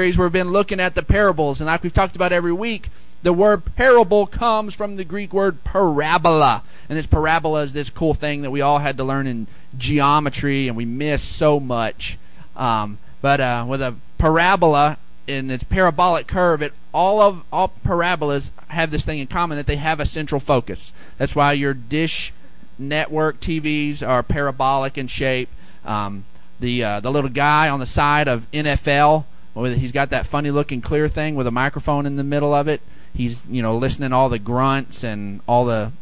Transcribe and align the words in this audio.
series 0.00 0.16
we've 0.16 0.32
been 0.32 0.50
looking 0.50 0.80
at 0.80 0.94
the 0.94 1.02
parables, 1.02 1.60
and 1.60 1.66
like 1.66 1.82
we've 1.82 1.92
talked 1.92 2.16
about 2.16 2.32
every 2.32 2.54
week, 2.54 2.88
the 3.22 3.34
word 3.34 3.76
parable 3.76 4.24
comes 4.24 4.74
from 4.74 4.96
the 4.96 5.04
Greek 5.04 5.30
word 5.30 5.62
parabola. 5.62 6.62
And 6.88 6.96
this 6.96 7.06
parabola 7.06 7.60
is 7.60 7.74
this 7.74 7.90
cool 7.90 8.14
thing 8.14 8.40
that 8.40 8.50
we 8.50 8.62
all 8.62 8.78
had 8.78 8.96
to 8.96 9.04
learn 9.04 9.26
in 9.26 9.46
geometry 9.76 10.68
and 10.68 10.74
we 10.74 10.86
miss 10.86 11.22
so 11.22 11.60
much. 11.60 12.18
Um, 12.56 12.96
but 13.20 13.42
uh, 13.42 13.66
with 13.68 13.82
a 13.82 13.94
parabola 14.16 14.96
in 15.26 15.50
its 15.50 15.64
parabolic 15.64 16.26
curve, 16.26 16.62
it 16.62 16.72
all 16.94 17.20
of 17.20 17.44
all 17.52 17.74
parabolas 17.84 18.52
have 18.68 18.90
this 18.90 19.04
thing 19.04 19.18
in 19.18 19.26
common 19.26 19.58
that 19.58 19.66
they 19.66 19.76
have 19.76 20.00
a 20.00 20.06
central 20.06 20.40
focus. 20.40 20.94
That's 21.18 21.36
why 21.36 21.52
your 21.52 21.74
dish 21.74 22.32
network 22.78 23.38
TVs 23.38 24.02
are 24.06 24.22
parabolic 24.22 24.96
in 24.96 25.08
shape. 25.08 25.50
Um, 25.84 26.24
the 26.58 26.82
uh, 26.82 27.00
the 27.00 27.10
little 27.10 27.28
guy 27.28 27.68
on 27.68 27.80
the 27.80 27.86
side 27.86 28.28
of 28.28 28.50
NFL 28.50 29.26
He's 29.54 29.92
got 29.92 30.10
that 30.10 30.26
funny 30.26 30.50
looking 30.50 30.80
clear 30.80 31.08
thing 31.08 31.34
with 31.34 31.46
a 31.46 31.50
microphone 31.50 32.06
in 32.06 32.16
the 32.16 32.24
middle 32.24 32.54
of 32.54 32.68
it. 32.68 32.80
He's 33.12 33.46
you 33.48 33.62
know 33.62 33.76
listening 33.76 34.10
to 34.10 34.16
all 34.16 34.28
the 34.28 34.38
grunts 34.38 35.02
and 35.02 35.40
all 35.48 35.64
the 35.64 35.92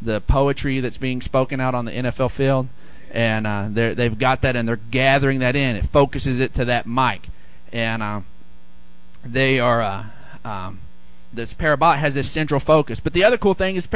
the 0.00 0.20
poetry 0.20 0.80
that's 0.80 0.98
being 0.98 1.20
spoken 1.20 1.60
out 1.60 1.74
on 1.74 1.84
the 1.84 1.92
NFL 1.92 2.30
field, 2.30 2.68
and 3.10 3.46
uh, 3.46 3.68
they've 3.70 4.18
got 4.18 4.42
that 4.42 4.56
and 4.56 4.68
they're 4.68 4.76
gathering 4.76 5.40
that 5.40 5.56
in. 5.56 5.76
It 5.76 5.86
focuses 5.86 6.38
it 6.38 6.54
to 6.54 6.64
that 6.66 6.86
mic, 6.86 7.28
and 7.72 8.02
uh, 8.02 8.20
they 9.24 9.58
are. 9.58 9.82
Uh, 9.82 10.04
um, 10.44 10.80
this 11.32 11.52
parabola 11.52 11.96
has 11.96 12.14
this 12.14 12.30
central 12.30 12.60
focus. 12.60 13.00
But 13.00 13.12
the 13.12 13.24
other 13.24 13.36
cool 13.36 13.54
thing 13.54 13.76
is 13.76 13.88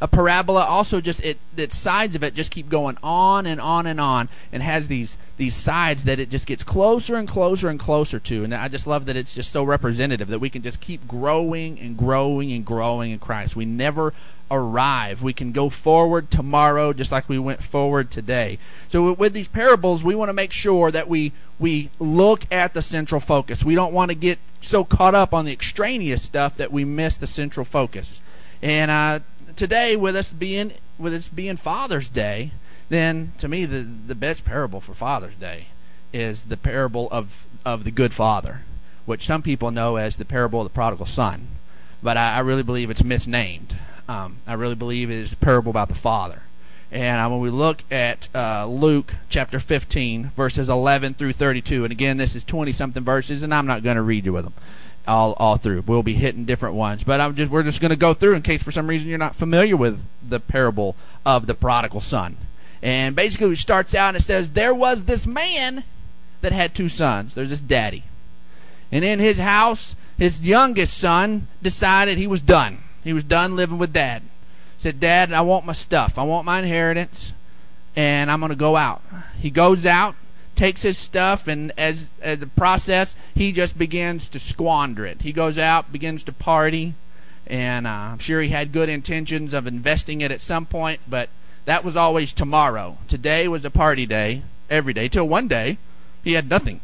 a 0.00 0.08
parabola 0.08 0.64
also 0.64 1.00
just 1.00 1.24
it 1.24 1.38
the 1.54 1.68
sides 1.70 2.14
of 2.14 2.22
it 2.22 2.34
just 2.34 2.50
keep 2.50 2.68
going 2.68 2.98
on 3.02 3.46
and 3.46 3.60
on 3.60 3.86
and 3.86 4.00
on 4.00 4.28
and 4.52 4.62
has 4.62 4.88
these 4.88 5.16
these 5.36 5.54
sides 5.54 6.04
that 6.04 6.20
it 6.20 6.30
just 6.30 6.46
gets 6.46 6.62
closer 6.62 7.16
and 7.16 7.28
closer 7.28 7.68
and 7.68 7.80
closer 7.80 8.18
to. 8.20 8.44
And 8.44 8.54
I 8.54 8.68
just 8.68 8.86
love 8.86 9.06
that 9.06 9.16
it's 9.16 9.34
just 9.34 9.50
so 9.50 9.64
representative 9.64 10.28
that 10.28 10.38
we 10.38 10.50
can 10.50 10.62
just 10.62 10.80
keep 10.80 11.08
growing 11.08 11.78
and 11.80 11.96
growing 11.96 12.52
and 12.52 12.64
growing 12.64 13.12
in 13.12 13.18
Christ. 13.18 13.56
We 13.56 13.64
never 13.64 14.12
arrive. 14.50 15.22
We 15.22 15.32
can 15.32 15.52
go 15.52 15.70
forward 15.70 16.30
tomorrow 16.30 16.92
just 16.92 17.12
like 17.12 17.28
we 17.28 17.38
went 17.38 17.62
forward 17.62 18.10
today. 18.10 18.58
So 18.88 19.12
with 19.12 19.32
these 19.32 19.48
parables, 19.48 20.04
we 20.04 20.14
want 20.14 20.28
to 20.28 20.34
make 20.34 20.52
sure 20.52 20.90
that 20.90 21.08
we 21.08 21.32
we 21.58 21.90
look 21.98 22.42
at 22.50 22.74
the 22.74 22.82
central 22.82 23.20
focus. 23.20 23.64
We 23.64 23.74
don't 23.74 23.92
want 23.92 24.10
to 24.10 24.14
get 24.14 24.38
so 24.60 24.84
caught 24.84 25.14
up 25.14 25.32
on 25.32 25.44
the 25.44 25.52
extraneous 25.52 26.22
stuff 26.22 26.56
that 26.56 26.72
we 26.72 26.84
miss 26.84 27.16
the 27.16 27.26
central 27.26 27.64
focus. 27.64 28.20
And 28.62 28.90
uh, 28.90 29.20
today, 29.54 29.96
with 29.96 30.16
us 30.16 30.32
being 30.32 30.72
with 30.98 31.14
us 31.14 31.28
being 31.28 31.56
Father's 31.56 32.08
Day, 32.08 32.52
then 32.88 33.32
to 33.38 33.48
me 33.48 33.64
the 33.64 33.82
the 33.82 34.14
best 34.14 34.44
parable 34.44 34.80
for 34.80 34.94
Father's 34.94 35.36
Day 35.36 35.68
is 36.12 36.44
the 36.44 36.56
parable 36.56 37.08
of 37.10 37.46
of 37.64 37.84
the 37.84 37.90
good 37.90 38.14
father, 38.14 38.60
which 39.06 39.26
some 39.26 39.42
people 39.42 39.70
know 39.70 39.96
as 39.96 40.16
the 40.16 40.24
parable 40.24 40.60
of 40.60 40.66
the 40.66 40.74
prodigal 40.74 41.06
son. 41.06 41.48
But 42.02 42.16
I, 42.16 42.36
I 42.36 42.38
really 42.40 42.62
believe 42.62 42.90
it's 42.90 43.02
misnamed. 43.02 43.76
Um, 44.08 44.38
I 44.46 44.54
really 44.54 44.74
believe 44.74 45.10
it 45.10 45.14
is 45.14 45.32
a 45.32 45.36
parable 45.36 45.70
about 45.70 45.88
the 45.88 45.94
Father. 45.94 46.42
And 46.92 47.20
uh, 47.20 47.28
when 47.28 47.40
we 47.40 47.50
look 47.50 47.82
at 47.90 48.28
uh, 48.34 48.66
Luke 48.66 49.14
chapter 49.28 49.58
15, 49.58 50.30
verses 50.36 50.68
11 50.68 51.14
through 51.14 51.32
32, 51.32 51.84
and 51.84 51.92
again, 51.92 52.16
this 52.16 52.36
is 52.36 52.44
20 52.44 52.72
something 52.72 53.02
verses, 53.02 53.42
and 53.42 53.52
I'm 53.52 53.66
not 53.66 53.82
going 53.82 53.96
to 53.96 54.02
read 54.02 54.24
you 54.24 54.32
with 54.32 54.44
them 54.44 54.54
all, 55.06 55.34
all 55.34 55.56
through. 55.56 55.82
We'll 55.86 56.02
be 56.02 56.14
hitting 56.14 56.44
different 56.44 56.74
ones, 56.74 57.04
but 57.04 57.20
I'm 57.20 57.34
just 57.34 57.50
we're 57.50 57.62
just 57.62 57.80
going 57.80 57.90
to 57.90 57.96
go 57.96 58.14
through 58.14 58.34
in 58.34 58.42
case 58.42 58.62
for 58.62 58.72
some 58.72 58.86
reason 58.86 59.08
you're 59.08 59.18
not 59.18 59.36
familiar 59.36 59.76
with 59.76 60.02
the 60.26 60.40
parable 60.40 60.96
of 61.24 61.46
the 61.46 61.54
prodigal 61.54 62.00
son. 62.00 62.36
And 62.82 63.16
basically, 63.16 63.52
it 63.52 63.58
starts 63.58 63.94
out 63.94 64.08
and 64.08 64.16
it 64.18 64.22
says, 64.22 64.50
There 64.50 64.74
was 64.74 65.04
this 65.04 65.26
man 65.26 65.84
that 66.40 66.52
had 66.52 66.74
two 66.74 66.88
sons. 66.88 67.34
There's 67.34 67.50
this 67.50 67.60
daddy. 67.60 68.04
And 68.92 69.04
in 69.04 69.18
his 69.18 69.38
house, 69.38 69.96
his 70.18 70.40
youngest 70.40 70.96
son 70.96 71.48
decided 71.62 72.18
he 72.18 72.26
was 72.26 72.40
done. 72.40 72.78
He 73.06 73.12
was 73.12 73.22
done 73.22 73.54
living 73.54 73.78
with 73.78 73.92
dad. 73.92 74.24
Said, 74.78 74.98
Dad, 74.98 75.32
I 75.32 75.40
want 75.40 75.64
my 75.64 75.72
stuff. 75.72 76.18
I 76.18 76.24
want 76.24 76.44
my 76.44 76.58
inheritance, 76.58 77.32
and 77.94 78.30
I'm 78.30 78.40
going 78.40 78.50
to 78.50 78.56
go 78.56 78.74
out. 78.74 79.00
He 79.38 79.48
goes 79.48 79.86
out, 79.86 80.16
takes 80.56 80.82
his 80.82 80.98
stuff, 80.98 81.46
and 81.46 81.72
as 81.78 82.10
as 82.20 82.42
a 82.42 82.48
process, 82.48 83.14
he 83.32 83.52
just 83.52 83.78
begins 83.78 84.28
to 84.30 84.40
squander 84.40 85.06
it. 85.06 85.22
He 85.22 85.32
goes 85.32 85.56
out, 85.56 85.92
begins 85.92 86.24
to 86.24 86.32
party, 86.32 86.94
and 87.46 87.86
uh, 87.86 87.90
I'm 87.90 88.18
sure 88.18 88.42
he 88.42 88.48
had 88.48 88.72
good 88.72 88.88
intentions 88.88 89.54
of 89.54 89.68
investing 89.68 90.20
it 90.20 90.32
at 90.32 90.40
some 90.40 90.66
point, 90.66 91.00
but 91.08 91.28
that 91.64 91.84
was 91.84 91.96
always 91.96 92.32
tomorrow. 92.32 92.98
Today 93.06 93.46
was 93.46 93.64
a 93.64 93.70
party 93.70 94.04
day, 94.04 94.42
every 94.68 94.92
day, 94.92 95.08
till 95.08 95.28
one 95.28 95.46
day 95.46 95.78
he 96.24 96.32
had 96.32 96.50
nothing. 96.50 96.80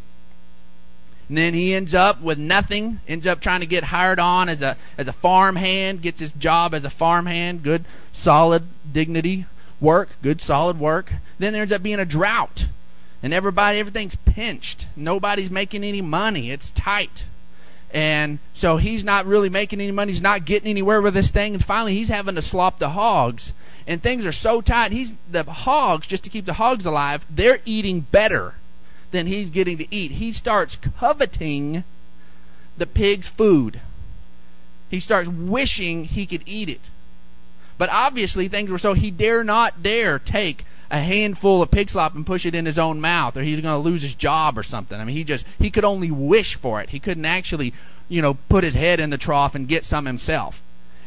And 1.32 1.38
then 1.38 1.54
he 1.54 1.72
ends 1.72 1.94
up 1.94 2.20
with 2.20 2.36
nothing, 2.36 3.00
ends 3.08 3.26
up 3.26 3.40
trying 3.40 3.60
to 3.60 3.66
get 3.66 3.84
hired 3.84 4.18
on 4.18 4.50
as 4.50 4.60
a 4.60 4.76
as 4.98 5.08
a 5.08 5.14
farm 5.14 5.56
hand, 5.56 6.02
gets 6.02 6.20
his 6.20 6.34
job 6.34 6.74
as 6.74 6.84
a 6.84 6.90
farm 6.90 7.24
hand, 7.24 7.62
good 7.62 7.86
solid 8.12 8.64
dignity 8.92 9.46
work, 9.80 10.10
good 10.22 10.42
solid 10.42 10.78
work. 10.78 11.10
Then 11.38 11.54
there 11.54 11.62
ends 11.62 11.72
up 11.72 11.82
being 11.82 11.98
a 11.98 12.04
drought. 12.04 12.68
And 13.22 13.32
everybody 13.32 13.78
everything's 13.78 14.14
pinched. 14.14 14.88
Nobody's 14.94 15.50
making 15.50 15.84
any 15.84 16.02
money. 16.02 16.50
It's 16.50 16.70
tight. 16.70 17.24
And 17.94 18.38
so 18.52 18.76
he's 18.76 19.02
not 19.02 19.24
really 19.24 19.48
making 19.48 19.80
any 19.80 19.90
money. 19.90 20.12
He's 20.12 20.20
not 20.20 20.44
getting 20.44 20.68
anywhere 20.68 21.00
with 21.00 21.14
this 21.14 21.30
thing. 21.30 21.54
And 21.54 21.64
finally, 21.64 21.94
he's 21.94 22.10
having 22.10 22.34
to 22.34 22.42
slop 22.42 22.78
the 22.78 22.90
hogs. 22.90 23.54
And 23.86 24.02
things 24.02 24.26
are 24.26 24.32
so 24.32 24.60
tight. 24.60 24.92
He's 24.92 25.14
the 25.30 25.44
hogs, 25.44 26.06
just 26.06 26.24
to 26.24 26.30
keep 26.30 26.44
the 26.44 26.52
hogs 26.52 26.84
alive, 26.84 27.24
they're 27.30 27.60
eating 27.64 28.00
better 28.00 28.56
than 29.12 29.26
he's 29.26 29.50
getting 29.50 29.78
to 29.78 29.94
eat. 29.94 30.12
He 30.12 30.32
starts 30.32 30.76
coveting 30.76 31.84
the 32.76 32.86
pig's 32.86 33.28
food. 33.28 33.80
He 34.90 35.00
starts 35.00 35.28
wishing 35.28 36.04
he 36.04 36.26
could 36.26 36.42
eat 36.44 36.68
it. 36.68 36.90
But 37.78 37.90
obviously, 37.90 38.48
things 38.48 38.70
were 38.70 38.78
so 38.78 38.94
he 38.94 39.10
dare 39.10 39.44
not 39.44 39.82
dare 39.82 40.18
take 40.18 40.64
a 40.90 40.98
handful 40.98 41.62
of 41.62 41.70
pig 41.70 41.88
slop 41.88 42.14
and 42.14 42.26
push 42.26 42.44
it 42.44 42.54
in 42.54 42.66
his 42.66 42.78
own 42.78 43.00
mouth, 43.00 43.36
or 43.36 43.42
he's 43.42 43.60
going 43.60 43.74
to 43.74 43.88
lose 43.88 44.02
his 44.02 44.14
job 44.14 44.58
or 44.58 44.62
something. 44.62 45.00
I 45.00 45.04
mean, 45.04 45.16
he 45.16 45.24
just 45.24 45.46
he 45.58 45.70
could 45.70 45.84
only 45.84 46.10
wish 46.10 46.54
for 46.54 46.80
it. 46.80 46.90
He 46.90 47.00
couldn't 47.00 47.24
actually, 47.24 47.72
you 48.08 48.20
know, 48.20 48.34
put 48.48 48.64
his 48.64 48.74
head 48.74 49.00
in 49.00 49.10
the 49.10 49.18
trough 49.18 49.54
and 49.54 49.66
get 49.66 49.84
some 49.84 50.04
himself. 50.04 50.62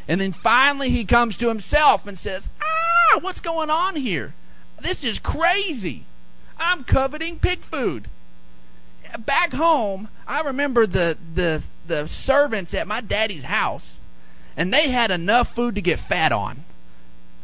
And 0.08 0.20
then 0.20 0.32
finally, 0.32 0.90
he 0.90 1.06
comes 1.06 1.38
to 1.38 1.50
himself 1.50 2.08
and 2.08 2.18
says, 2.18 2.50
"Ah, 2.62 3.20
what's 3.20 3.40
going 3.40 3.70
on 3.70 3.96
here? 3.96 4.34
This 4.82 5.04
is 5.04 5.20
crazy." 5.20 6.06
I'm 6.58 6.84
coveting 6.84 7.40
pig 7.40 7.60
food. 7.60 8.10
Back 9.20 9.54
home, 9.54 10.10
I 10.28 10.42
remember 10.42 10.86
the, 10.86 11.18
the, 11.34 11.64
the 11.88 12.08
servants 12.08 12.74
at 12.74 12.88
my 12.88 13.02
daddy's 13.02 13.44
house, 13.44 14.00
and 14.58 14.74
they 14.74 14.90
had 14.90 15.12
enough 15.12 15.54
food 15.54 15.76
to 15.76 15.82
get 15.82 16.00
fat 16.00 16.32
on. 16.32 16.64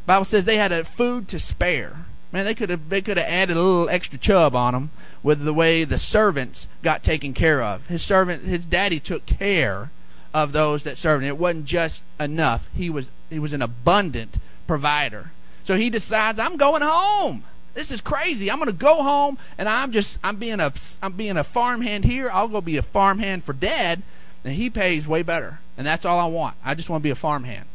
Bible 0.06 0.26
says 0.26 0.46
they 0.46 0.58
had 0.58 0.72
a 0.72 0.84
food 0.84 1.28
to 1.30 1.40
spare. 1.40 2.06
Man, 2.32 2.46
they 2.46 2.56
could 2.56 2.70
have 2.70 2.90
they 2.90 3.02
could 3.02 3.18
have 3.18 3.28
added 3.28 3.58
a 3.58 3.62
little 3.62 3.90
extra 3.90 4.18
chub 4.18 4.56
on 4.56 4.74
them 4.74 4.92
with 5.22 5.44
the 5.44 5.54
way 5.54 5.84
the 5.84 6.00
servants 6.00 6.68
got 6.82 7.04
taken 7.04 7.34
care 7.34 7.62
of. 7.62 7.88
His 7.88 8.02
servant, 8.02 8.46
his 8.46 8.66
daddy 8.66 9.00
took 9.00 9.26
care 9.26 9.92
of 10.34 10.54
those 10.54 10.84
that 10.84 10.98
served. 10.98 11.26
It 11.26 11.38
wasn't 11.38 11.66
just 11.66 12.04
enough. 12.20 12.70
He 12.74 12.90
was 12.90 13.12
he 13.30 13.38
was 13.38 13.54
an 13.54 13.62
abundant 13.62 14.38
provider. 14.66 15.32
So 15.64 15.76
he 15.76 15.90
decides, 15.90 16.40
I'm 16.40 16.58
going 16.58 16.82
home. 16.82 17.44
This 17.74 17.92
is 17.92 18.02
crazy. 18.02 18.52
I'm 18.52 18.58
going 18.58 18.68
to 18.68 18.74
go 18.74 19.02
home 19.02 19.38
and 19.58 19.70
I'm 19.70 19.92
just 19.92 20.20
I'm 20.24 20.36
being 20.36 20.60
a 20.60 20.74
I'm 21.02 21.14
being 21.14 21.38
a 21.38 21.44
farmhand 21.44 22.06
here. 22.06 22.30
I'll 22.32 22.48
go 22.48 22.62
be 22.62 22.78
a 22.78 22.82
farmhand 22.82 23.44
for 23.44 23.54
dad 23.54 24.02
and 24.44 24.56
he 24.56 24.70
pays 24.70 25.08
way 25.08 25.24
better. 25.24 25.60
And 25.78 25.88
that's 25.88 26.06
all 26.06 26.20
I 26.20 26.26
want. 26.26 26.56
I 26.66 26.76
just 26.76 26.90
want 26.90 27.02
to 27.02 27.04
be 27.04 27.12
a 27.12 27.16
farmhand. 27.16 27.66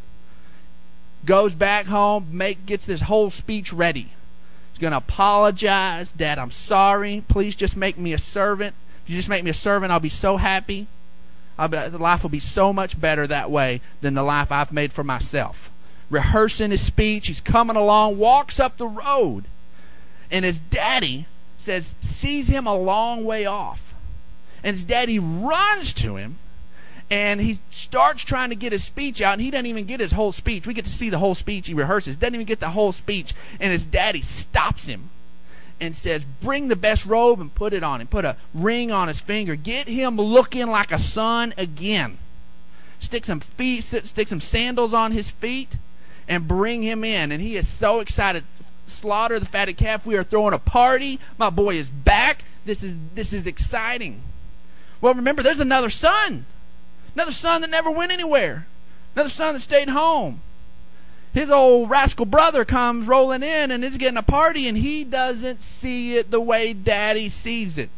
Goes 1.24 1.54
back 1.54 1.86
home, 1.86 2.28
make 2.30 2.66
gets 2.66 2.86
this 2.86 3.02
whole 3.02 3.30
speech 3.30 3.72
ready. 3.72 4.10
He's 4.72 4.78
going 4.78 4.92
to 4.92 4.98
apologize. 4.98 6.12
Dad, 6.12 6.38
I'm 6.38 6.50
sorry. 6.50 7.24
Please 7.26 7.56
just 7.56 7.76
make 7.76 7.96
me 7.98 8.12
a 8.12 8.18
servant. 8.18 8.74
If 9.02 9.10
you 9.10 9.16
just 9.16 9.28
make 9.28 9.42
me 9.42 9.50
a 9.50 9.54
servant, 9.54 9.90
I'll 9.90 9.98
be 9.98 10.08
so 10.08 10.36
happy. 10.36 10.86
I'll 11.58 11.68
be, 11.68 11.78
the 11.88 11.98
life 11.98 12.22
will 12.22 12.30
be 12.30 12.38
so 12.38 12.72
much 12.72 13.00
better 13.00 13.26
that 13.26 13.50
way 13.50 13.80
than 14.02 14.14
the 14.14 14.22
life 14.22 14.52
I've 14.52 14.72
made 14.72 14.92
for 14.92 15.02
myself. 15.02 15.70
Rehearsing 16.10 16.70
his 16.70 16.82
speech, 16.82 17.28
he's 17.28 17.40
coming 17.40 17.76
along, 17.76 18.18
walks 18.18 18.60
up 18.60 18.76
the 18.76 18.86
road 18.86 19.46
and 20.30 20.44
his 20.44 20.60
daddy 20.60 21.26
says 21.58 21.94
sees 22.00 22.48
him 22.48 22.66
a 22.66 22.76
long 22.76 23.24
way 23.24 23.46
off. 23.46 23.94
And 24.62 24.74
his 24.74 24.84
daddy 24.84 25.18
runs 25.18 25.92
to 25.94 26.16
him 26.16 26.38
and 27.10 27.40
he 27.40 27.58
starts 27.70 28.24
trying 28.24 28.50
to 28.50 28.56
get 28.56 28.72
his 28.72 28.82
speech 28.82 29.22
out 29.22 29.34
and 29.34 29.42
he 29.42 29.50
doesn't 29.50 29.66
even 29.66 29.84
get 29.84 30.00
his 30.00 30.12
whole 30.12 30.32
speech. 30.32 30.66
We 30.66 30.74
get 30.74 30.84
to 30.86 30.90
see 30.90 31.08
the 31.08 31.18
whole 31.18 31.34
speech. 31.34 31.68
He 31.68 31.74
rehearses. 31.74 32.16
Doesn't 32.16 32.34
even 32.34 32.46
get 32.46 32.60
the 32.60 32.70
whole 32.70 32.92
speech. 32.92 33.32
And 33.60 33.72
his 33.72 33.86
daddy 33.86 34.22
stops 34.22 34.86
him 34.86 35.10
and 35.80 35.94
says 35.94 36.24
bring 36.40 36.68
the 36.68 36.76
best 36.76 37.06
robe 37.06 37.40
and 37.40 37.54
put 37.54 37.72
it 37.72 37.84
on 37.84 38.00
him. 38.00 38.08
Put 38.08 38.24
a 38.24 38.36
ring 38.54 38.90
on 38.90 39.08
his 39.08 39.20
finger. 39.20 39.54
Get 39.54 39.88
him 39.88 40.16
looking 40.16 40.66
like 40.68 40.90
a 40.90 40.98
son 40.98 41.54
again. 41.56 42.18
Stick 42.98 43.24
some 43.24 43.40
feet 43.40 43.84
stick 43.84 44.26
some 44.26 44.40
sandals 44.40 44.94
on 44.94 45.12
his 45.12 45.30
feet 45.30 45.78
and 46.26 46.48
bring 46.48 46.82
him 46.82 47.04
in. 47.04 47.30
And 47.30 47.40
he 47.40 47.56
is 47.56 47.68
so 47.68 48.00
excited 48.00 48.42
slaughter 48.86 49.38
the 49.38 49.46
fatted 49.46 49.76
calf. 49.76 50.06
We 50.06 50.16
are 50.16 50.24
throwing 50.24 50.54
a 50.54 50.58
party. 50.58 51.20
My 51.38 51.50
boy 51.50 51.74
is 51.74 51.90
back. 51.90 52.44
This 52.64 52.82
is 52.82 52.96
this 53.14 53.32
is 53.32 53.46
exciting. 53.46 54.22
Well, 55.00 55.14
remember, 55.14 55.42
there's 55.42 55.60
another 55.60 55.90
son. 55.90 56.46
Another 57.14 57.32
son 57.32 57.60
that 57.60 57.70
never 57.70 57.90
went 57.90 58.12
anywhere. 58.12 58.66
Another 59.14 59.28
son 59.28 59.54
that 59.54 59.60
stayed 59.60 59.88
home. 59.88 60.40
His 61.32 61.50
old 61.50 61.90
rascal 61.90 62.24
brother 62.24 62.64
comes 62.64 63.06
rolling 63.06 63.42
in 63.42 63.70
and 63.70 63.84
is 63.84 63.98
getting 63.98 64.16
a 64.16 64.22
party, 64.22 64.66
and 64.66 64.78
he 64.78 65.04
doesn't 65.04 65.60
see 65.60 66.16
it 66.16 66.30
the 66.30 66.40
way 66.40 66.72
daddy 66.72 67.28
sees 67.28 67.76
it. 67.76 67.90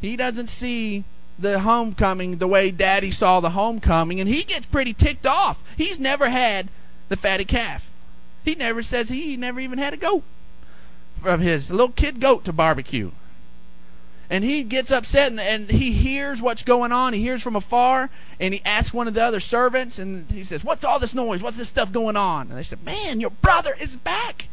He 0.00 0.16
doesn't 0.16 0.48
see 0.48 1.04
the 1.38 1.60
homecoming 1.60 2.38
the 2.38 2.48
way 2.48 2.70
daddy 2.70 3.10
saw 3.10 3.40
the 3.40 3.50
homecoming, 3.50 4.18
and 4.18 4.28
he 4.28 4.44
gets 4.44 4.64
pretty 4.64 4.94
ticked 4.94 5.26
off. 5.26 5.62
He's 5.76 6.00
never 6.00 6.30
had 6.30 6.68
the 7.08 7.16
fatty 7.16 7.44
calf. 7.44 7.91
He 8.44 8.54
never 8.54 8.82
says 8.82 9.08
he, 9.08 9.36
never 9.36 9.60
even 9.60 9.78
had 9.78 9.94
a 9.94 9.96
goat 9.96 10.24
from 11.22 11.40
his, 11.40 11.70
little 11.70 11.88
kid 11.88 12.20
goat 12.20 12.44
to 12.44 12.52
barbecue. 12.52 13.12
And 14.28 14.44
he 14.44 14.62
gets 14.62 14.90
upset 14.90 15.30
and, 15.30 15.40
and 15.40 15.70
he 15.70 15.92
hears 15.92 16.40
what's 16.40 16.62
going 16.62 16.90
on. 16.90 17.12
He 17.12 17.20
hears 17.20 17.42
from 17.42 17.54
afar 17.54 18.10
and 18.40 18.54
he 18.54 18.62
asks 18.64 18.94
one 18.94 19.06
of 19.06 19.14
the 19.14 19.22
other 19.22 19.40
servants 19.40 19.98
and 19.98 20.30
he 20.30 20.42
says, 20.42 20.64
What's 20.64 20.84
all 20.84 20.98
this 20.98 21.14
noise? 21.14 21.42
What's 21.42 21.58
this 21.58 21.68
stuff 21.68 21.92
going 21.92 22.16
on? 22.16 22.48
And 22.48 22.58
they 22.58 22.62
said, 22.62 22.82
Man, 22.82 23.20
your 23.20 23.30
brother 23.30 23.74
is 23.78 23.94
back. 23.94 24.48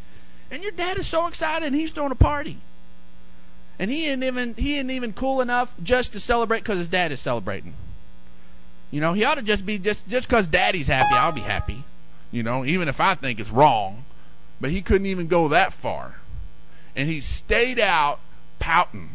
And 0.50 0.62
your 0.62 0.72
dad 0.72 0.98
is 0.98 1.06
so 1.06 1.26
excited 1.26 1.66
and 1.66 1.74
he's 1.74 1.92
throwing 1.92 2.12
a 2.12 2.16
party. 2.16 2.58
And 3.78 3.90
he 3.90 4.08
ain't 4.08 4.22
even 4.22 4.54
he 4.54 4.78
ain't 4.78 4.90
even 4.90 5.14
cool 5.14 5.40
enough 5.40 5.74
just 5.82 6.12
to 6.12 6.20
celebrate 6.20 6.60
because 6.60 6.78
his 6.78 6.88
dad 6.88 7.10
is 7.10 7.20
celebrating. 7.20 7.72
You 8.90 9.00
know, 9.00 9.14
he 9.14 9.24
ought 9.24 9.38
to 9.38 9.42
just 9.42 9.64
be 9.64 9.78
just 9.78 10.06
just 10.08 10.28
because 10.28 10.46
daddy's 10.46 10.88
happy, 10.88 11.14
I'll 11.14 11.32
be 11.32 11.40
happy. 11.40 11.84
You 12.30 12.42
know, 12.42 12.64
even 12.64 12.88
if 12.88 13.00
I 13.00 13.14
think 13.14 13.40
it's 13.40 13.50
wrong. 13.50 14.04
But 14.60 14.70
he 14.70 14.82
couldn't 14.82 15.06
even 15.06 15.26
go 15.26 15.48
that 15.48 15.72
far. 15.72 16.16
And 16.94 17.08
he 17.08 17.20
stayed 17.20 17.80
out 17.80 18.20
pouting. 18.58 19.10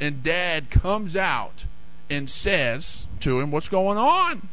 And 0.00 0.22
dad 0.22 0.70
comes 0.70 1.14
out 1.14 1.66
and 2.10 2.28
says 2.28 3.06
to 3.20 3.40
him, 3.40 3.50
What's 3.50 3.68
going 3.68 3.96
on? 3.96 4.48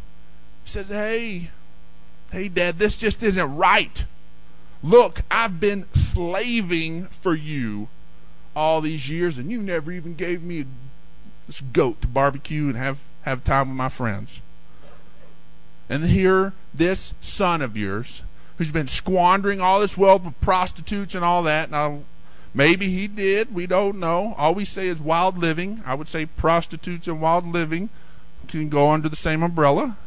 He 0.63 0.69
says, 0.69 0.89
Hey, 0.89 1.49
hey, 2.31 2.47
dad, 2.47 2.77
this 2.77 2.95
just 2.95 3.23
isn't 3.23 3.55
right. 3.55 4.05
Look, 4.83 5.21
I've 5.29 5.59
been 5.59 5.85
slaving 5.93 7.05
for 7.07 7.33
you 7.33 7.87
all 8.55 8.81
these 8.81 9.09
years, 9.09 9.37
and 9.37 9.51
you 9.51 9.61
never 9.61 9.91
even 9.91 10.15
gave 10.15 10.43
me 10.43 10.65
this 11.47 11.61
goat 11.61 12.01
to 12.01 12.07
barbecue 12.07 12.67
and 12.67 12.77
have, 12.77 12.99
have 13.23 13.43
time 13.43 13.69
with 13.69 13.77
my 13.77 13.89
friends. 13.89 14.41
And 15.91 16.05
here, 16.05 16.53
this 16.73 17.13
son 17.19 17.61
of 17.61 17.75
yours, 17.75 18.23
who's 18.57 18.71
been 18.71 18.87
squandering 18.87 19.59
all 19.59 19.81
this 19.81 19.97
wealth 19.97 20.23
with 20.23 20.39
prostitutes 20.39 21.13
and 21.13 21.25
all 21.25 21.43
that. 21.43 21.69
Now, 21.69 22.03
maybe 22.53 22.87
he 22.87 23.09
did. 23.09 23.53
We 23.53 23.67
don't 23.67 23.99
know. 23.99 24.33
All 24.37 24.55
we 24.55 24.63
say 24.63 24.87
is 24.87 25.01
wild 25.01 25.37
living. 25.37 25.83
I 25.85 25.95
would 25.95 26.07
say 26.07 26.25
prostitutes 26.25 27.09
and 27.09 27.21
wild 27.21 27.45
living 27.45 27.89
can 28.47 28.69
go 28.69 28.89
under 28.89 29.09
the 29.09 29.17
same 29.17 29.43
umbrella. 29.43 29.97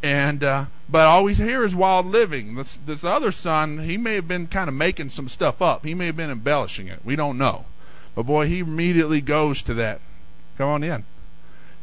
And 0.00 0.44
uh, 0.44 0.66
but 0.88 1.08
all 1.08 1.24
we 1.24 1.34
hear 1.34 1.64
is 1.64 1.74
wild 1.74 2.06
living. 2.06 2.54
This 2.54 2.78
this 2.86 3.02
other 3.02 3.32
son, 3.32 3.80
he 3.80 3.96
may 3.96 4.14
have 4.14 4.28
been 4.28 4.46
kind 4.46 4.68
of 4.68 4.74
making 4.76 5.08
some 5.08 5.26
stuff 5.26 5.60
up. 5.60 5.84
He 5.84 5.92
may 5.92 6.06
have 6.06 6.16
been 6.16 6.30
embellishing 6.30 6.86
it. 6.86 7.00
We 7.04 7.16
don't 7.16 7.36
know. 7.36 7.64
But 8.14 8.26
boy, 8.26 8.46
he 8.46 8.60
immediately 8.60 9.20
goes 9.20 9.60
to 9.64 9.74
that. 9.74 10.00
Come 10.56 10.68
on 10.68 10.84
in 10.84 11.04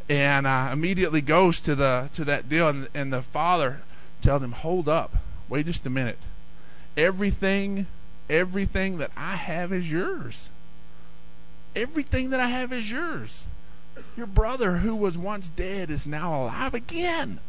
and 0.09 0.47
uh, 0.47 0.69
immediately 0.71 1.21
goes 1.21 1.59
to 1.61 1.75
the 1.75 2.09
to 2.13 2.23
that 2.25 2.47
deal, 2.47 2.67
and, 2.67 2.87
and 2.93 3.11
the 3.11 3.21
father 3.21 3.81
tells 4.21 4.43
him, 4.43 4.53
"Hold 4.53 4.87
up, 4.87 5.17
wait 5.49 5.65
just 5.65 5.85
a 5.85 5.89
minute. 5.89 6.27
Everything, 6.95 7.87
everything 8.29 8.97
that 8.97 9.11
I 9.15 9.35
have 9.35 9.71
is 9.71 9.91
yours. 9.91 10.49
Everything 11.75 12.29
that 12.31 12.39
I 12.39 12.47
have 12.47 12.73
is 12.73 12.91
yours. 12.91 13.45
Your 14.15 14.27
brother, 14.27 14.77
who 14.77 14.95
was 14.95 15.17
once 15.17 15.49
dead, 15.49 15.89
is 15.89 16.07
now 16.07 16.43
alive 16.43 16.73
again. 16.73 17.39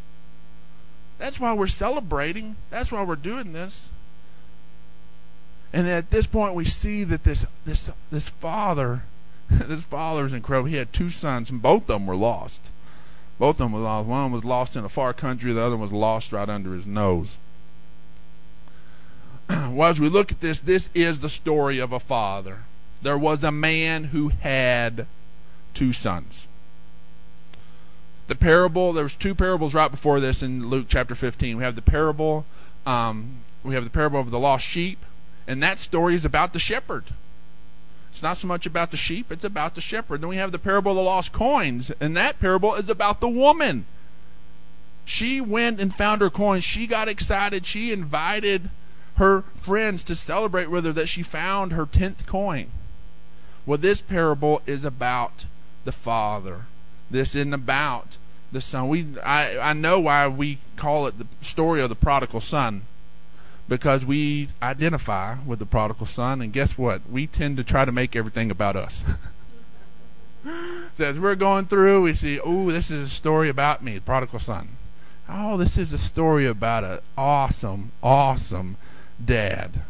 That's 1.18 1.40
why 1.40 1.52
we're 1.52 1.66
celebrating. 1.66 2.56
That's 2.70 2.92
why 2.92 3.02
we're 3.04 3.16
doing 3.16 3.52
this." 3.52 3.92
And 5.72 5.86
at 5.86 6.10
this 6.10 6.26
point, 6.26 6.54
we 6.54 6.64
see 6.64 7.04
that 7.04 7.24
this 7.24 7.46
this 7.64 7.90
this 8.10 8.28
father 8.28 9.02
this 9.66 9.84
father 9.84 10.26
is 10.26 10.32
incredible. 10.32 10.68
He 10.68 10.76
had 10.76 10.92
two 10.92 11.10
sons, 11.10 11.50
and 11.50 11.62
both 11.62 11.82
of 11.82 11.88
them 11.88 12.06
were 12.06 12.16
lost. 12.16 12.70
Both 13.38 13.56
of 13.56 13.58
them 13.58 13.72
were 13.72 13.80
lost. 13.80 14.06
One 14.06 14.32
was 14.32 14.44
lost 14.44 14.76
in 14.76 14.84
a 14.84 14.88
far 14.88 15.12
country, 15.12 15.52
the 15.52 15.62
other 15.62 15.76
was 15.76 15.92
lost 15.92 16.32
right 16.32 16.48
under 16.48 16.74
his 16.74 16.86
nose. 16.86 17.38
well, 19.48 19.88
as 19.88 20.00
we 20.00 20.08
look 20.08 20.30
at 20.30 20.40
this, 20.40 20.60
this 20.60 20.90
is 20.94 21.20
the 21.20 21.28
story 21.28 21.78
of 21.78 21.92
a 21.92 22.00
father. 22.00 22.64
There 23.00 23.16
was 23.16 23.44
a 23.44 23.52
man 23.52 24.04
who 24.04 24.28
had 24.28 25.06
two 25.72 25.92
sons. 25.92 26.48
The 28.26 28.34
parable, 28.34 28.92
there 28.92 29.04
was 29.04 29.16
two 29.16 29.34
parables 29.34 29.72
right 29.72 29.90
before 29.90 30.20
this 30.20 30.42
in 30.42 30.68
Luke 30.68 30.86
chapter 30.88 31.14
15. 31.14 31.56
We 31.56 31.62
have 31.62 31.76
the 31.76 31.82
parable, 31.82 32.44
um, 32.84 33.36
we 33.62 33.74
have 33.74 33.84
the 33.84 33.90
parable 33.90 34.20
of 34.20 34.30
the 34.30 34.38
lost 34.38 34.66
sheep, 34.66 34.98
and 35.46 35.62
that 35.62 35.78
story 35.78 36.14
is 36.14 36.26
about 36.26 36.52
the 36.52 36.58
shepherd 36.58 37.04
it's 38.10 38.22
not 38.22 38.36
so 38.36 38.48
much 38.48 38.66
about 38.66 38.90
the 38.90 38.96
sheep, 38.96 39.30
it's 39.30 39.44
about 39.44 39.74
the 39.74 39.80
shepherd. 39.80 40.20
Then 40.20 40.28
we 40.28 40.36
have 40.36 40.52
the 40.52 40.58
parable 40.58 40.92
of 40.92 40.96
the 40.96 41.02
lost 41.02 41.32
coins, 41.32 41.92
and 42.00 42.16
that 42.16 42.40
parable 42.40 42.74
is 42.74 42.88
about 42.88 43.20
the 43.20 43.28
woman. 43.28 43.86
She 45.04 45.40
went 45.40 45.80
and 45.80 45.94
found 45.94 46.20
her 46.20 46.30
coins. 46.30 46.64
She 46.64 46.86
got 46.86 47.08
excited. 47.08 47.64
She 47.64 47.92
invited 47.92 48.70
her 49.16 49.42
friends 49.54 50.04
to 50.04 50.14
celebrate 50.14 50.70
with 50.70 50.84
her 50.84 50.92
that 50.92 51.08
she 51.08 51.22
found 51.22 51.72
her 51.72 51.86
tenth 51.86 52.26
coin. 52.26 52.70
Well, 53.66 53.78
this 53.78 54.00
parable 54.00 54.62
is 54.66 54.84
about 54.84 55.46
the 55.84 55.92
father. 55.92 56.66
This 57.10 57.34
isn't 57.34 57.54
about 57.54 58.18
the 58.52 58.60
son. 58.60 58.88
We 58.88 59.06
I, 59.24 59.58
I 59.58 59.72
know 59.72 60.00
why 60.00 60.28
we 60.28 60.58
call 60.76 61.06
it 61.06 61.18
the 61.18 61.26
story 61.40 61.80
of 61.80 61.88
the 61.88 61.94
prodigal 61.94 62.40
son 62.40 62.82
because 63.68 64.06
we 64.06 64.48
identify 64.62 65.36
with 65.44 65.58
the 65.58 65.66
prodigal 65.66 66.06
son, 66.06 66.40
and 66.40 66.52
guess 66.52 66.78
what? 66.78 67.08
We 67.08 67.26
tend 67.26 67.56
to 67.58 67.64
try 67.64 67.84
to 67.84 67.92
make 67.92 68.16
everything 68.16 68.50
about 68.50 68.76
us. 68.76 69.04
so 70.96 71.04
as 71.04 71.20
we're 71.20 71.34
going 71.34 71.66
through, 71.66 72.02
we 72.02 72.14
see, 72.14 72.40
oh, 72.40 72.70
this 72.70 72.90
is 72.90 73.06
a 73.06 73.14
story 73.14 73.48
about 73.48 73.84
me, 73.84 73.96
the 73.96 74.00
prodigal 74.00 74.38
son. 74.38 74.70
Oh, 75.28 75.58
this 75.58 75.76
is 75.76 75.92
a 75.92 75.98
story 75.98 76.46
about 76.46 76.84
an 76.84 77.00
awesome, 77.16 77.92
awesome 78.02 78.78
dad. 79.22 79.82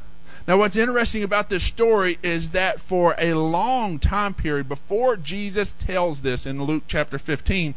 Now, 0.48 0.58
what's 0.58 0.76
interesting 0.76 1.22
about 1.22 1.50
this 1.50 1.62
story 1.62 2.18
is 2.22 2.50
that 2.50 2.80
for 2.80 3.14
a 3.18 3.34
long 3.34 3.98
time 3.98 4.34
period 4.34 4.68
before 4.68 5.16
Jesus 5.16 5.74
tells 5.74 6.22
this 6.22 6.46
in 6.46 6.64
Luke 6.64 6.84
chapter 6.88 7.18
15, 7.18 7.74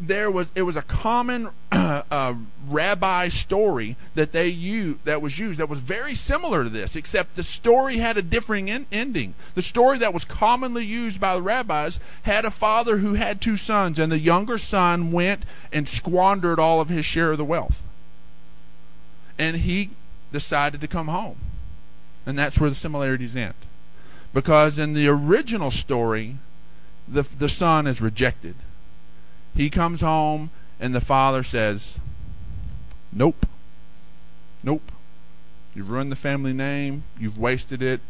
there 0.00 0.30
was 0.30 0.50
it 0.54 0.62
was 0.62 0.76
a 0.76 0.82
common 0.82 1.50
uh, 1.70 2.02
uh, 2.10 2.34
rabbi 2.66 3.28
story 3.28 3.96
that 4.14 4.32
they 4.32 4.48
used 4.48 5.04
that 5.04 5.22
was 5.22 5.38
used 5.38 5.60
that 5.60 5.68
was 5.68 5.80
very 5.80 6.14
similar 6.14 6.64
to 6.64 6.70
this, 6.70 6.96
except 6.96 7.36
the 7.36 7.42
story 7.42 7.98
had 7.98 8.16
a 8.16 8.22
differing 8.22 8.68
in, 8.68 8.86
ending. 8.90 9.34
The 9.54 9.62
story 9.62 9.98
that 9.98 10.12
was 10.12 10.24
commonly 10.24 10.84
used 10.84 11.20
by 11.20 11.34
the 11.34 11.42
rabbis 11.42 12.00
had 12.22 12.44
a 12.44 12.50
father 12.50 12.98
who 12.98 13.14
had 13.14 13.40
two 13.40 13.56
sons, 13.56 13.98
and 13.98 14.10
the 14.10 14.18
younger 14.18 14.58
son 14.58 15.12
went 15.12 15.46
and 15.72 15.88
squandered 15.88 16.58
all 16.58 16.80
of 16.80 16.88
his 16.88 17.06
share 17.06 17.32
of 17.32 17.38
the 17.38 17.44
wealth, 17.44 17.82
and 19.38 19.58
he 19.58 19.90
decided 20.32 20.80
to 20.80 20.88
come 20.88 21.08
home, 21.08 21.36
and 22.26 22.38
that's 22.38 22.58
where 22.58 22.70
the 22.70 22.76
similarities 22.76 23.36
end, 23.36 23.54
because 24.34 24.78
in 24.78 24.94
the 24.94 25.06
original 25.06 25.70
story, 25.70 26.38
the 27.06 27.22
the 27.22 27.48
son 27.48 27.86
is 27.86 28.00
rejected 28.00 28.56
he 29.54 29.70
comes 29.70 30.00
home 30.00 30.50
and 30.80 30.94
the 30.94 31.00
father 31.00 31.42
says, 31.42 32.00
Nope. 33.12 33.46
Nope. 34.62 34.92
You've 35.74 35.90
ruined 35.90 36.12
the 36.12 36.16
family 36.16 36.52
name. 36.52 37.04
You've 37.18 37.38
wasted 37.38 37.82
it. 37.82 38.00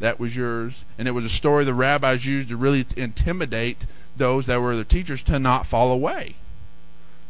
That 0.00 0.18
was 0.18 0.36
yours. 0.36 0.84
And 0.98 1.06
it 1.06 1.12
was 1.12 1.24
a 1.24 1.28
story 1.28 1.64
the 1.64 1.74
rabbis 1.74 2.26
used 2.26 2.48
to 2.48 2.56
really 2.56 2.84
intimidate 2.96 3.86
those 4.16 4.46
that 4.46 4.60
were 4.60 4.76
the 4.76 4.84
teachers 4.84 5.22
to 5.24 5.38
not 5.38 5.66
fall 5.66 5.92
away. 5.92 6.36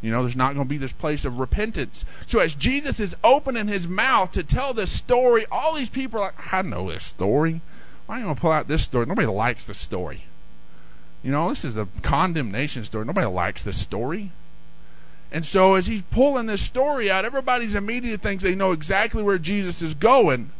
You 0.01 0.11
know, 0.11 0.21
there's 0.21 0.35
not 0.35 0.53
going 0.53 0.67
to 0.67 0.69
be 0.69 0.77
this 0.77 0.91
place 0.91 1.23
of 1.23 1.39
repentance. 1.39 2.03
So 2.25 2.39
as 2.39 2.55
Jesus 2.55 2.99
is 2.99 3.15
opening 3.23 3.67
his 3.67 3.87
mouth 3.87 4.31
to 4.33 4.43
tell 4.43 4.73
this 4.73 4.91
story, 4.91 5.45
all 5.49 5.75
these 5.75 5.89
people 5.89 6.19
are 6.19 6.25
like, 6.25 6.53
I 6.53 6.61
know 6.61 6.89
this 6.89 7.05
story. 7.05 7.61
Why 8.05 8.15
are 8.15 8.17
you 8.19 8.25
going 8.25 8.35
to 8.35 8.41
pull 8.41 8.51
out 8.51 8.67
this 8.67 8.83
story? 8.83 9.05
Nobody 9.05 9.27
likes 9.27 9.63
this 9.63 9.77
story. 9.77 10.25
You 11.23 11.31
know, 11.31 11.49
this 11.49 11.63
is 11.63 11.77
a 11.77 11.87
condemnation 12.01 12.83
story. 12.83 13.05
Nobody 13.05 13.27
likes 13.27 13.63
this 13.63 13.77
story. 13.77 14.31
And 15.31 15.45
so 15.45 15.75
as 15.75 15.87
he's 15.87 16.03
pulling 16.03 16.45
this 16.45 16.61
story 16.61 17.09
out, 17.09 17.25
everybody's 17.25 17.73
immediate 17.73 18.21
thinks 18.21 18.43
they 18.43 18.55
know 18.55 18.71
exactly 18.71 19.23
where 19.23 19.39
Jesus 19.39 19.81
is 19.81 19.93
going. 19.93 20.51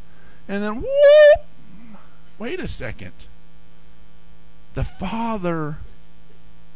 And 0.47 0.63
then 0.63 0.75
whoop! 0.77 1.97
Wait 2.39 2.59
a 2.59 2.67
second. 2.67 3.13
The 4.73 4.83
Father 4.83 5.77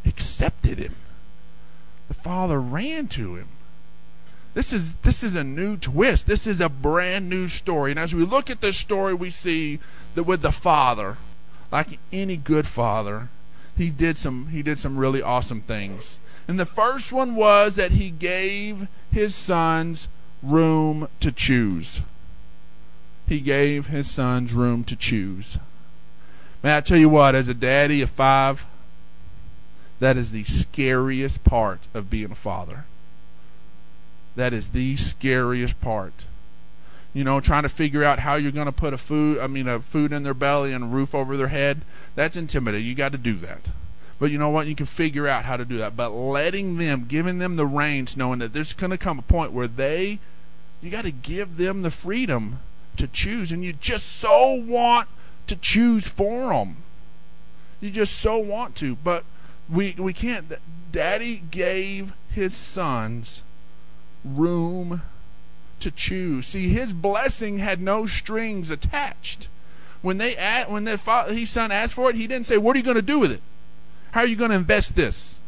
accepted 0.06 0.78
him. 0.78 0.96
The 2.08 2.14
Father 2.14 2.62
ran 2.62 3.08
to 3.10 3.36
him. 3.36 3.48
This 4.54 4.74
is 4.74 4.94
this 4.98 5.24
is 5.24 5.36
a 5.36 5.44
new 5.44 5.78
twist. 5.78 6.26
This 6.28 6.48
is 6.48 6.62
a 6.62 6.70
brand 6.70 7.30
new 7.30 7.48
story. 7.48 7.92
And 7.92 8.00
as 8.00 8.14
we 8.14 8.24
look 8.24 8.50
at 8.50 8.62
this 8.62 8.78
story, 8.78 9.14
we 9.14 9.30
see 9.30 9.80
that 10.16 10.24
with 10.24 10.42
the 10.42 10.52
Father, 10.52 11.18
like 11.72 12.00
any 12.12 12.38
good 12.38 12.66
father, 12.66 13.30
he 13.78 13.92
did 13.92 14.18
some 14.18 14.48
he 14.48 14.64
did 14.64 14.80
some 14.80 14.98
really 14.98 15.22
awesome 15.22 15.62
things. 15.62 16.20
And 16.48 16.60
the 16.60 16.66
first 16.66 17.14
one 17.14 17.36
was 17.36 17.76
that 17.76 17.92
he 17.92 18.10
gave 18.10 18.88
his 19.12 19.36
sons 19.36 20.10
room 20.42 21.08
to 21.20 21.32
choose. 21.32 22.02
He 23.28 23.40
gave 23.40 23.88
his 23.88 24.10
sons 24.10 24.54
room 24.54 24.84
to 24.86 24.96
choose. 24.96 25.60
Man, 26.64 26.78
I 26.78 26.82
tell 26.82 26.98
you 26.98 27.10
what, 27.10 27.36
as 27.36 27.48
a 27.48 27.54
daddy 27.54 28.02
of 28.02 28.10
five, 28.10 28.66
that 30.00 30.18
is 30.18 30.32
the 30.32 30.44
scariest 30.44 31.44
part 31.44 31.88
of 31.94 32.10
being 32.10 32.32
a 32.32 32.36
father. 32.36 32.86
That 34.36 34.54
is 34.54 34.70
the 34.70 34.96
scariest 34.96 35.82
part. 35.82 36.26
You 37.14 37.24
know, 37.24 37.40
trying 37.40 37.64
to 37.64 37.70
figure 37.70 38.04
out 38.04 38.20
how 38.20 38.36
you're 38.36 38.52
going 38.52 38.68
to 38.68 38.72
put 38.72 38.94
a 38.94 38.98
food, 38.98 39.40
I 39.40 39.48
mean, 39.48 39.68
a 39.68 39.80
food 39.80 40.14
in 40.14 40.24
their 40.24 40.34
belly 40.34 40.74
and 40.74 40.84
a 40.84 40.88
roof 40.88 41.16
over 41.16 41.36
their 41.36 41.48
head. 41.48 41.82
That's 42.16 42.36
intimidating. 42.36 42.86
You 42.86 42.96
got 42.96 43.12
to 43.14 43.18
do 43.18 43.36
that. 43.36 43.70
But 44.20 44.32
you 44.32 44.38
know 44.38 44.50
what? 44.50 44.68
You 44.68 44.76
can 44.76 44.86
figure 44.86 45.28
out 45.28 45.46
how 45.46 45.58
to 45.58 45.66
do 45.66 45.78
that. 45.78 45.96
But 45.96 46.10
letting 46.10 46.78
them, 46.78 47.06
giving 47.08 47.38
them 47.38 47.56
the 47.56 47.66
reins, 47.66 48.18
knowing 48.18 48.40
that 48.40 48.54
there's 48.54 48.74
going 48.74 48.92
to 48.92 48.98
come 48.98 49.20
a 49.20 49.24
point 49.24 49.52
where 49.52 49.68
they, 49.68 50.20
you 50.82 50.90
got 50.90 51.06
to 51.06 51.12
give 51.12 51.58
them 51.58 51.82
the 51.82 51.92
freedom 51.92 52.60
to 52.98 53.08
choose, 53.08 53.52
and 53.52 53.64
you 53.64 53.74
just 53.74 54.08
so 54.08 54.54
want 54.54 55.08
to 55.48 55.56
choose 55.56 56.08
for 56.08 56.50
them. 56.50 56.78
You 57.80 57.92
just 57.92 58.16
so 58.16 58.38
want 58.38 58.76
to, 58.78 58.96
but 58.96 59.24
we 59.70 59.96
we 59.98 60.14
can't. 60.14 60.52
Daddy 60.92 61.44
gave 61.52 62.14
his 62.30 62.56
sons 62.56 63.44
room 64.26 65.04
to 65.80 65.92
choose. 65.92 66.48
See, 66.48 66.70
his 66.70 66.94
blessing 66.94 67.60
had 67.60 67.82
no 67.82 68.06
strings 68.06 68.72
attached. 68.72 69.50
When 70.02 70.18
they 70.18 70.36
when 70.68 70.84
their 70.84 70.98
father, 70.98 71.34
his 71.34 71.50
son 71.50 71.72
asked 71.72 71.96
for 71.96 72.10
it, 72.10 72.16
he 72.16 72.28
didn't 72.28 72.46
say, 72.46 72.58
"What 72.58 72.76
are 72.76 72.80
you 72.80 72.86
going 72.86 72.96
to 72.96 73.02
do 73.02 73.20
with 73.20 73.32
it? 73.32 73.42
How 74.12 74.22
are 74.22 74.28
you 74.28 74.36
going 74.36 74.52
to 74.52 74.58
invest 74.58 74.96
this?" 74.96 75.40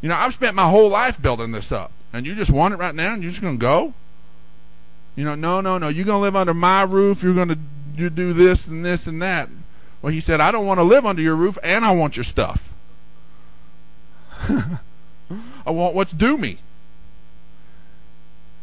You 0.00 0.08
know, 0.08 0.16
I've 0.16 0.34
spent 0.34 0.54
my 0.54 0.68
whole 0.68 0.90
life 0.90 1.20
building 1.20 1.52
this 1.52 1.72
up, 1.72 1.90
and 2.12 2.26
you 2.26 2.34
just 2.34 2.50
want 2.50 2.74
it 2.74 2.78
right 2.78 2.94
now, 2.94 3.14
and 3.14 3.22
you're 3.22 3.30
just 3.30 3.42
going 3.42 3.56
to 3.56 3.60
go. 3.60 3.94
You 5.14 5.24
know, 5.24 5.34
no, 5.34 5.60
no, 5.60 5.78
no. 5.78 5.88
You're 5.88 6.04
going 6.04 6.18
to 6.18 6.22
live 6.22 6.36
under 6.36 6.52
my 6.52 6.82
roof. 6.82 7.22
You're 7.22 7.34
going 7.34 7.48
to 7.48 7.58
you 7.96 8.10
do 8.10 8.32
this 8.32 8.66
and 8.66 8.84
this 8.84 9.06
and 9.06 9.22
that. 9.22 9.48
Well, 10.02 10.12
he 10.12 10.20
said, 10.20 10.40
I 10.40 10.50
don't 10.50 10.66
want 10.66 10.78
to 10.78 10.84
live 10.84 11.06
under 11.06 11.22
your 11.22 11.36
roof, 11.36 11.56
and 11.62 11.84
I 11.84 11.92
want 11.92 12.16
your 12.16 12.24
stuff. 12.24 12.72
I 14.48 15.70
want 15.70 15.94
what's 15.94 16.12
due 16.12 16.36
me. 16.36 16.58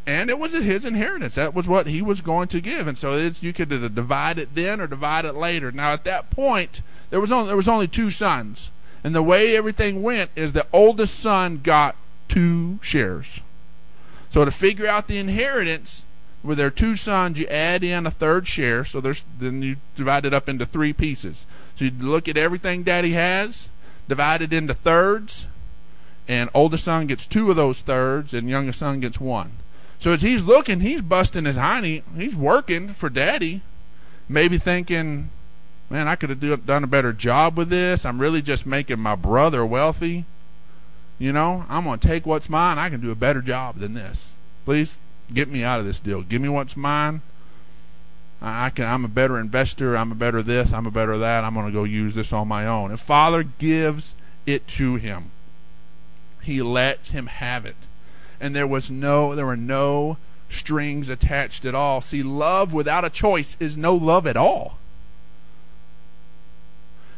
And 0.06 0.30
it 0.30 0.38
was 0.38 0.52
his 0.52 0.84
inheritance. 0.84 1.36
That 1.36 1.54
was 1.54 1.68
what 1.68 1.88
he 1.88 2.02
was 2.02 2.20
going 2.20 2.50
to 2.50 2.60
give. 2.60 2.88
And 2.88 2.98
so 2.98 3.16
you 3.16 3.54
could 3.54 3.70
divide 3.70 4.38
it 4.38 4.54
then 4.54 4.82
or 4.82 4.88
divide 4.88 5.24
it 5.24 5.36
later. 5.36 5.72
Now, 5.72 5.94
at 5.94 6.04
that 6.04 6.30
point, 6.30 6.82
there 7.10 7.22
was 7.22 7.32
only 7.32 7.48
there 7.48 7.56
was 7.56 7.70
only 7.70 7.88
two 7.88 8.10
sons, 8.10 8.72
and 9.04 9.16
the 9.16 9.24
way 9.24 9.56
everything 9.56 10.04
went 10.04 10.32
is 10.36 10.52
the 10.52 10.68
oldest 10.74 11.20
son 11.20 11.62
got 11.64 11.96
two 12.28 12.80
shares. 12.82 13.42
So 14.30 14.44
to 14.44 14.52
figure 14.52 14.88
out 14.88 15.08
the 15.08 15.20
inheritance, 15.20 16.06
with 16.44 16.58
their 16.58 16.70
two 16.70 16.96
sons, 16.96 17.40
you 17.40 17.48
add 17.48 17.84
in 17.84 18.06
a 18.06 18.12
third 18.12 18.48
share. 18.48 18.84
So 18.84 19.00
there's 19.00 19.24
then 19.40 19.62
you 19.62 19.78
divide 19.96 20.26
it 20.26 20.34
up 20.34 20.50
into 20.50 20.66
three 20.66 20.92
pieces. 20.92 21.48
So 21.76 21.86
you 21.86 21.92
look 21.92 22.28
at 22.28 22.36
everything 22.36 22.84
Daddy 22.84 23.14
has, 23.14 23.70
divide 24.10 24.42
it 24.42 24.52
into 24.52 24.74
thirds, 24.74 25.48
and 26.28 26.50
oldest 26.54 26.84
son 26.84 27.08
gets 27.08 27.26
two 27.26 27.50
of 27.50 27.56
those 27.56 27.82
thirds, 27.82 28.34
and 28.34 28.50
youngest 28.50 28.80
son 28.80 29.00
gets 29.00 29.20
one. 29.20 29.54
So 30.04 30.12
as 30.12 30.22
he's 30.22 30.44
looking, 30.44 30.82
he's 30.82 31.02
busting 31.02 31.46
his 31.46 31.56
hiney. 31.56 32.04
He's 32.18 32.36
working 32.36 32.90
for 32.90 33.10
Daddy, 33.10 33.62
maybe 34.28 34.58
thinking, 34.58 35.30
"Man, 35.90 36.10
I 36.10 36.18
could 36.18 36.30
have 36.30 36.42
do, 36.42 36.58
done 36.58 36.84
a 36.84 36.88
better 36.88 37.14
job 37.14 37.58
with 37.58 37.70
this. 37.70 38.06
I'm 38.06 38.20
really 38.20 38.42
just 38.42 38.66
making 38.66 39.00
my 39.00 39.16
brother 39.16 39.66
wealthy." 39.66 40.26
You 41.20 41.32
know, 41.32 41.66
I'm 41.70 41.86
going 41.86 42.00
to 42.00 42.06
take 42.06 42.26
what's 42.26 42.50
mine. 42.50 42.78
I 42.78 42.90
can 42.90 43.00
do 43.00 43.12
a 43.12 43.16
better 43.16 43.42
job 43.42 43.78
than 43.78 43.94
this. 43.94 44.34
Please 44.66 45.00
get 45.34 45.48
me 45.48 45.64
out 45.64 45.80
of 45.80 45.86
this 45.86 46.02
deal. 46.02 46.22
Give 46.22 46.42
me 46.42 46.50
what's 46.50 46.76
mine. 46.76 47.22
I 48.42 48.72
can. 48.72 48.84
I'm 48.84 49.06
a 49.06 49.08
better 49.08 49.40
investor. 49.40 49.96
I'm 49.96 50.12
a 50.12 50.16
better 50.16 50.44
this. 50.44 50.74
I'm 50.74 50.86
a 50.86 50.92
better 50.92 51.18
that. 51.18 51.46
I'm 51.46 51.54
going 51.54 51.68
to 51.68 51.72
go 51.72 51.86
use 51.86 52.14
this 52.14 52.34
on 52.34 52.50
my 52.50 52.68
own. 52.68 52.92
And 52.92 53.00
Father 53.00 53.42
gives 53.42 54.16
it 54.46 54.68
to 54.68 54.96
him. 54.96 55.32
He 56.42 56.62
lets 56.62 57.12
him 57.12 57.28
have 57.28 57.66
it, 57.66 57.88
and 58.44 58.54
there 58.54 58.68
was 58.68 58.92
no. 58.92 59.34
There 59.36 59.46
were 59.46 59.56
no 59.56 60.18
strings 60.50 61.08
attached 61.08 61.64
at 61.64 61.74
all. 61.74 62.02
See, 62.02 62.22
love 62.22 62.74
without 62.74 63.06
a 63.06 63.10
choice 63.10 63.56
is 63.58 63.78
no 63.78 63.96
love 63.96 64.28
at 64.28 64.36
all. 64.36 64.78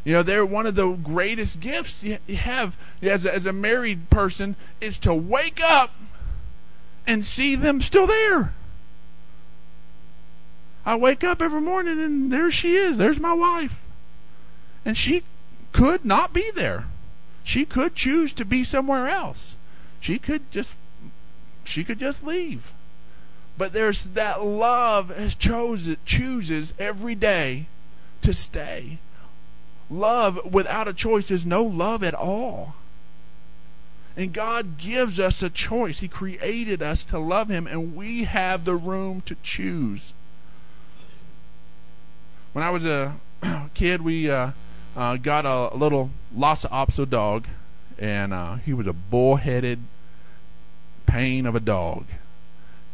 You 0.04 0.14
know, 0.14 0.24
they're 0.24 0.46
one 0.46 0.68
of 0.68 0.76
the 0.76 0.92
greatest 0.92 1.60
gifts 1.60 2.04
you 2.04 2.20
have 2.36 2.78
as 3.02 3.26
a, 3.26 3.34
as 3.34 3.48
a 3.48 3.52
married 3.52 4.12
person 4.12 4.56
is 4.80 5.00
to 5.00 5.16
wake 5.16 5.60
up 5.64 5.96
and 7.08 7.26
see 7.26 7.56
them 7.56 7.82
still 7.82 8.06
there. 8.06 8.54
I 10.86 10.96
wake 10.96 11.24
up 11.24 11.42
every 11.42 11.62
morning 11.62 12.00
and 12.00 12.32
there 12.32 12.52
she 12.52 12.76
is. 12.76 13.00
There's 13.00 13.20
my 13.20 13.34
wife. 13.34 13.88
And 14.86 14.96
she 14.96 15.24
could 15.72 16.06
not 16.06 16.34
be 16.34 16.52
there. 16.52 16.86
She 17.44 17.66
could 17.66 17.96
choose 17.96 18.32
to 18.36 18.46
be 18.46 18.64
somewhere 18.64 19.08
else. 19.08 19.56
She 20.00 20.20
could 20.20 20.52
just 20.52 20.78
she 21.68 21.84
could 21.84 22.00
just 22.00 22.24
leave. 22.24 22.74
But 23.58 23.74
there's 23.74 24.04
that 24.04 24.46
love 24.46 25.16
has 25.16 25.36
chooses 25.36 26.74
every 26.78 27.16
day 27.16 27.68
to 28.22 28.34
stay. 28.34 29.00
Love 29.90 30.54
without 30.54 30.88
a 30.88 30.94
choice 30.94 31.30
is 31.30 31.46
no 31.46 31.64
love 31.64 32.04
at 32.04 32.14
all. 32.14 32.76
And 34.18 34.34
God 34.34 34.78
gives 34.78 35.20
us 35.20 35.44
a 35.44 35.50
choice. 35.50 36.00
He 36.00 36.08
created 36.08 36.82
us 36.82 37.04
to 37.06 37.20
love 37.20 37.50
Him, 37.50 37.68
and 37.68 37.96
we 37.96 38.24
have 38.24 38.64
the 38.64 38.76
room 38.76 39.22
to 39.22 39.36
choose. 39.44 40.14
When 42.54 42.64
I 42.64 42.70
was 42.70 42.86
a 42.86 43.16
kid, 43.74 44.02
we 44.02 44.30
uh, 44.32 44.52
uh, 44.96 45.18
got 45.18 45.46
a, 45.46 45.76
little 45.76 46.12
Lhasa 46.34 46.70
Apso 46.70 47.10
dog, 47.10 47.48
and 48.00 48.34
uh, 48.34 48.56
he 48.56 48.74
was 48.74 48.88
a 48.88 48.94
bullheaded 48.94 49.80
pain 51.16 51.46
of 51.46 51.56
a 51.56 51.60
dog. 51.60 52.06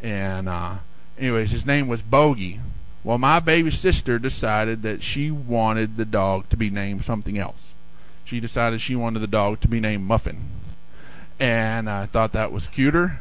And, 0.02 0.48
uh, 0.48 0.76
anyways, 1.18 1.52
his 1.52 1.66
name 1.66 1.88
was 1.88 2.02
Bogey. 2.02 2.60
Well, 3.04 3.18
my 3.18 3.40
baby 3.40 3.72
sister 3.72 4.20
decided 4.20 4.84
that 4.84 5.02
she 5.02 5.32
wanted 5.32 5.98
the 5.98 6.06
dog 6.06 6.50
to 6.50 6.58
be 6.58 6.70
named 6.70 7.04
something 7.04 7.38
else. 7.38 7.74
She 8.24 8.40
decided 8.40 8.80
she 8.80 8.96
wanted 8.96 9.20
the 9.20 9.28
dog 9.28 9.60
to 9.62 9.68
be 9.68 9.80
named 9.80 10.06
Muffin 10.06 10.62
and 11.42 11.90
I 11.90 12.06
thought 12.06 12.34
that 12.34 12.52
was 12.52 12.68
cuter. 12.68 13.20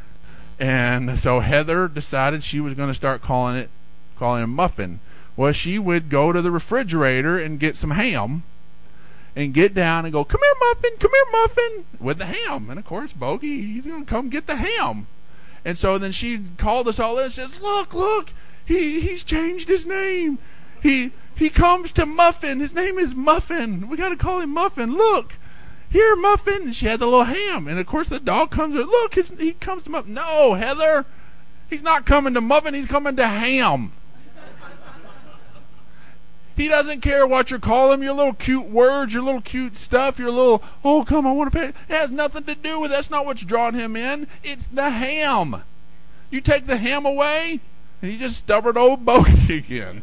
And 0.59 1.17
so 1.17 1.39
Heather 1.39 1.87
decided 1.87 2.43
she 2.43 2.59
was 2.59 2.75
going 2.75 2.87
to 2.87 2.93
start 2.93 3.23
calling 3.23 3.55
it, 3.55 3.69
calling 4.15 4.43
him 4.43 4.51
Muffin. 4.51 4.99
Well, 5.35 5.53
she 5.53 5.79
would 5.79 6.07
go 6.09 6.31
to 6.31 6.41
the 6.41 6.51
refrigerator 6.51 7.39
and 7.39 7.59
get 7.59 7.77
some 7.77 7.91
ham, 7.91 8.43
and 9.35 9.53
get 9.53 9.73
down 9.73 10.05
and 10.05 10.13
go, 10.13 10.23
"Come 10.23 10.41
here, 10.41 10.69
Muffin! 10.69 10.91
Come 10.99 11.11
here, 11.11 11.31
Muffin!" 11.31 11.85
with 11.99 12.17
the 12.17 12.25
ham. 12.25 12.69
And 12.69 12.79
of 12.79 12.85
course, 12.85 13.13
Bogey, 13.13 13.73
he's 13.73 13.85
going 13.85 14.05
to 14.05 14.09
come 14.09 14.29
get 14.29 14.47
the 14.47 14.55
ham. 14.57 15.07
And 15.63 15.77
so 15.77 15.97
then 15.97 16.11
she 16.11 16.39
called 16.57 16.87
us 16.87 16.99
all 16.99 17.17
in 17.17 17.25
and 17.25 17.33
says, 17.33 17.61
"Look, 17.61 17.93
look, 17.93 18.33
he 18.65 19.01
he's 19.01 19.23
changed 19.23 19.69
his 19.69 19.85
name. 19.85 20.39
He 20.81 21.11
he 21.35 21.49
comes 21.49 21.91
to 21.93 22.05
Muffin. 22.05 22.59
His 22.59 22.75
name 22.75 22.97
is 22.97 23.15
Muffin. 23.15 23.89
We 23.89 23.97
got 23.97 24.09
to 24.09 24.15
call 24.15 24.39
him 24.39 24.51
Muffin. 24.51 24.95
Look." 24.95 25.35
here, 25.91 26.15
Muffin. 26.15 26.63
And 26.63 26.75
she 26.75 26.87
had 26.87 26.99
the 26.99 27.05
little 27.05 27.25
ham. 27.25 27.67
And 27.67 27.77
of 27.77 27.85
course, 27.85 28.07
the 28.07 28.19
dog 28.19 28.49
comes. 28.49 28.75
Look, 28.75 29.15
his, 29.15 29.29
he 29.37 29.53
comes 29.53 29.83
to 29.83 29.89
Muffin. 29.89 30.13
No, 30.13 30.53
Heather, 30.53 31.05
he's 31.69 31.83
not 31.83 32.05
coming 32.05 32.33
to 32.33 32.41
Muffin. 32.41 32.73
He's 32.73 32.85
coming 32.85 33.15
to 33.17 33.27
Ham. 33.27 33.91
He 36.55 36.67
doesn't 36.67 37.01
care 37.01 37.25
what 37.25 37.49
you 37.49 37.59
call 37.59 37.91
him, 37.91 38.03
your 38.03 38.13
little 38.13 38.33
cute 38.33 38.65
words, 38.65 39.13
your 39.13 39.23
little 39.23 39.41
cute 39.41 39.75
stuff, 39.75 40.19
your 40.19 40.31
little, 40.31 40.61
oh, 40.83 41.03
come, 41.03 41.25
I 41.25 41.31
want 41.31 41.51
to 41.51 41.57
pay. 41.57 41.67
It 41.67 41.75
has 41.89 42.11
nothing 42.11 42.43
to 42.43 42.55
do 42.55 42.81
with 42.81 42.91
That's 42.91 43.09
not 43.09 43.25
what's 43.25 43.43
drawing 43.43 43.75
him 43.75 43.95
in. 43.95 44.27
It's 44.43 44.67
the 44.67 44.89
ham. 44.89 45.63
You 46.29 46.41
take 46.41 46.67
the 46.67 46.77
ham 46.77 47.05
away, 47.05 47.61
and 48.01 48.11
he 48.11 48.17
just 48.17 48.37
stubborn 48.37 48.77
old 48.77 49.05
bogey 49.05 49.57
again. 49.57 50.01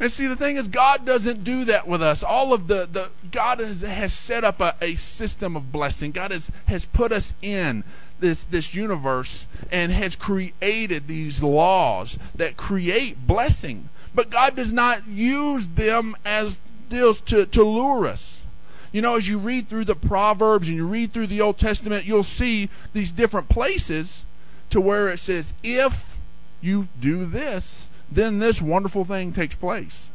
And 0.00 0.12
see, 0.12 0.28
the 0.28 0.36
thing 0.36 0.56
is, 0.56 0.68
God 0.68 1.04
doesn't 1.04 1.42
do 1.42 1.64
that 1.64 1.88
with 1.88 2.02
us. 2.02 2.22
All 2.22 2.52
of 2.52 2.68
the, 2.68 2.88
the 2.90 3.10
God 3.32 3.58
has, 3.58 3.80
has 3.80 4.12
set 4.12 4.44
up 4.44 4.60
a, 4.60 4.76
a 4.80 4.94
system 4.94 5.56
of 5.56 5.72
blessing. 5.72 6.12
God 6.12 6.30
has, 6.30 6.52
has 6.66 6.84
put 6.84 7.10
us 7.10 7.34
in 7.42 7.82
this, 8.20 8.44
this 8.44 8.74
universe 8.74 9.46
and 9.72 9.90
has 9.90 10.14
created 10.14 11.08
these 11.08 11.42
laws 11.42 12.18
that 12.34 12.56
create 12.56 13.26
blessing. 13.26 13.88
But 14.14 14.30
God 14.30 14.56
does 14.56 14.72
not 14.72 15.06
use 15.06 15.68
them 15.68 16.16
as 16.24 16.60
deals 16.88 17.20
to, 17.22 17.46
to 17.46 17.62
lure 17.62 18.06
us. 18.06 18.44
You 18.92 19.02
know, 19.02 19.16
as 19.16 19.28
you 19.28 19.38
read 19.38 19.68
through 19.68 19.84
the 19.84 19.94
Proverbs 19.94 20.68
and 20.68 20.76
you 20.76 20.86
read 20.86 21.12
through 21.12 21.26
the 21.26 21.40
Old 21.40 21.58
Testament, 21.58 22.06
you'll 22.06 22.22
see 22.22 22.70
these 22.94 23.12
different 23.12 23.48
places 23.48 24.24
to 24.70 24.80
where 24.80 25.08
it 25.08 25.18
says, 25.18 25.52
if 25.62 26.16
you 26.60 26.88
do 27.00 27.26
this, 27.26 27.88
then 28.10 28.38
this 28.38 28.62
wonderful 28.62 29.04
thing 29.04 29.32
takes 29.32 29.54
place. 29.54 30.08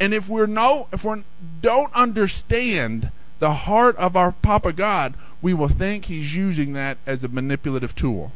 And 0.00 0.12
if 0.12 0.28
we're 0.28 0.46
no 0.46 0.88
if 0.92 1.04
we 1.04 1.24
don't 1.60 1.94
understand 1.94 3.10
the 3.38 3.52
heart 3.52 3.96
of 3.96 4.16
our 4.16 4.32
Papa 4.32 4.72
God, 4.72 5.14
we 5.40 5.54
will 5.54 5.68
think 5.68 6.06
he's 6.06 6.34
using 6.34 6.72
that 6.72 6.98
as 7.06 7.24
a 7.24 7.28
manipulative 7.28 7.94
tool. 7.94 8.32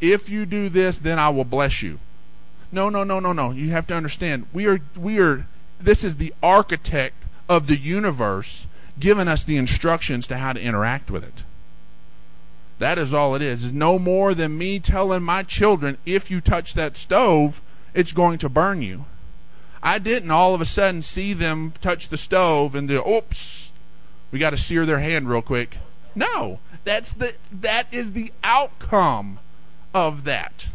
If 0.00 0.28
you 0.28 0.46
do 0.46 0.68
this, 0.68 0.98
then 0.98 1.18
I 1.18 1.28
will 1.28 1.44
bless 1.44 1.82
you. 1.82 1.98
No, 2.76 2.90
no, 2.90 3.04
no, 3.04 3.20
no, 3.20 3.32
no. 3.32 3.52
You 3.52 3.70
have 3.70 3.86
to 3.86 3.94
understand. 3.94 4.48
We 4.52 4.66
are 4.66 4.80
we 4.94 5.18
are 5.18 5.46
this 5.80 6.04
is 6.04 6.18
the 6.18 6.34
architect 6.42 7.24
of 7.48 7.68
the 7.68 7.78
universe 7.78 8.66
giving 9.00 9.28
us 9.28 9.42
the 9.42 9.56
instructions 9.56 10.26
to 10.26 10.36
how 10.36 10.52
to 10.52 10.60
interact 10.60 11.10
with 11.10 11.24
it. 11.24 11.44
That 12.78 12.98
is 12.98 13.14
all 13.14 13.34
it 13.34 13.40
is. 13.40 13.64
It's 13.64 13.72
no 13.72 13.98
more 13.98 14.34
than 14.34 14.58
me 14.58 14.78
telling 14.78 15.22
my 15.22 15.42
children 15.42 15.96
if 16.04 16.30
you 16.30 16.42
touch 16.42 16.74
that 16.74 16.98
stove, 16.98 17.62
it's 17.94 18.12
going 18.12 18.36
to 18.38 18.48
burn 18.50 18.82
you. 18.82 19.06
I 19.82 19.98
didn't 19.98 20.30
all 20.30 20.54
of 20.54 20.60
a 20.60 20.66
sudden 20.66 21.00
see 21.00 21.32
them 21.32 21.72
touch 21.80 22.10
the 22.10 22.18
stove 22.18 22.74
and 22.74 22.90
the 22.90 23.02
oops, 23.08 23.72
we 24.30 24.38
got 24.38 24.50
to 24.50 24.58
sear 24.58 24.84
their 24.84 25.00
hand 25.00 25.30
real 25.30 25.40
quick. 25.40 25.78
No, 26.14 26.58
that's 26.84 27.14
the 27.14 27.36
that 27.50 27.84
is 27.90 28.12
the 28.12 28.32
outcome 28.44 29.38
of 29.94 30.24
that. 30.24 30.68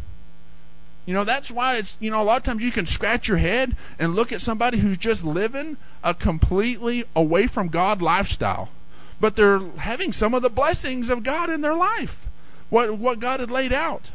You 1.06 1.14
know, 1.14 1.24
that's 1.24 1.50
why 1.50 1.78
it's, 1.78 1.98
you 2.00 2.12
know, 2.12 2.22
a 2.22 2.24
lot 2.24 2.38
of 2.38 2.44
times 2.44 2.62
you 2.62 2.72
can 2.72 2.86
scratch 2.86 3.28
your 3.28 3.38
head 3.38 3.76
and 3.98 4.16
look 4.16 4.32
at 4.32 4.42
somebody 4.42 4.78
who's 4.78 4.98
just 4.98 5.24
living 5.24 5.78
a 6.04 6.14
completely 6.14 7.06
away 7.16 7.48
from 7.48 7.70
God 7.70 8.02
lifestyle. 8.02 8.70
But 9.20 9.36
they're 9.36 9.60
having 9.78 10.14
some 10.14 10.34
of 10.34 10.42
the 10.42 10.50
blessings 10.50 11.10
of 11.10 11.24
God 11.24 11.50
in 11.50 11.62
their 11.62 11.76
life. 11.76 12.28
What 12.70 12.98
what 12.98 13.20
God 13.20 13.40
had 13.40 13.52
laid 13.52 13.74
out. 13.74 14.12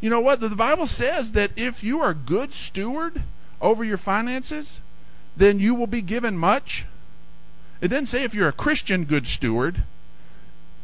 You 0.00 0.10
know 0.10 0.20
what? 0.20 0.40
The 0.40 0.50
Bible 0.50 0.86
says 0.86 1.32
that 1.32 1.50
if 1.56 1.82
you 1.84 2.00
are 2.00 2.10
a 2.10 2.14
good 2.14 2.52
steward 2.52 3.22
over 3.60 3.84
your 3.84 3.96
finances, 3.96 4.80
then 5.36 5.58
you 5.58 5.74
will 5.74 5.86
be 5.86 6.02
given 6.02 6.36
much. 6.36 6.86
It 7.80 7.88
didn't 7.88 8.08
say 8.08 8.24
if 8.24 8.34
you're 8.34 8.48
a 8.48 8.52
Christian 8.52 9.04
good 9.04 9.26
steward. 9.26 9.82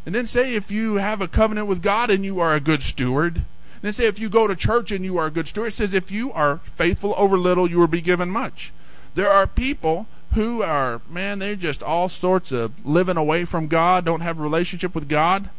It 0.05 0.13
didn't 0.13 0.29
say 0.29 0.55
if 0.55 0.71
you 0.71 0.95
have 0.97 1.21
a 1.21 1.29
covenant 1.29 1.67
with 1.67 1.83
God 1.83 2.11
and 2.11 2.25
you 2.25 2.41
are 2.41 2.55
a 2.55 2.61
good 2.61 2.83
steward. 2.83 3.43
It 3.87 3.91
didn't 3.91 3.97
say 3.99 4.09
if 4.09 4.19
you 4.19 4.29
go 4.29 4.49
to 4.49 4.57
church 4.57 4.91
and 4.91 5.05
you 5.05 5.17
are 5.17 5.27
a 5.27 5.31
good 5.31 5.47
steward. 5.47 5.69
It 5.69 5.75
says 5.75 5.95
if 5.95 6.11
you 6.11 6.33
are 6.33 6.59
faithful 6.75 7.15
over 7.17 7.39
little, 7.39 7.71
you 7.71 7.79
will 7.79 7.87
be 7.87 8.01
given 8.01 8.29
much. 8.29 8.73
There 9.15 9.31
are 9.31 9.47
people 9.47 10.09
who 10.33 10.61
are, 10.61 11.01
man, 11.09 11.39
they're 11.39 11.55
just 11.55 11.85
all 11.85 12.09
sorts 12.09 12.51
of 12.51 12.85
living 12.85 13.17
away 13.17 13.45
from 13.45 13.69
God, 13.69 14.05
don't 14.05 14.23
have 14.23 14.41
a 14.41 14.43
relationship 14.43 14.93
with 14.93 15.09
God, 15.09 15.51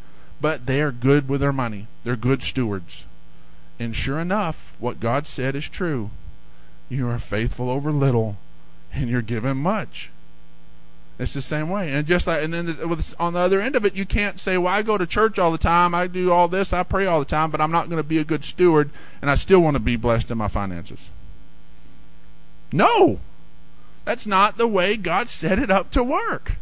but 0.42 0.66
they're 0.66 0.92
good 0.92 1.30
with 1.30 1.40
their 1.40 1.54
money. 1.54 1.88
They're 2.04 2.18
good 2.18 2.44
stewards. 2.44 3.06
And 3.80 3.96
sure 3.96 4.20
enough, 4.20 4.76
what 4.78 5.00
God 5.00 5.26
said 5.26 5.56
is 5.56 5.70
true. 5.70 6.10
You 6.90 7.08
are 7.08 7.20
faithful 7.20 7.70
over 7.70 7.94
little, 7.94 8.36
and 8.92 9.10
you're 9.10 9.22
given 9.22 9.56
much. 9.56 10.12
It's 11.20 11.34
the 11.34 11.42
same 11.42 11.70
way, 11.70 11.92
and 11.92 12.06
just 12.06 12.28
like, 12.28 12.44
and 12.44 12.54
then 12.54 12.88
with, 12.88 13.16
on 13.20 13.34
the 13.34 13.40
other 13.40 13.60
end 13.60 13.76
of 13.76 13.86
it, 13.86 13.96
you 13.96 14.06
can't 14.06 14.40
say, 14.40 14.56
"Well, 14.56 14.72
I 14.72 14.84
go 14.84 15.00
to 15.00 15.08
church 15.08 15.40
all 15.40 15.52
the 15.52 15.58
time, 15.58 15.96
I 15.96 16.06
do 16.06 16.32
all 16.32 16.48
this, 16.48 16.74
I 16.74 16.84
pray 16.84 17.08
all 17.08 17.18
the 17.18 17.26
time, 17.26 17.50
but 17.50 17.60
I'm 17.60 17.72
not 17.72 17.90
going 17.90 17.98
to 17.98 18.08
be 18.08 18.20
a 18.20 18.24
good 18.24 18.44
steward, 18.44 18.92
and 19.20 19.32
I 19.32 19.36
still 19.36 19.60
want 19.60 19.74
to 19.74 19.80
be 19.80 19.96
blessed 19.96 20.30
in 20.30 20.38
my 20.38 20.48
finances." 20.48 21.10
No, 22.72 23.20
that's 24.06 24.28
not 24.28 24.58
the 24.58 24.68
way 24.68 24.96
God 24.96 25.28
set 25.28 25.58
it 25.58 25.72
up 25.72 25.90
to 25.92 26.04
work. 26.04 26.58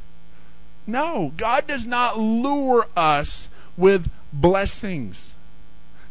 No, 0.87 1.33
God 1.35 1.67
does 1.67 1.85
not 1.85 2.17
lure 2.17 2.87
us 2.95 3.49
with 3.75 4.09
blessings. 4.31 5.33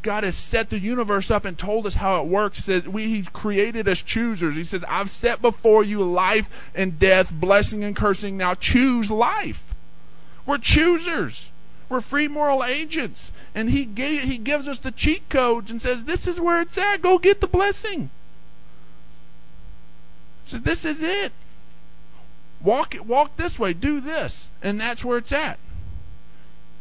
God 0.04 0.22
has 0.22 0.36
set 0.36 0.68
the 0.68 0.78
universe 0.78 1.30
up 1.30 1.46
and 1.46 1.58
told 1.58 1.86
us 1.86 1.94
how 1.94 2.20
it 2.20 2.28
works. 2.28 2.58
He 2.58 2.62
says 2.62 2.86
we, 2.86 3.06
He's 3.06 3.30
created 3.30 3.88
us 3.88 4.02
choosers. 4.02 4.54
He 4.54 4.62
says, 4.62 4.84
I've 4.86 5.10
set 5.10 5.40
before 5.40 5.82
you 5.82 6.04
life 6.04 6.70
and 6.74 6.98
death, 6.98 7.32
blessing 7.32 7.82
and 7.82 7.96
cursing. 7.96 8.36
Now 8.36 8.54
choose 8.54 9.10
life. 9.10 9.74
We're 10.44 10.58
choosers. 10.58 11.50
We're 11.88 12.02
free 12.02 12.28
moral 12.28 12.62
agents. 12.62 13.32
And 13.54 13.70
he, 13.70 13.86
gave, 13.86 14.22
he 14.22 14.36
gives 14.36 14.68
us 14.68 14.78
the 14.78 14.92
cheat 14.92 15.28
codes 15.30 15.70
and 15.70 15.80
says, 15.80 16.04
This 16.04 16.28
is 16.28 16.38
where 16.38 16.60
it's 16.60 16.76
at. 16.76 17.00
Go 17.00 17.18
get 17.18 17.40
the 17.40 17.48
blessing. 17.48 18.10
He 20.42 20.50
says, 20.50 20.60
This 20.60 20.84
is 20.84 21.02
it. 21.02 21.32
Walk 22.62 22.94
walk 23.06 23.36
this 23.36 23.58
way, 23.58 23.72
do 23.72 24.00
this. 24.00 24.50
And 24.62 24.78
that's 24.78 25.02
where 25.02 25.16
it's 25.16 25.32
at. 25.32 25.58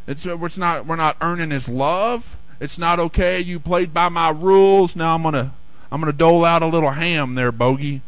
It's, 0.07 0.25
it's 0.25 0.57
not 0.57 0.85
we're 0.85 0.97
not 0.97 1.15
earning 1.21 1.51
his 1.51 1.69
love. 1.69 2.37
It's 2.59 2.77
not 2.77 2.99
okay. 2.99 3.39
You 3.39 3.59
played 3.59 3.93
by 3.93 4.09
my 4.09 4.29
rules. 4.29 4.95
Now 4.95 5.15
I'm 5.15 5.23
gonna 5.23 5.53
I'm 5.91 5.99
gonna 5.99 6.13
dole 6.13 6.45
out 6.45 6.63
a 6.63 6.67
little 6.67 6.91
ham 6.91 7.35
there, 7.35 7.51
bogey. 7.51 8.01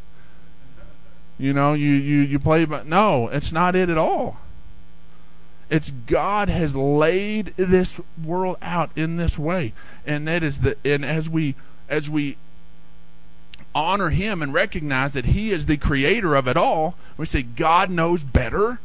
You 1.37 1.53
know, 1.53 1.73
you 1.73 1.91
you 1.91 2.21
you 2.21 2.39
play, 2.39 2.65
but 2.65 2.85
no, 2.85 3.27
it's 3.27 3.51
not 3.51 3.75
it 3.75 3.89
at 3.89 3.97
all. 3.97 4.37
It's 5.69 5.91
God 5.91 6.47
has 6.47 6.75
laid 6.75 7.47
this 7.57 7.99
world 8.23 8.57
out 8.61 8.91
in 8.95 9.17
this 9.17 9.37
way, 9.37 9.73
and 10.05 10.27
that 10.27 10.43
is 10.43 10.59
the 10.59 10.77
and 10.85 11.03
as 11.03 11.29
we 11.29 11.55
as 11.89 12.09
we 12.09 12.37
honor 13.73 14.09
Him 14.09 14.41
and 14.41 14.53
recognize 14.53 15.13
that 15.13 15.25
He 15.25 15.51
is 15.51 15.65
the 15.65 15.77
Creator 15.77 16.35
of 16.35 16.47
it 16.47 16.55
all, 16.55 16.95
we 17.17 17.25
say 17.25 17.41
God 17.41 17.89
knows 17.89 18.23
better 18.23 18.79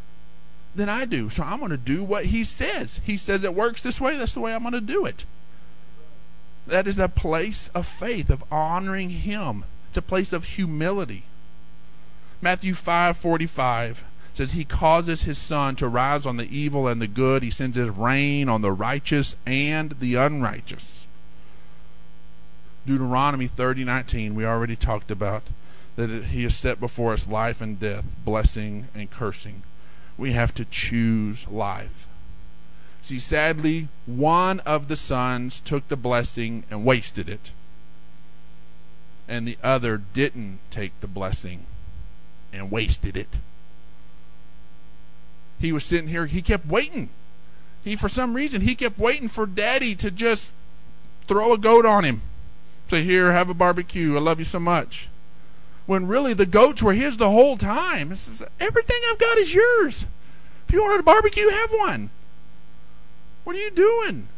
than 0.74 0.88
I 0.88 1.04
do, 1.04 1.30
so 1.30 1.42
I'm 1.42 1.58
going 1.58 1.70
to 1.70 1.76
do 1.76 2.02
what 2.02 2.26
He 2.26 2.44
says. 2.44 3.00
He 3.04 3.16
says 3.16 3.44
it 3.44 3.54
works 3.54 3.82
this 3.82 4.00
way. 4.00 4.16
That's 4.16 4.34
the 4.34 4.40
way 4.40 4.54
I'm 4.54 4.62
going 4.62 4.72
to 4.72 4.80
do 4.80 5.04
it. 5.04 5.24
That 6.70 6.86
is 6.86 6.98
a 6.98 7.08
place 7.08 7.68
of 7.74 7.86
faith, 7.86 8.30
of 8.30 8.44
honoring 8.50 9.10
Him. 9.10 9.64
It's 9.88 9.98
a 9.98 10.02
place 10.02 10.32
of 10.32 10.44
humility. 10.44 11.24
Matthew 12.40 12.74
5:45 12.74 14.04
says 14.32 14.52
he 14.52 14.64
causes 14.64 15.24
his 15.24 15.36
sun 15.36 15.74
to 15.76 15.88
rise 15.88 16.24
on 16.24 16.36
the 16.36 16.48
evil 16.48 16.86
and 16.86 17.02
the 17.02 17.08
good. 17.08 17.42
He 17.42 17.50
sends 17.50 17.76
his 17.76 17.90
rain 17.90 18.48
on 18.48 18.62
the 18.62 18.72
righteous 18.72 19.36
and 19.44 19.96
the 19.98 20.14
unrighteous. 20.14 21.06
Deuteronomy 22.86 23.48
30:19 23.48 24.34
we 24.34 24.46
already 24.46 24.76
talked 24.76 25.10
about 25.10 25.42
that 25.96 26.26
he 26.26 26.44
has 26.44 26.56
set 26.56 26.80
before 26.80 27.12
us 27.12 27.26
life 27.26 27.60
and 27.60 27.80
death, 27.80 28.06
blessing 28.24 28.86
and 28.94 29.10
cursing. 29.10 29.62
We 30.16 30.32
have 30.32 30.54
to 30.54 30.64
choose 30.64 31.46
life. 31.48 32.06
See, 33.02 33.18
sadly, 33.18 33.88
one 34.06 34.60
of 34.60 34.88
the 34.88 34.96
sons 34.96 35.60
took 35.60 35.88
the 35.88 35.96
blessing 35.96 36.64
and 36.70 36.84
wasted 36.84 37.28
it, 37.28 37.52
and 39.26 39.48
the 39.48 39.58
other 39.62 39.96
didn't 39.98 40.58
take 40.70 40.98
the 41.00 41.08
blessing 41.08 41.66
and 42.52 42.70
wasted 42.70 43.16
it. 43.16 43.38
He 45.58 45.72
was 45.72 45.84
sitting 45.84 46.08
here, 46.08 46.26
he 46.26 46.42
kept 46.42 46.66
waiting. 46.66 47.08
He, 47.82 47.96
for 47.96 48.08
some 48.08 48.34
reason, 48.34 48.62
he 48.62 48.74
kept 48.74 48.98
waiting 48.98 49.28
for 49.28 49.46
daddy 49.46 49.94
to 49.96 50.10
just 50.10 50.52
throw 51.26 51.52
a 51.52 51.58
goat 51.58 51.86
on 51.86 52.04
him. 52.04 52.22
Say, 52.88 53.02
here, 53.02 53.32
have 53.32 53.48
a 53.48 53.54
barbecue. 53.54 54.16
I 54.16 54.20
love 54.20 54.38
you 54.38 54.44
so 54.44 54.58
much. 54.58 55.08
When 55.86 56.06
really 56.06 56.34
the 56.34 56.46
goats 56.46 56.82
were 56.82 56.92
his 56.92 57.16
the 57.16 57.30
whole 57.30 57.56
time. 57.56 58.12
Everything 58.60 59.00
I've 59.10 59.18
got 59.18 59.38
is 59.38 59.54
yours. 59.54 60.06
If 60.66 60.74
you 60.74 60.82
wanted 60.82 61.00
a 61.00 61.04
barbecue, 61.04 61.48
have 61.48 61.70
one. 61.70 62.10
What 63.50 63.56
are 63.56 63.64
you 63.64 63.72
doing? 63.72 64.28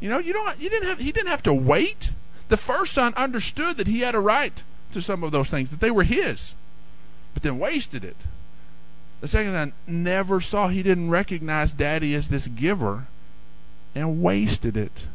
You 0.00 0.10
know, 0.10 0.18
you 0.18 0.34
don't 0.34 0.60
you 0.60 0.68
didn't 0.68 0.86
have 0.86 0.98
he 0.98 1.12
didn't 1.12 1.30
have 1.30 1.42
to 1.44 1.54
wait. 1.54 2.12
The 2.50 2.58
first 2.58 2.92
son 2.92 3.14
understood 3.16 3.78
that 3.78 3.86
he 3.86 4.00
had 4.00 4.14
a 4.14 4.20
right 4.20 4.62
to 4.92 5.00
some 5.00 5.24
of 5.24 5.32
those 5.32 5.48
things, 5.48 5.70
that 5.70 5.80
they 5.80 5.90
were 5.90 6.02
his, 6.02 6.54
but 7.32 7.42
then 7.42 7.58
wasted 7.58 8.04
it. 8.04 8.26
The 9.22 9.28
second 9.28 9.54
son 9.54 9.72
never 9.86 10.42
saw, 10.42 10.68
he 10.68 10.82
didn't 10.82 11.08
recognize 11.08 11.72
daddy 11.72 12.14
as 12.14 12.28
this 12.28 12.48
giver 12.48 13.06
and 13.94 14.22
wasted 14.22 14.76
it. 14.76 15.06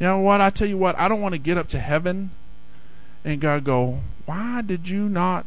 You 0.00 0.08
know 0.08 0.18
what? 0.18 0.40
I 0.40 0.50
tell 0.50 0.68
you 0.68 0.78
what, 0.78 0.98
I 0.98 1.06
don't 1.06 1.22
want 1.22 1.34
to 1.34 1.38
get 1.38 1.56
up 1.56 1.68
to 1.68 1.78
heaven 1.78 2.30
and 3.24 3.40
God 3.40 3.62
go, 3.62 4.00
Why 4.24 4.62
did 4.62 4.88
you 4.88 5.08
not 5.08 5.46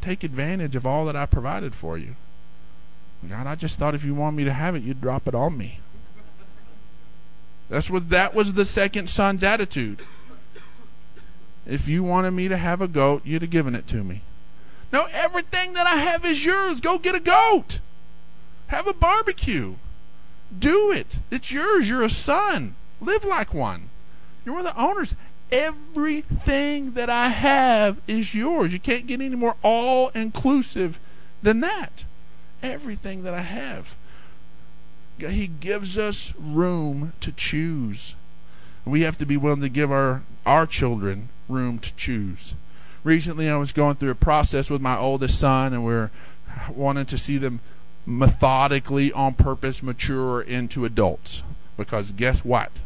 take 0.00 0.24
advantage 0.24 0.74
of 0.74 0.84
all 0.84 1.04
that 1.04 1.14
I 1.14 1.24
provided 1.24 1.76
for 1.76 1.96
you? 1.96 2.16
God, 3.28 3.46
I 3.46 3.54
just 3.54 3.78
thought 3.78 3.94
if 3.94 4.04
you 4.04 4.14
want 4.14 4.36
me 4.36 4.44
to 4.44 4.52
have 4.52 4.74
it, 4.76 4.82
you'd 4.82 5.00
drop 5.00 5.26
it 5.26 5.34
on 5.34 5.56
me. 5.56 5.80
That's 7.68 7.90
what 7.90 8.10
that 8.10 8.34
was 8.34 8.52
the 8.52 8.64
second 8.64 9.08
son's 9.08 9.42
attitude. 9.42 10.00
If 11.66 11.88
you 11.88 12.04
wanted 12.04 12.30
me 12.30 12.46
to 12.46 12.56
have 12.56 12.80
a 12.80 12.86
goat, 12.86 13.22
you'd 13.24 13.42
have 13.42 13.50
given 13.50 13.74
it 13.74 13.88
to 13.88 14.04
me. 14.04 14.22
No, 14.92 15.08
everything 15.12 15.72
that 15.72 15.86
I 15.86 15.96
have 15.96 16.24
is 16.24 16.44
yours. 16.44 16.80
Go 16.80 16.98
get 16.98 17.16
a 17.16 17.20
goat. 17.20 17.80
Have 18.68 18.86
a 18.86 18.94
barbecue. 18.94 19.74
Do 20.56 20.92
it. 20.92 21.18
It's 21.30 21.50
yours. 21.50 21.88
You're 21.88 22.04
a 22.04 22.10
son. 22.10 22.76
Live 23.00 23.24
like 23.24 23.52
one. 23.52 23.90
You're 24.44 24.54
one 24.54 24.66
of 24.66 24.74
the 24.74 24.80
owners. 24.80 25.16
Everything 25.50 26.92
that 26.92 27.10
I 27.10 27.28
have 27.28 28.00
is 28.06 28.32
yours. 28.32 28.72
You 28.72 28.78
can't 28.78 29.08
get 29.08 29.20
any 29.20 29.34
more 29.34 29.56
all 29.62 30.10
inclusive 30.10 31.00
than 31.42 31.60
that 31.60 32.04
everything 32.62 33.22
that 33.22 33.34
I 33.34 33.40
have. 33.40 33.96
He 35.18 35.46
gives 35.46 35.96
us 35.96 36.34
room 36.38 37.12
to 37.20 37.32
choose. 37.32 38.14
We 38.84 39.00
have 39.02 39.18
to 39.18 39.26
be 39.26 39.36
willing 39.36 39.62
to 39.62 39.68
give 39.68 39.90
our, 39.90 40.22
our 40.44 40.66
children 40.66 41.30
room 41.48 41.78
to 41.78 41.94
choose. 41.96 42.54
recently 43.02 43.48
I 43.48 43.56
was 43.56 43.72
going 43.72 43.96
through 43.96 44.10
a 44.10 44.16
process 44.16 44.68
with 44.68 44.82
my 44.82 44.96
oldest 44.96 45.38
son, 45.38 45.72
and 45.72 45.84
we 45.84 45.94
are 45.94 46.10
wanting 46.74 47.06
to 47.06 47.18
see 47.18 47.38
them 47.38 47.60
methodically, 48.04 49.12
on 49.12 49.34
purpose, 49.34 49.82
mature 49.82 50.40
into 50.40 50.84
adults. 50.84 51.42
Because 51.76 52.12
guess 52.12 52.44
what? 52.44 52.80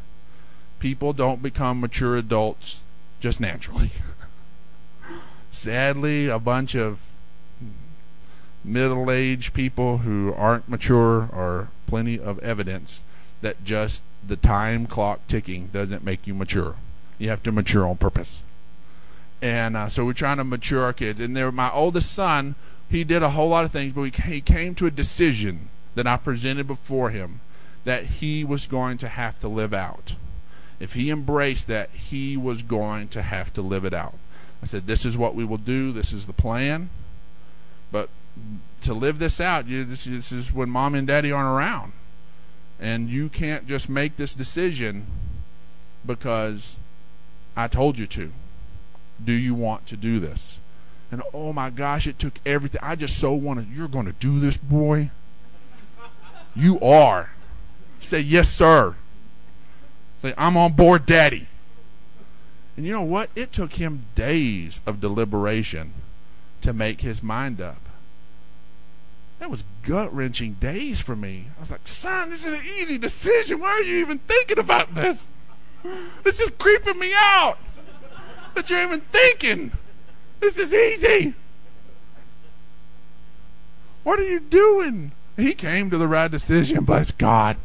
People 0.78 1.12
don't 1.12 1.42
become 1.42 1.80
mature 1.80 2.16
adults 2.16 2.83
just 3.20 3.40
naturally. 3.40 3.90
Sadly, 5.50 6.26
a 6.26 6.38
bunch 6.38 6.74
of 6.74 7.10
middle 8.64 9.11
aged 9.11 9.55
people 9.55 9.99
who 9.99 10.35
aren't 10.37 10.68
mature 10.68 11.29
are 11.33 11.68
plenty 11.87 12.18
of 12.18 12.38
evidence 12.40 13.03
that 13.40 13.64
just 13.64 14.05
the 14.27 14.37
time 14.37 14.87
clock 14.87 15.27
ticking 15.27 15.68
doesn't 15.68 16.05
make 16.05 16.27
you 16.27 16.35
mature. 16.35 16.77
You 17.18 17.29
have 17.31 17.42
to 17.44 17.53
mature 17.53 17.87
on 17.87 17.96
purpose. 17.96 18.42
And 19.42 19.77
uh, 19.77 19.88
so 19.88 20.05
we're 20.05 20.12
trying 20.12 20.37
to 20.37 20.44
mature 20.44 20.83
our 20.83 20.92
kids. 20.92 21.20
And 21.20 21.37
there, 21.37 21.51
my 21.51 21.70
oldest 21.70 22.12
son, 22.12 22.55
he 22.88 23.05
did 23.05 23.23
a 23.23 23.31
whole 23.31 23.49
lot 23.49 23.64
of 23.64 23.73
things, 23.73 23.94
but 23.94 24.03
we, 24.03 24.11
he 24.11 24.40
came 24.40 24.75
to 24.75 24.87
a 24.87 24.90
decision 24.90 25.70
that 25.94 26.07
I 26.07 26.16
presented 26.16 26.66
before 26.66 27.11
him 27.11 27.40
that 27.85 28.05
he 28.05 28.44
was 28.44 28.66
going 28.66 28.99
to 28.99 29.09
have 29.09 29.38
to 29.40 29.49
live 29.49 29.73
out. 29.73 30.14
If 30.79 30.94
he 30.94 31.11
embraced 31.11 31.66
that, 31.68 31.90
he 31.90 32.37
was 32.37 32.62
going 32.62 33.09
to 33.09 33.23
have 33.23 33.53
to 33.55 33.62
live 33.62 33.85
it 33.85 33.94
out. 33.94 34.14
I 34.62 34.66
said, 34.66 34.87
This 34.87 35.07
is 35.07 35.16
what 35.16 35.35
we 35.35 35.44
will 35.44 35.59
do, 35.59 35.92
this 35.92 36.12
is 36.12 36.27
the 36.27 36.33
plan. 36.33 36.90
But 37.90 38.09
to 38.83 38.94
live 38.94 39.18
this 39.18 39.40
out, 39.40 39.66
you, 39.66 39.85
this, 39.85 40.05
this 40.05 40.33
is 40.33 40.53
when 40.53 40.70
mom 40.70 40.94
and 40.94 41.07
daddy 41.07 41.31
aren't 41.33 41.48
around. 41.48 41.92
And 42.79 43.11
you 43.11 43.29
can't 43.29 43.66
just 43.66 43.88
make 43.88 44.16
this 44.16 44.35
decision 44.35 45.07
because 46.07 46.79
I 47.57 47.68
told 47.68 47.98
you 47.98 48.07
to. 48.09 48.33
Do 49.22 49.33
you 49.33 49.55
want 49.55 49.87
to 49.87 49.96
do 49.96 50.18
this? 50.18 50.59
And 51.12 51.22
oh 51.35 51.53
my 51.53 51.70
gosh, 51.70 52.07
it 52.07 52.18
took 52.18 52.35
everything. 52.46 52.81
I 52.83 52.94
just 52.94 53.18
so 53.18 53.33
wanted, 53.33 53.68
you're 53.68 53.88
going 53.88 54.07
to 54.07 54.12
do 54.12 54.40
this, 54.40 54.57
boy? 54.57 55.11
You 56.55 56.81
are. 56.81 57.33
Say, 57.98 58.20
yes, 58.20 58.48
sir. 58.48 58.96
Say, 60.18 60.33
I'm 60.38 60.57
on 60.57 60.72
board, 60.72 61.05
daddy. 61.05 61.48
And 62.76 62.87
you 62.87 62.92
know 62.92 63.03
what? 63.03 63.29
It 63.35 63.53
took 63.53 63.74
him 63.74 64.07
days 64.14 64.81
of 64.87 65.00
deliberation 65.00 65.92
to 66.62 66.72
make 66.72 67.03
his 67.03 67.22
mind 67.22 67.61
up. 67.61 67.89
That 69.40 69.50
was 69.50 69.64
gut 69.83 70.14
wrenching 70.14 70.55
days 70.55 71.00
for 71.00 71.16
me. 71.16 71.46
I 71.57 71.61
was 71.61 71.70
like, 71.70 71.88
son, 71.88 72.29
this 72.29 72.44
is 72.44 72.53
an 72.53 72.64
easy 72.79 72.98
decision. 72.98 73.59
Why 73.59 73.70
are 73.70 73.83
you 73.83 73.96
even 73.96 74.18
thinking 74.18 74.59
about 74.59 74.94
this? 74.94 75.33
This 76.22 76.40
is 76.40 76.50
creeping 76.59 76.98
me 76.98 77.11
out. 77.16 77.59
That 78.55 78.68
you're 78.68 78.83
even 78.83 79.00
thinking. 79.00 79.72
This 80.40 80.59
is 80.59 80.74
easy. 80.74 81.35
What 84.03 84.18
are 84.18 84.29
you 84.29 84.40
doing? 84.40 85.12
He 85.38 85.55
came 85.55 85.88
to 85.88 85.96
the 85.96 86.07
right 86.07 86.31
decision, 86.31 86.85
bless 86.85 87.11
God. 87.11 87.57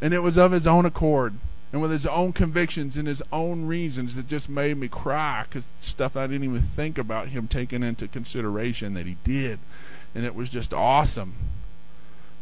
And 0.00 0.14
it 0.14 0.20
was 0.20 0.38
of 0.38 0.52
his 0.52 0.66
own 0.66 0.86
accord 0.86 1.34
and 1.72 1.82
with 1.82 1.90
his 1.90 2.06
own 2.06 2.32
convictions 2.32 2.96
and 2.96 3.08
his 3.08 3.22
own 3.32 3.66
reasons 3.66 4.14
that 4.14 4.28
just 4.28 4.48
made 4.48 4.76
me 4.76 4.86
cry 4.86 5.42
because 5.42 5.66
stuff 5.78 6.16
I 6.16 6.28
didn't 6.28 6.44
even 6.44 6.62
think 6.62 6.98
about 6.98 7.28
him 7.28 7.48
taking 7.48 7.82
into 7.82 8.06
consideration 8.06 8.94
that 8.94 9.06
he 9.06 9.16
did 9.24 9.58
and 10.14 10.24
it 10.24 10.34
was 10.34 10.48
just 10.48 10.72
awesome. 10.74 11.34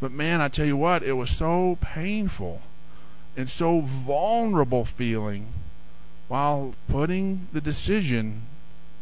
But 0.00 0.12
man, 0.12 0.40
I 0.40 0.48
tell 0.48 0.66
you 0.66 0.76
what, 0.76 1.02
it 1.02 1.14
was 1.14 1.30
so 1.30 1.78
painful 1.80 2.62
and 3.36 3.48
so 3.48 3.80
vulnerable 3.80 4.84
feeling 4.84 5.48
while 6.28 6.74
putting 6.88 7.48
the 7.52 7.60
decision 7.60 8.42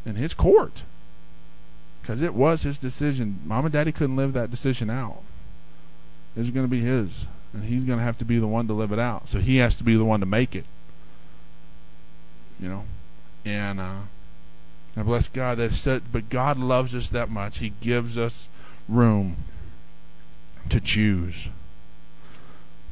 in 0.04 0.16
his 0.16 0.34
court. 0.34 0.84
Because 2.02 2.20
it 2.20 2.34
was 2.34 2.62
his 2.62 2.78
decision. 2.78 3.40
Mom 3.44 3.64
and 3.64 3.72
daddy 3.72 3.92
couldn't 3.92 4.16
live 4.16 4.34
that 4.34 4.50
decision 4.50 4.90
out. 4.90 5.22
It's 6.36 6.50
going 6.50 6.66
to 6.66 6.70
be 6.70 6.80
his. 6.80 7.28
And 7.52 7.64
he's 7.64 7.84
going 7.84 7.98
to 7.98 8.04
have 8.04 8.18
to 8.18 8.24
be 8.24 8.38
the 8.38 8.46
one 8.46 8.66
to 8.66 8.74
live 8.74 8.92
it 8.92 8.98
out. 8.98 9.28
So 9.28 9.38
he 9.38 9.56
has 9.56 9.76
to 9.76 9.84
be 9.84 9.96
the 9.96 10.04
one 10.04 10.20
to 10.20 10.26
make 10.26 10.54
it. 10.54 10.66
You 12.60 12.68
know? 12.68 12.84
And, 13.44 13.80
uh, 13.80 14.00
and 14.96 15.06
bless 15.06 15.28
God 15.28 15.58
that 15.58 15.72
said, 15.72 16.02
but 16.12 16.28
God 16.28 16.58
loves 16.58 16.94
us 16.94 17.08
that 17.08 17.30
much. 17.30 17.58
He 17.58 17.72
gives 17.80 18.18
us 18.18 18.48
room 18.88 19.36
to 20.68 20.80
choose. 20.80 21.48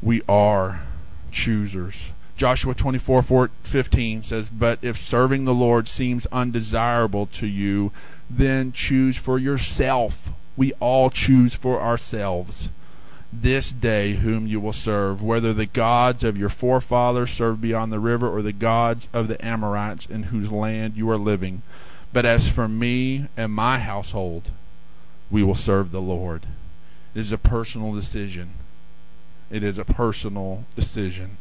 We 0.00 0.22
are 0.28 0.83
choosers. 1.31 2.12
Joshua 2.37 2.74
24 2.74 3.22
4, 3.22 3.50
15 3.62 4.22
says, 4.22 4.48
But 4.48 4.78
if 4.83 4.96
serving 4.96 5.44
the 5.44 5.55
Lord 5.55 5.87
seems 5.87 6.26
undesirable 6.33 7.26
to 7.26 7.46
you, 7.46 7.92
then 8.28 8.72
choose 8.72 9.16
for 9.16 9.38
yourself. 9.38 10.31
We 10.57 10.72
all 10.81 11.09
choose 11.09 11.55
for 11.55 11.81
ourselves 11.81 12.70
this 13.33 13.72
day 13.72 14.14
whom 14.16 14.46
you 14.46 14.61
will 14.61 14.74
serve, 14.74 15.22
whether 15.22 15.55
the 15.55 15.66
gods 15.66 16.22
of 16.22 16.37
your 16.37 16.50
forefathers 16.50 17.31
served 17.33 17.62
beyond 17.62 17.90
the 17.90 17.98
river 17.98 18.28
or 18.28 18.42
the 18.42 18.52
gods 18.52 19.09
of 19.12 19.28
the 19.28 19.42
Amorites 19.44 20.05
in 20.05 20.24
whose 20.24 20.52
land 20.52 20.96
you 20.96 21.09
are 21.11 21.16
living. 21.16 21.62
But 22.12 22.26
as 22.26 22.50
for 22.50 22.68
me 22.68 23.28
and 23.37 23.52
my 23.52 23.78
household, 23.78 24.50
we 25.33 25.42
will 25.42 25.55
serve 25.57 25.90
the 25.90 26.01
Lord. 26.01 26.42
It 27.14 27.21
is 27.21 27.33
a 27.33 27.38
personal 27.38 27.95
decision. 27.95 28.51
It 29.51 29.64
is 29.64 29.79
a 29.79 29.85
personal 29.85 30.64
decision. 30.77 31.38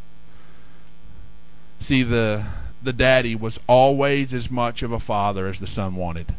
See, 1.80 2.02
the 2.02 2.46
the 2.82 2.94
daddy 2.94 3.36
was 3.36 3.60
always 3.68 4.34
as 4.34 4.50
much 4.50 4.82
of 4.82 4.92
a 4.92 5.00
father 5.00 5.48
as 5.48 5.60
the 5.60 5.68
son 5.68 5.96
wanted. 5.96 6.34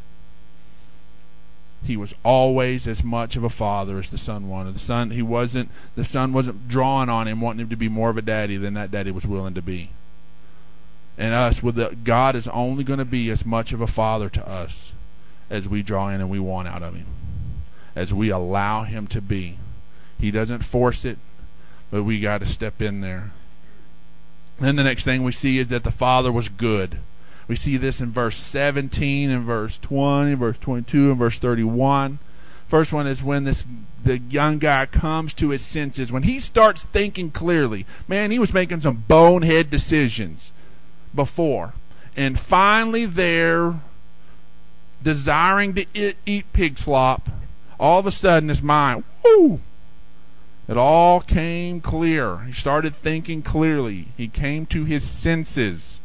He 1.85 1.97
was 1.97 2.15
always 2.25 2.88
as 2.88 3.05
much 3.05 3.37
of 3.37 3.45
a 3.45 3.51
father 3.51 3.99
as 3.99 4.09
the 4.09 4.19
son 4.19 4.49
wanted. 4.49 4.75
The 4.75 4.81
son 4.81 5.11
he 5.11 5.23
wasn't 5.23 5.71
the 5.95 6.05
son 6.05 6.33
wasn't 6.33 6.69
drawing 6.69 7.11
on 7.11 7.29
him 7.29 7.41
wanting 7.41 7.61
him 7.61 7.69
to 7.69 7.77
be 7.77 7.88
more 7.88 8.11
of 8.11 8.17
a 8.17 8.23
daddy 8.23 8.57
than 8.57 8.75
that 8.75 8.91
daddy 8.91 9.11
was 9.11 9.27
willing 9.27 9.55
to 9.55 9.62
be. 9.62 9.91
And 11.19 11.35
us 11.35 11.62
with 11.62 11.75
the 11.75 11.97
God 12.03 12.35
is 12.35 12.49
only 12.49 12.83
going 12.83 12.99
to 12.99 13.05
be 13.05 13.31
as 13.31 13.45
much 13.45 13.73
of 13.73 13.83
a 13.83 13.87
father 13.87 14.31
to 14.31 14.49
us 14.49 14.95
as 15.51 15.69
we 15.69 15.83
draw 15.83 16.09
in 16.09 16.21
and 16.21 16.31
we 16.31 16.38
want 16.38 16.67
out 16.67 16.83
of 16.83 16.95
him 16.95 17.07
as 17.94 18.14
we 18.14 18.31
allow 18.31 18.83
Him 18.83 19.07
to 19.09 19.20
be. 19.20 19.59
He 20.18 20.31
doesn't 20.31 20.64
force 20.64 21.05
it, 21.05 21.18
but 21.90 22.05
we 22.05 22.20
got 22.20 22.38
to 22.38 22.46
step 22.46 22.81
in 22.81 23.00
there. 23.00 23.33
Then 24.61 24.76
the 24.76 24.85
next 24.85 25.05
thing 25.05 25.24
we 25.24 25.33
see 25.33 25.59
is 25.59 25.68
that 25.68 25.85
the 25.85 25.90
Father 25.90 26.31
was 26.31 26.48
good. 26.48 26.98
We 27.48 27.57
see 27.57 27.76
this 27.76 28.00
in 28.00 28.12
verse 28.12 28.37
17 28.37 29.28
and 29.28 29.44
verse 29.44 29.78
20, 29.78 30.35
verse 30.35 30.59
22 30.59 31.11
and 31.11 31.18
verse 31.18 31.38
31. 31.38 32.18
First 32.68 32.92
one 32.92 33.07
is 33.07 33.22
when 33.22 33.44
this 33.44 33.66
the 34.05 34.18
young 34.18 34.59
guy 34.59 34.87
comes 34.87 35.35
to 35.35 35.50
his 35.50 35.62
senses, 35.62 36.11
when 36.11 36.22
he 36.22 36.40
starts 36.40 36.85
thinking 36.85 37.31
clearly. 37.31 37.87
Man, 38.09 38.31
he 38.31 38.38
was 38.38 38.55
making 38.55 38.81
some 38.81 39.05
bonehead 39.07 39.70
decisions 39.70 40.52
before. 41.14 41.74
And 42.16 42.38
finally 42.38 43.07
there 43.07 43.81
desiring 45.02 45.74
to 45.74 45.87
eat, 45.94 46.16
eat 46.24 46.52
pig 46.52 46.78
slop 46.78 47.28
all 47.83 47.99
of 47.99 48.07
a 48.07 48.12
sudden 48.12 48.49
his 48.49 48.62
mind, 48.62 49.03
whoo, 49.25 49.59
it 50.68 50.77
all 50.77 51.21
came 51.21 51.81
clear. 51.81 52.38
He 52.45 52.53
started 52.53 52.95
thinking 52.95 53.42
clearly. 53.42 54.07
He 54.16 54.29
came 54.29 54.66
to 54.66 54.85
his 54.85 55.03
senses. 55.03 55.99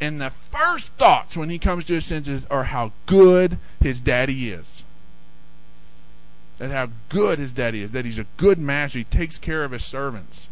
And 0.00 0.20
the 0.20 0.30
first 0.30 0.88
thoughts 0.98 1.36
when 1.36 1.50
he 1.50 1.58
comes 1.58 1.84
to 1.84 1.94
his 1.94 2.04
senses 2.04 2.46
are 2.50 2.64
how 2.64 2.90
good 3.06 3.58
his 3.80 4.00
daddy 4.00 4.50
is. 4.50 4.82
And 6.58 6.72
how 6.72 6.88
good 7.08 7.38
his 7.38 7.52
daddy 7.52 7.80
is, 7.80 7.92
that 7.92 8.04
he's 8.04 8.18
a 8.18 8.26
good 8.36 8.58
master. 8.58 8.98
He 8.98 9.04
takes 9.04 9.38
care 9.38 9.62
of 9.62 9.70
his 9.70 9.84
servants. 9.84 10.48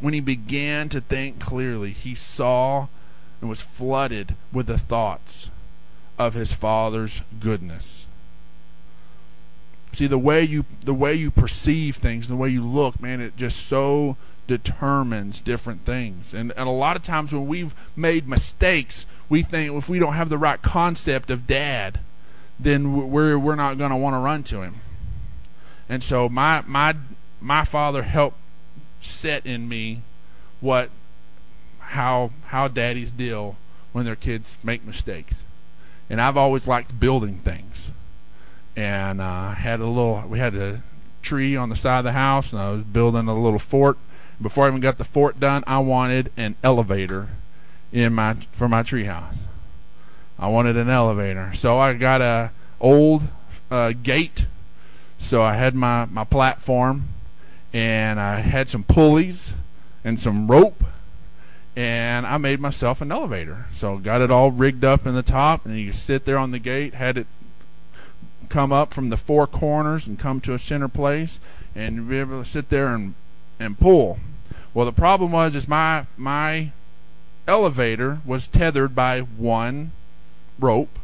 When 0.00 0.14
he 0.14 0.20
began 0.20 0.88
to 0.88 1.00
think 1.00 1.38
clearly, 1.38 1.92
he 1.92 2.16
saw 2.16 2.88
and 3.40 3.48
was 3.48 3.62
flooded 3.62 4.34
with 4.52 4.66
the 4.66 4.78
thoughts 4.78 5.52
of 6.20 6.34
his 6.34 6.52
father's 6.52 7.22
goodness. 7.40 8.04
See 9.94 10.06
the 10.06 10.18
way 10.18 10.42
you 10.42 10.66
the 10.84 10.92
way 10.92 11.14
you 11.14 11.30
perceive 11.30 11.96
things, 11.96 12.28
the 12.28 12.36
way 12.36 12.50
you 12.50 12.62
look, 12.62 13.00
man, 13.00 13.22
it 13.22 13.38
just 13.38 13.66
so 13.66 14.18
determines 14.46 15.40
different 15.40 15.86
things. 15.86 16.34
And 16.34 16.52
and 16.58 16.68
a 16.68 16.72
lot 16.72 16.94
of 16.94 17.02
times 17.02 17.32
when 17.32 17.46
we've 17.46 17.74
made 17.96 18.28
mistakes, 18.28 19.06
we 19.30 19.40
think 19.40 19.74
if 19.74 19.88
we 19.88 19.98
don't 19.98 20.12
have 20.12 20.28
the 20.28 20.36
right 20.36 20.60
concept 20.60 21.30
of 21.30 21.46
dad, 21.46 22.00
then 22.58 23.10
we're 23.10 23.38
we're 23.38 23.56
not 23.56 23.78
going 23.78 23.90
to 23.90 23.96
want 23.96 24.12
to 24.12 24.18
run 24.18 24.42
to 24.44 24.60
him. 24.60 24.82
And 25.88 26.02
so 26.02 26.28
my 26.28 26.62
my 26.66 26.96
my 27.40 27.64
father 27.64 28.02
helped 28.02 28.36
set 29.00 29.46
in 29.46 29.70
me 29.70 30.02
what 30.60 30.90
how 31.78 32.30
how 32.48 32.68
daddies 32.68 33.10
deal 33.10 33.56
when 33.92 34.04
their 34.04 34.16
kids 34.16 34.58
make 34.62 34.84
mistakes 34.84 35.44
and 36.10 36.20
I've 36.20 36.36
always 36.36 36.66
liked 36.66 37.00
building 37.00 37.38
things. 37.38 37.92
And 38.76 39.20
uh, 39.20 39.52
had 39.52 39.80
a 39.80 39.86
little, 39.86 40.24
we 40.28 40.38
had 40.38 40.54
a 40.54 40.82
tree 41.22 41.56
on 41.56 41.68
the 41.68 41.76
side 41.76 42.00
of 42.00 42.04
the 42.04 42.12
house, 42.12 42.52
and 42.52 42.60
I 42.60 42.72
was 42.72 42.82
building 42.82 43.28
a 43.28 43.40
little 43.40 43.58
fort. 43.58 43.96
Before 44.42 44.64
I 44.64 44.68
even 44.68 44.80
got 44.80 44.98
the 44.98 45.04
fort 45.04 45.38
done, 45.38 45.64
I 45.66 45.78
wanted 45.78 46.32
an 46.36 46.56
elevator 46.62 47.28
in 47.92 48.14
my 48.14 48.34
for 48.52 48.68
my 48.68 48.82
tree 48.82 49.04
house. 49.04 49.36
I 50.38 50.48
wanted 50.48 50.76
an 50.76 50.88
elevator. 50.88 51.52
So 51.52 51.78
I 51.78 51.92
got 51.92 52.22
a 52.22 52.52
old 52.80 53.24
uh, 53.70 53.92
gate. 54.02 54.46
So 55.18 55.42
I 55.42 55.54
had 55.54 55.74
my, 55.74 56.06
my 56.06 56.24
platform 56.24 57.08
and 57.74 58.18
I 58.18 58.40
had 58.40 58.70
some 58.70 58.82
pulleys 58.82 59.52
and 60.02 60.18
some 60.18 60.50
rope 60.50 60.82
and 61.76 62.26
I 62.26 62.36
made 62.38 62.60
myself 62.60 63.00
an 63.00 63.12
elevator. 63.12 63.66
So 63.72 63.98
got 63.98 64.20
it 64.20 64.30
all 64.30 64.50
rigged 64.50 64.84
up 64.84 65.06
in 65.06 65.14
the 65.14 65.22
top 65.22 65.64
and 65.64 65.78
you 65.78 65.92
sit 65.92 66.24
there 66.24 66.38
on 66.38 66.50
the 66.50 66.58
gate, 66.58 66.94
had 66.94 67.16
it 67.16 67.26
come 68.48 68.72
up 68.72 68.92
from 68.92 69.10
the 69.10 69.16
four 69.16 69.46
corners 69.46 70.06
and 70.06 70.18
come 70.18 70.40
to 70.40 70.54
a 70.54 70.58
center 70.58 70.88
place 70.88 71.40
and 71.74 72.08
be 72.08 72.18
able 72.18 72.42
to 72.42 72.48
sit 72.48 72.68
there 72.68 72.88
and 72.88 73.14
and 73.58 73.78
pull. 73.78 74.18
Well, 74.74 74.86
the 74.86 74.92
problem 74.92 75.32
was 75.32 75.54
is 75.54 75.68
my 75.68 76.06
my 76.16 76.72
elevator 77.46 78.20
was 78.24 78.48
tethered 78.48 78.94
by 78.94 79.20
one 79.20 79.92
rope 80.58 80.98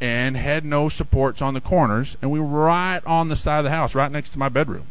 and 0.00 0.36
had 0.36 0.64
no 0.64 0.88
supports 0.88 1.40
on 1.40 1.54
the 1.54 1.60
corners, 1.60 2.16
and 2.20 2.30
we 2.30 2.38
were 2.40 2.46
right 2.46 3.00
on 3.06 3.28
the 3.28 3.36
side 3.36 3.58
of 3.58 3.64
the 3.64 3.70
house, 3.70 3.94
right 3.94 4.12
next 4.12 4.30
to 4.30 4.38
my 4.38 4.48
bedroom. 4.48 4.86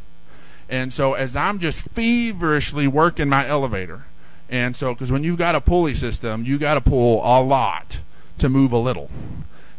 And 0.67 0.91
so 0.91 1.13
as 1.13 1.35
I'm 1.35 1.59
just 1.59 1.89
feverishly 1.89 2.87
working 2.87 3.29
my 3.29 3.47
elevator, 3.47 4.05
and 4.49 4.75
so 4.75 4.93
because 4.93 5.11
when 5.11 5.23
you've 5.23 5.37
got 5.37 5.55
a 5.55 5.61
pulley 5.61 5.95
system, 5.95 6.43
you 6.43 6.57
got 6.57 6.75
to 6.75 6.81
pull 6.81 7.21
a 7.23 7.41
lot 7.41 8.01
to 8.37 8.49
move 8.49 8.71
a 8.71 8.77
little, 8.77 9.09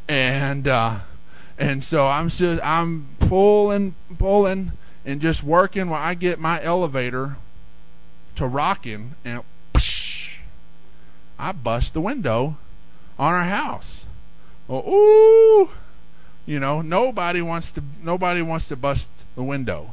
and 0.09 0.66
uh, 0.66 1.00
and 1.59 1.85
so 1.85 2.07
I'm 2.07 2.29
just 2.29 2.62
I'm 2.64 3.09
pulling 3.20 3.94
pulling 4.18 4.72
and 5.05 5.20
just 5.20 5.42
working 5.42 5.88
while 5.88 6.02
I 6.02 6.14
get 6.14 6.40
my 6.40 6.62
elevator 6.62 7.37
to 8.35 8.46
rocking, 8.46 9.14
and 9.24 9.42
psh, 9.72 10.38
I 11.38 11.52
bust 11.52 11.94
the 11.94 12.00
window 12.00 12.57
on 13.18 13.33
our 13.33 13.44
house. 13.44 14.07
Well, 14.68 14.85
ooh, 14.88 15.70
you 16.44 16.59
know, 16.59 16.83
nobody 16.83 17.40
wants 17.40 17.70
to 17.72 17.83
nobody 18.02 18.42
wants 18.42 18.68
to 18.68 18.76
bust 18.76 19.26
the 19.35 19.42
window. 19.42 19.92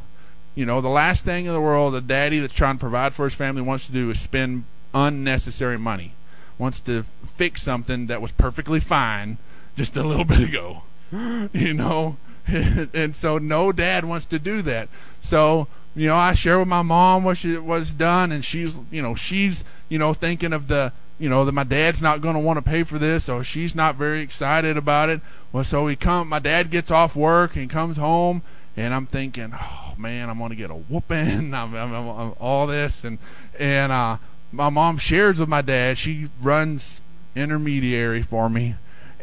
You 0.56 0.66
know, 0.66 0.82
the 0.82 0.90
last 0.90 1.26
thing 1.26 1.46
in 1.46 1.54
the 1.54 1.62
world 1.62 1.96
a 1.96 2.02
daddy 2.02 2.40
that's 2.40 2.54
trying 2.54 2.76
to 2.76 2.80
provide 2.80 3.14
for 3.14 3.26
his 3.26 3.34
family 3.34 3.62
wants 3.62 3.86
to 3.88 3.92
do 3.92 4.10
is 4.10 4.20
spend 4.20 4.66
unnecessary 4.94 5.80
money. 5.80 6.14
Wants 6.58 6.80
to 6.82 7.04
fix 7.36 7.64
something 7.64 8.08
that 8.08 8.22
was 8.22 8.32
perfectly 8.32 8.80
fine 8.80 9.38
just 9.76 9.98
a 9.98 10.04
little 10.04 10.26
bit 10.26 10.48
ago. 10.48 10.84
You 11.12 11.74
know, 11.74 12.18
and 12.48 13.16
so 13.16 13.38
no 13.38 13.72
dad 13.72 14.06
wants 14.06 14.26
to 14.28 14.40
do 14.40 14.62
that. 14.64 14.90
So 15.22 15.68
you 15.96 16.08
know, 16.08 16.16
I 16.16 16.34
share 16.34 16.58
with 16.58 16.68
my 16.68 16.82
mom 16.82 17.24
what 17.24 17.38
she 17.38 17.58
was 17.58 17.94
done, 17.94 18.32
and 18.32 18.44
she's 18.44 18.76
you 18.92 19.02
know 19.02 19.16
she's 19.16 19.64
you 19.90 20.00
know 20.00 20.14
thinking 20.14 20.54
of 20.54 20.68
the 20.68 20.92
you 21.20 21.30
know 21.30 21.46
that 21.46 21.52
my 21.52 21.64
dad's 21.64 22.02
not 22.02 22.22
going 22.22 22.34
to 22.34 22.40
want 22.40 22.58
to 22.58 22.64
pay 22.64 22.84
for 22.84 22.98
this, 22.98 23.26
so 23.26 23.44
she's 23.44 23.76
not 23.76 23.96
very 23.96 24.22
excited 24.22 24.76
about 24.76 25.10
it. 25.10 25.22
Well, 25.52 25.64
so 25.64 25.86
we 25.86 25.96
come. 25.96 26.30
My 26.30 26.40
dad 26.40 26.72
gets 26.72 26.90
off 26.90 27.16
work 27.16 27.56
and 27.56 27.70
comes 27.70 27.98
home, 27.98 28.42
and 28.76 28.94
I'm 28.94 29.06
thinking, 29.06 29.54
oh 29.54 29.94
man, 29.98 30.30
I'm 30.30 30.40
to 30.50 30.56
get 30.56 30.72
a 30.72 30.76
whooping. 30.76 31.54
I'm, 31.54 31.76
I'm, 31.76 31.94
I'm, 31.94 32.34
all 32.40 32.68
this, 32.68 33.04
and 33.04 33.20
and 33.60 33.92
uh, 33.92 34.18
my 34.52 34.70
mom 34.70 34.98
shares 34.98 35.40
with 35.40 35.50
my 35.50 35.62
dad. 35.62 35.98
She 35.98 36.30
runs 36.42 37.02
intermediary 37.36 38.22
for 38.22 38.50
me, 38.50 38.76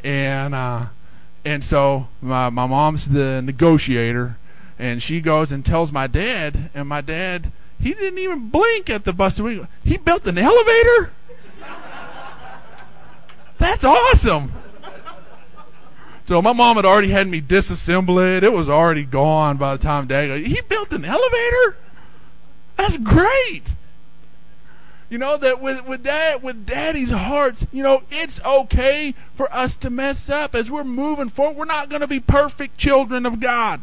and 0.04 0.54
uh, 0.54 0.86
and 1.44 1.64
so 1.64 2.08
my 2.20 2.50
my 2.50 2.66
mom's 2.66 3.08
the 3.08 3.42
negotiator, 3.42 4.38
and 4.78 5.02
she 5.02 5.20
goes 5.20 5.52
and 5.52 5.64
tells 5.64 5.92
my 5.92 6.06
dad, 6.06 6.70
and 6.74 6.88
my 6.88 7.00
dad 7.00 7.52
he 7.80 7.94
didn't 7.94 8.18
even 8.18 8.50
blink 8.50 8.90
at 8.90 9.04
the 9.04 9.12
bus. 9.12 9.38
He 9.38 9.96
built 9.96 10.26
an 10.26 10.36
elevator. 10.36 11.12
That's 13.58 13.84
awesome. 13.84 14.52
So 16.30 16.40
my 16.40 16.52
mom 16.52 16.76
had 16.76 16.84
already 16.84 17.08
had 17.08 17.26
me 17.26 17.42
disassemble 17.42 18.24
it. 18.24 18.44
It 18.44 18.52
was 18.52 18.68
already 18.68 19.02
gone 19.02 19.56
by 19.56 19.76
the 19.76 19.82
time 19.82 20.06
Dad 20.06 20.46
he 20.46 20.60
built 20.60 20.92
an 20.92 21.04
elevator? 21.04 21.76
That's 22.76 22.98
great. 22.98 23.74
You 25.08 25.18
know 25.18 25.36
that 25.38 25.60
with 25.60 25.84
with 25.88 26.04
dad 26.04 26.40
with 26.40 26.64
daddy's 26.64 27.10
hearts, 27.10 27.66
you 27.72 27.82
know, 27.82 28.02
it's 28.12 28.40
okay 28.44 29.12
for 29.34 29.52
us 29.52 29.76
to 29.78 29.90
mess 29.90 30.30
up 30.30 30.54
as 30.54 30.70
we're 30.70 30.84
moving 30.84 31.30
forward. 31.30 31.56
We're 31.56 31.64
not 31.64 31.88
going 31.88 32.00
to 32.02 32.06
be 32.06 32.20
perfect 32.20 32.78
children 32.78 33.26
of 33.26 33.40
God. 33.40 33.80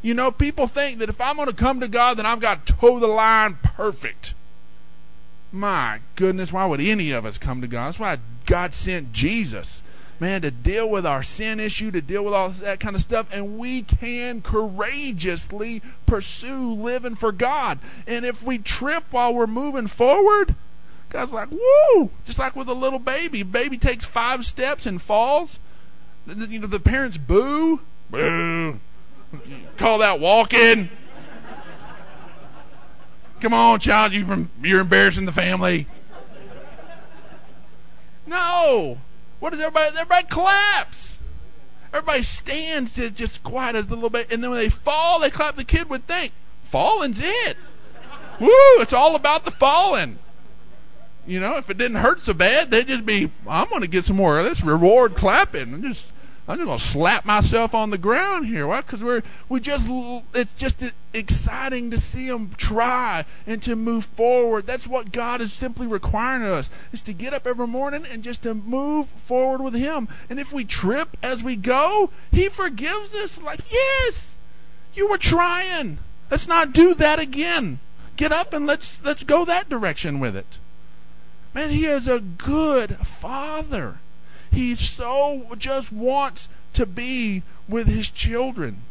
You 0.00 0.14
know, 0.14 0.30
people 0.30 0.66
think 0.66 0.98
that 1.00 1.10
if 1.10 1.20
I'm 1.20 1.36
going 1.36 1.48
to 1.48 1.54
come 1.54 1.78
to 1.80 1.88
God, 1.88 2.16
then 2.16 2.24
I've 2.24 2.40
got 2.40 2.64
to 2.64 2.72
toe 2.72 2.98
the 2.98 3.06
line 3.06 3.58
perfect. 3.62 4.32
My 5.52 6.00
goodness, 6.16 6.54
why 6.54 6.64
would 6.64 6.80
any 6.80 7.10
of 7.10 7.26
us 7.26 7.36
come 7.36 7.60
to 7.60 7.66
God? 7.66 7.88
That's 7.88 8.00
why 8.00 8.16
God 8.46 8.72
sent 8.72 9.12
Jesus, 9.12 9.82
man, 10.20 10.42
to 10.42 10.50
deal 10.50 10.88
with 10.88 11.04
our 11.06 11.22
sin 11.22 11.60
issue, 11.60 11.90
to 11.90 12.00
deal 12.00 12.24
with 12.24 12.34
all 12.34 12.48
that 12.50 12.80
kind 12.80 12.94
of 12.94 13.02
stuff, 13.02 13.26
and 13.32 13.58
we 13.58 13.82
can 13.82 14.42
courageously 14.42 15.82
pursue 16.06 16.72
living 16.72 17.14
for 17.14 17.32
God. 17.32 17.78
And 18.06 18.24
if 18.24 18.42
we 18.42 18.58
trip 18.58 19.04
while 19.10 19.34
we're 19.34 19.46
moving 19.46 19.86
forward, 19.86 20.54
God's 21.10 21.32
like, 21.32 21.48
whoa, 21.52 22.10
Just 22.24 22.38
like 22.38 22.56
with 22.56 22.68
a 22.68 22.74
little 22.74 22.98
baby. 22.98 23.44
Baby 23.44 23.78
takes 23.78 24.04
five 24.04 24.44
steps 24.44 24.84
and 24.84 25.00
falls. 25.00 25.60
You 26.26 26.58
know, 26.58 26.66
the 26.66 26.80
parents 26.80 27.16
boo. 27.16 27.80
Boo. 28.10 28.80
Call 29.76 29.98
that 29.98 30.18
walking. 30.18 30.88
Come 33.40 33.52
on, 33.52 33.78
child, 33.78 34.12
you 34.12 34.24
from 34.24 34.50
you're 34.62 34.80
embarrassing 34.80 35.26
the 35.26 35.32
family. 35.32 35.86
No. 38.26 38.98
What 39.44 39.50
does 39.50 39.60
everybody 39.60 39.90
everybody 39.98 40.26
claps? 40.26 41.18
Everybody 41.92 42.22
stands 42.22 42.94
to 42.94 43.10
just 43.10 43.42
quiet 43.42 43.76
a 43.76 43.80
little 43.80 44.08
bit, 44.08 44.32
and 44.32 44.42
then 44.42 44.50
when 44.50 44.58
they 44.58 44.70
fall, 44.70 45.20
they 45.20 45.28
clap. 45.28 45.56
The 45.56 45.64
kid 45.64 45.90
would 45.90 46.06
think, 46.06 46.32
"Falling's 46.62 47.20
it." 47.22 47.58
Woo! 48.40 48.48
It's 48.80 48.94
all 48.94 49.14
about 49.14 49.44
the 49.44 49.50
falling. 49.50 50.18
You 51.26 51.40
know, 51.40 51.58
if 51.58 51.68
it 51.68 51.76
didn't 51.76 51.98
hurt 51.98 52.22
so 52.22 52.32
bad, 52.32 52.70
they'd 52.70 52.88
just 52.88 53.04
be, 53.04 53.30
"I'm 53.46 53.68
going 53.68 53.82
to 53.82 53.86
get 53.86 54.06
some 54.06 54.16
more 54.16 54.38
of 54.38 54.46
this 54.46 54.64
reward 54.64 55.14
clapping." 55.14 55.74
And 55.74 55.82
just 55.82 56.12
I'm 56.46 56.58
just 56.58 56.66
gonna 56.66 56.78
slap 56.78 57.24
myself 57.24 57.74
on 57.74 57.88
the 57.88 57.96
ground 57.96 58.46
here. 58.46 58.66
Why? 58.66 58.82
Because 58.82 59.02
we're 59.02 59.22
we 59.48 59.60
just 59.60 59.86
it's 60.34 60.52
just 60.52 60.84
exciting 61.14 61.90
to 61.90 61.98
see 61.98 62.28
them 62.28 62.50
try 62.58 63.24
and 63.46 63.62
to 63.62 63.74
move 63.74 64.04
forward. 64.04 64.66
That's 64.66 64.86
what 64.86 65.10
God 65.10 65.40
is 65.40 65.54
simply 65.54 65.86
requiring 65.86 66.42
of 66.42 66.52
us: 66.52 66.70
is 66.92 67.02
to 67.04 67.14
get 67.14 67.32
up 67.32 67.46
every 67.46 67.66
morning 67.66 68.04
and 68.10 68.22
just 68.22 68.42
to 68.42 68.52
move 68.52 69.08
forward 69.08 69.62
with 69.62 69.72
Him. 69.72 70.06
And 70.28 70.38
if 70.38 70.52
we 70.52 70.66
trip 70.66 71.16
as 71.22 71.42
we 71.42 71.56
go, 71.56 72.10
He 72.30 72.48
forgives 72.50 73.14
us. 73.14 73.40
Like 73.40 73.60
yes, 73.72 74.36
you 74.92 75.08
were 75.08 75.18
trying. 75.18 75.96
Let's 76.30 76.46
not 76.46 76.74
do 76.74 76.92
that 76.94 77.18
again. 77.18 77.80
Get 78.16 78.32
up 78.32 78.52
and 78.52 78.66
let's 78.66 79.02
let's 79.02 79.24
go 79.24 79.46
that 79.46 79.70
direction 79.70 80.20
with 80.20 80.36
it. 80.36 80.58
Man, 81.54 81.70
He 81.70 81.86
is 81.86 82.06
a 82.06 82.20
good 82.20 82.98
Father. 82.98 83.98
He 84.54 84.76
so 84.76 85.46
just 85.58 85.90
wants 85.90 86.48
to 86.74 86.86
be 86.86 87.42
with 87.68 87.88
his 87.88 88.08
children. 88.08 88.82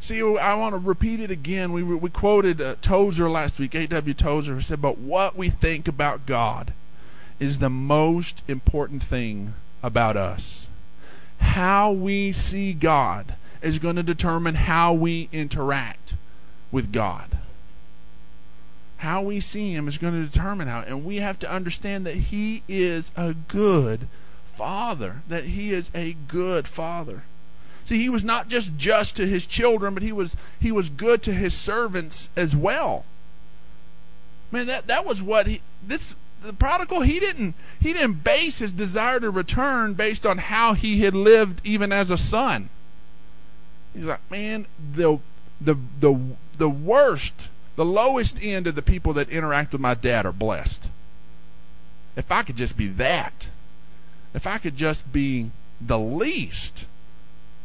See, 0.00 0.20
I 0.20 0.54
want 0.54 0.72
to 0.74 0.78
repeat 0.78 1.20
it 1.20 1.30
again. 1.30 1.72
We, 1.72 1.82
we 1.82 2.10
quoted 2.10 2.60
uh, 2.60 2.76
Tozer 2.80 3.30
last 3.30 3.58
week, 3.60 3.74
A.W. 3.74 4.14
Tozer, 4.14 4.54
who 4.54 4.60
said, 4.60 4.80
But 4.80 4.98
what 4.98 5.36
we 5.36 5.48
think 5.50 5.86
about 5.86 6.26
God 6.26 6.72
is 7.38 7.58
the 7.58 7.70
most 7.70 8.42
important 8.48 9.02
thing 9.02 9.54
about 9.82 10.16
us. 10.16 10.68
How 11.38 11.92
we 11.92 12.32
see 12.32 12.72
God 12.72 13.34
is 13.60 13.78
going 13.78 13.96
to 13.96 14.02
determine 14.02 14.54
how 14.54 14.92
we 14.92 15.28
interact 15.32 16.14
with 16.72 16.92
God 16.92 17.38
how 19.02 19.20
we 19.20 19.40
see 19.40 19.72
him 19.72 19.88
is 19.88 19.98
going 19.98 20.14
to 20.14 20.28
determine 20.28 20.68
how. 20.68 20.80
And 20.80 21.04
we 21.04 21.16
have 21.16 21.36
to 21.40 21.50
understand 21.50 22.06
that 22.06 22.14
he 22.14 22.62
is 22.68 23.10
a 23.16 23.34
good 23.34 24.06
father, 24.44 25.22
that 25.28 25.44
he 25.44 25.72
is 25.72 25.90
a 25.92 26.14
good 26.28 26.68
father. 26.68 27.24
See, 27.84 27.98
he 27.98 28.08
was 28.08 28.24
not 28.24 28.46
just 28.46 28.76
just 28.76 29.16
to 29.16 29.26
his 29.26 29.44
children, 29.44 29.92
but 29.92 30.04
he 30.04 30.12
was 30.12 30.36
he 30.60 30.70
was 30.70 30.88
good 30.88 31.20
to 31.24 31.34
his 31.34 31.52
servants 31.52 32.30
as 32.36 32.54
well. 32.54 33.04
Man, 34.52 34.66
that 34.66 34.86
that 34.86 35.04
was 35.04 35.20
what 35.20 35.48
he 35.48 35.62
this 35.84 36.14
the 36.40 36.52
prodigal 36.52 37.00
he 37.00 37.18
didn't 37.18 37.56
he 37.80 37.92
didn't 37.92 38.22
base 38.22 38.60
his 38.60 38.72
desire 38.72 39.18
to 39.18 39.30
return 39.30 39.94
based 39.94 40.24
on 40.24 40.38
how 40.38 40.74
he 40.74 41.00
had 41.00 41.14
lived 41.14 41.60
even 41.64 41.90
as 41.90 42.08
a 42.08 42.16
son. 42.16 42.68
He's 43.94 44.04
like, 44.04 44.30
man, 44.30 44.66
the 44.94 45.18
the 45.60 45.74
the 45.98 46.20
the 46.56 46.70
worst 46.70 47.50
the 47.76 47.84
lowest 47.84 48.42
end 48.42 48.66
of 48.66 48.74
the 48.74 48.82
people 48.82 49.12
that 49.14 49.30
interact 49.30 49.72
with 49.72 49.80
my 49.80 49.94
dad 49.94 50.26
are 50.26 50.32
blessed. 50.32 50.90
If 52.16 52.30
I 52.30 52.42
could 52.42 52.56
just 52.56 52.76
be 52.76 52.88
that, 52.88 53.50
if 54.34 54.46
I 54.46 54.58
could 54.58 54.76
just 54.76 55.12
be 55.12 55.50
the 55.80 55.98
least, 55.98 56.86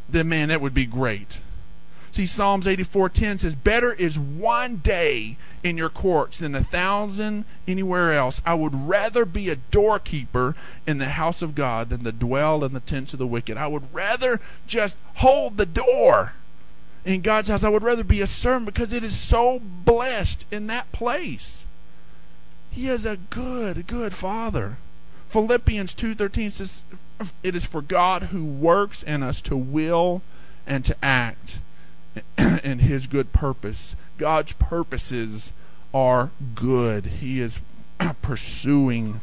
then 0.08 0.28
man, 0.28 0.48
that 0.48 0.60
would 0.60 0.74
be 0.74 0.86
great. 0.86 1.40
See, 2.10 2.26
Psalms 2.26 2.66
84:10 2.66 3.38
says, 3.38 3.54
"Better 3.54 3.92
is 3.92 4.18
one 4.18 4.76
day 4.76 5.36
in 5.62 5.76
your 5.76 5.90
courts 5.90 6.38
than 6.38 6.54
a 6.54 6.64
thousand 6.64 7.44
anywhere 7.66 8.12
else. 8.12 8.40
I 8.46 8.54
would 8.54 8.74
rather 8.74 9.24
be 9.24 9.50
a 9.50 9.56
doorkeeper 9.56 10.56
in 10.86 10.98
the 10.98 11.10
house 11.10 11.42
of 11.42 11.54
God 11.54 11.90
than 11.90 12.04
to 12.04 12.12
dwell 12.12 12.64
in 12.64 12.72
the 12.72 12.80
tents 12.80 13.12
of 13.12 13.18
the 13.18 13.26
wicked. 13.26 13.58
I 13.58 13.66
would 13.66 13.92
rather 13.92 14.40
just 14.66 14.98
hold 15.16 15.56
the 15.56 15.66
door 15.66 16.32
in 17.04 17.20
God's 17.20 17.48
house. 17.48 17.64
I 17.64 17.68
would 17.68 17.82
rather 17.82 18.04
be 18.04 18.20
a 18.20 18.26
servant 18.26 18.66
because 18.66 18.92
it 18.92 19.04
is 19.04 19.18
so 19.18 19.60
blessed 19.60 20.46
in 20.50 20.66
that 20.66 20.90
place. 20.92 21.64
He 22.70 22.88
is 22.88 23.06
a 23.06 23.16
good, 23.16 23.86
good 23.86 24.12
father. 24.12 24.78
Philippians 25.28 25.94
2:13 25.94 26.50
says 26.50 26.84
it 27.42 27.54
is 27.54 27.66
for 27.66 27.82
God 27.82 28.24
who 28.24 28.44
works 28.44 29.02
in 29.02 29.22
us 29.22 29.42
to 29.42 29.56
will 29.56 30.22
and 30.66 30.84
to 30.84 30.96
act 31.02 31.60
in 32.38 32.80
his 32.80 33.06
good 33.06 33.32
purpose. 33.32 33.96
God's 34.16 34.52
purposes 34.54 35.52
are 35.92 36.30
good. 36.54 37.06
He 37.06 37.40
is 37.40 37.60
pursuing 38.22 39.20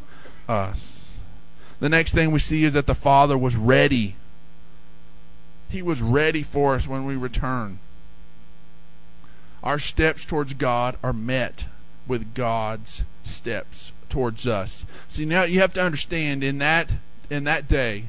us. 0.47 1.13
The 1.79 1.89
next 1.89 2.13
thing 2.13 2.31
we 2.31 2.39
see 2.39 2.63
is 2.63 2.73
that 2.73 2.87
the 2.87 2.95
Father 2.95 3.37
was 3.37 3.55
ready. 3.55 4.15
He 5.75 5.81
was 5.81 6.01
ready 6.01 6.41
for 6.41 6.75
us 6.75 6.87
when 6.87 7.05
we 7.05 7.17
return. 7.17 7.79
Our 9.61 9.77
steps 9.77 10.23
towards 10.23 10.53
God 10.53 10.95
are 11.03 11.11
met 11.11 11.67
with 12.07 12.33
God's 12.33 13.03
steps 13.23 13.91
towards 14.07 14.47
us. 14.47 14.85
See 15.09 15.25
now 15.25 15.43
you 15.43 15.59
have 15.59 15.73
to 15.73 15.83
understand 15.83 16.45
in 16.45 16.59
that 16.59 16.95
in 17.29 17.43
that 17.43 17.67
day, 17.67 18.05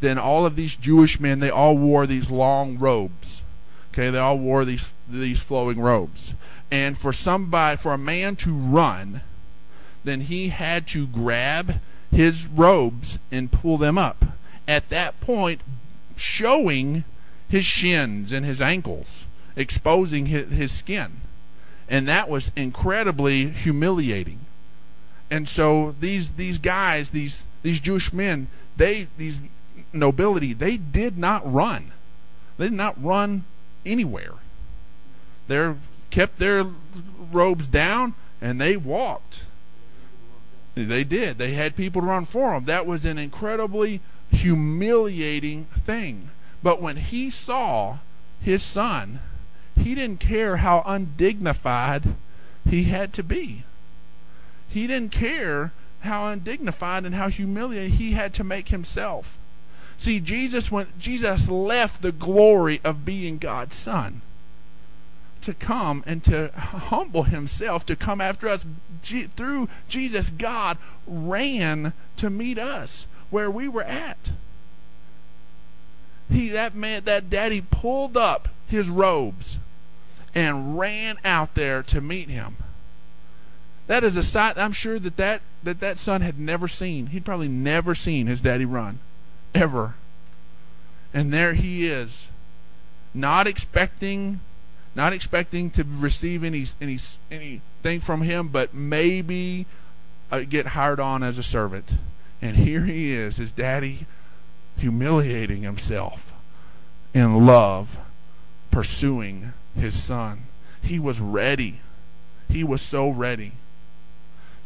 then 0.00 0.18
all 0.18 0.44
of 0.44 0.56
these 0.56 0.74
Jewish 0.74 1.20
men 1.20 1.38
they 1.38 1.50
all 1.50 1.78
wore 1.78 2.04
these 2.04 2.32
long 2.32 2.80
robes. 2.80 3.42
Okay, 3.92 4.10
they 4.10 4.18
all 4.18 4.40
wore 4.40 4.64
these 4.64 4.92
these 5.08 5.40
flowing 5.40 5.78
robes. 5.78 6.34
And 6.68 6.98
for 6.98 7.12
somebody, 7.12 7.76
for 7.76 7.92
a 7.92 7.96
man 7.96 8.34
to 8.38 8.52
run, 8.52 9.20
then 10.02 10.22
he 10.22 10.48
had 10.48 10.88
to 10.88 11.06
grab 11.06 11.78
his 12.10 12.48
robes 12.48 13.20
and 13.30 13.52
pull 13.52 13.78
them 13.78 13.98
up. 13.98 14.24
At 14.66 14.88
that 14.88 15.20
point, 15.20 15.60
showing 16.16 17.04
his 17.48 17.64
shins 17.64 18.32
and 18.32 18.44
his 18.44 18.60
ankles, 18.60 19.26
exposing 19.56 20.26
his, 20.26 20.50
his 20.50 20.72
skin. 20.72 21.20
And 21.88 22.08
that 22.08 22.28
was 22.28 22.50
incredibly 22.56 23.50
humiliating. 23.50 24.40
And 25.30 25.48
so 25.48 25.94
these 26.00 26.32
these 26.32 26.58
guys, 26.58 27.10
these 27.10 27.46
these 27.62 27.80
Jewish 27.80 28.12
men, 28.12 28.48
they 28.76 29.08
these 29.18 29.40
nobility, 29.92 30.52
they 30.52 30.76
did 30.76 31.18
not 31.18 31.50
run. 31.50 31.92
They 32.56 32.66
did 32.66 32.76
not 32.76 33.02
run 33.02 33.44
anywhere. 33.84 34.34
They 35.48 35.74
kept 36.10 36.38
their 36.38 36.66
robes 37.32 37.66
down 37.66 38.14
and 38.40 38.60
they 38.60 38.76
walked. 38.76 39.44
They 40.74 41.04
did. 41.04 41.38
They 41.38 41.52
had 41.52 41.76
people 41.76 42.02
to 42.02 42.06
run 42.06 42.24
for 42.24 42.52
them. 42.52 42.64
That 42.64 42.86
was 42.86 43.04
an 43.04 43.18
incredibly 43.18 44.00
humiliating 44.34 45.66
thing. 45.66 46.30
But 46.62 46.80
when 46.80 46.96
he 46.96 47.30
saw 47.30 47.98
his 48.40 48.62
son, 48.62 49.20
he 49.76 49.94
didn't 49.94 50.20
care 50.20 50.58
how 50.58 50.82
undignified 50.86 52.14
he 52.68 52.84
had 52.84 53.12
to 53.14 53.22
be. 53.22 53.64
He 54.68 54.86
didn't 54.86 55.12
care 55.12 55.72
how 56.00 56.26
undignified 56.28 57.04
and 57.04 57.14
how 57.14 57.28
humiliated 57.28 57.92
he 57.92 58.12
had 58.12 58.34
to 58.34 58.44
make 58.44 58.68
himself. 58.68 59.38
See, 59.96 60.20
Jesus 60.20 60.70
went 60.70 60.98
Jesus 60.98 61.48
left 61.48 62.02
the 62.02 62.12
glory 62.12 62.80
of 62.84 63.04
being 63.04 63.38
God's 63.38 63.76
son 63.76 64.22
to 65.40 65.54
come 65.54 66.02
and 66.06 66.24
to 66.24 66.50
humble 66.54 67.24
himself 67.24 67.84
to 67.86 67.94
come 67.94 68.20
after 68.20 68.48
us 68.48 68.66
G- 69.02 69.24
through 69.24 69.68
Jesus 69.88 70.30
God 70.30 70.78
ran 71.06 71.92
to 72.16 72.30
meet 72.30 72.58
us 72.58 73.06
where 73.34 73.50
we 73.50 73.66
were 73.66 73.82
at. 73.82 74.30
He 76.30 76.50
that 76.50 76.76
man 76.76 77.02
that 77.04 77.28
daddy 77.28 77.60
pulled 77.60 78.16
up 78.16 78.48
his 78.68 78.88
robes 78.88 79.58
and 80.36 80.78
ran 80.78 81.16
out 81.24 81.56
there 81.56 81.82
to 81.82 82.00
meet 82.00 82.28
him. 82.28 82.58
That 83.88 84.04
is 84.04 84.16
a 84.16 84.22
sight 84.22 84.56
I'm 84.56 84.70
sure 84.70 85.00
that 85.00 85.16
that, 85.16 85.42
that 85.64 85.80
that 85.80 85.98
son 85.98 86.20
had 86.20 86.38
never 86.38 86.68
seen. 86.68 87.08
He'd 87.08 87.24
probably 87.24 87.48
never 87.48 87.96
seen 87.96 88.28
his 88.28 88.40
daddy 88.40 88.64
run 88.64 89.00
ever. 89.52 89.94
And 91.12 91.32
there 91.32 91.54
he 91.54 91.86
is, 91.86 92.28
not 93.12 93.48
expecting, 93.48 94.38
not 94.94 95.12
expecting 95.12 95.70
to 95.70 95.84
receive 95.84 96.44
any 96.44 96.66
any 96.80 96.98
anything 97.32 98.00
from 98.00 98.22
him, 98.22 98.46
but 98.46 98.74
maybe 98.74 99.66
uh, 100.30 100.42
get 100.48 100.68
hired 100.68 101.00
on 101.00 101.24
as 101.24 101.36
a 101.36 101.42
servant. 101.42 101.98
And 102.42 102.56
here 102.56 102.84
he 102.84 103.12
is, 103.12 103.36
his 103.36 103.52
daddy, 103.52 104.06
humiliating 104.76 105.62
himself 105.62 106.32
in 107.14 107.46
love, 107.46 107.98
pursuing 108.70 109.52
his 109.76 110.00
son. 110.00 110.42
He 110.82 110.98
was 110.98 111.20
ready. 111.20 111.80
He 112.48 112.64
was 112.64 112.82
so 112.82 113.08
ready. 113.08 113.52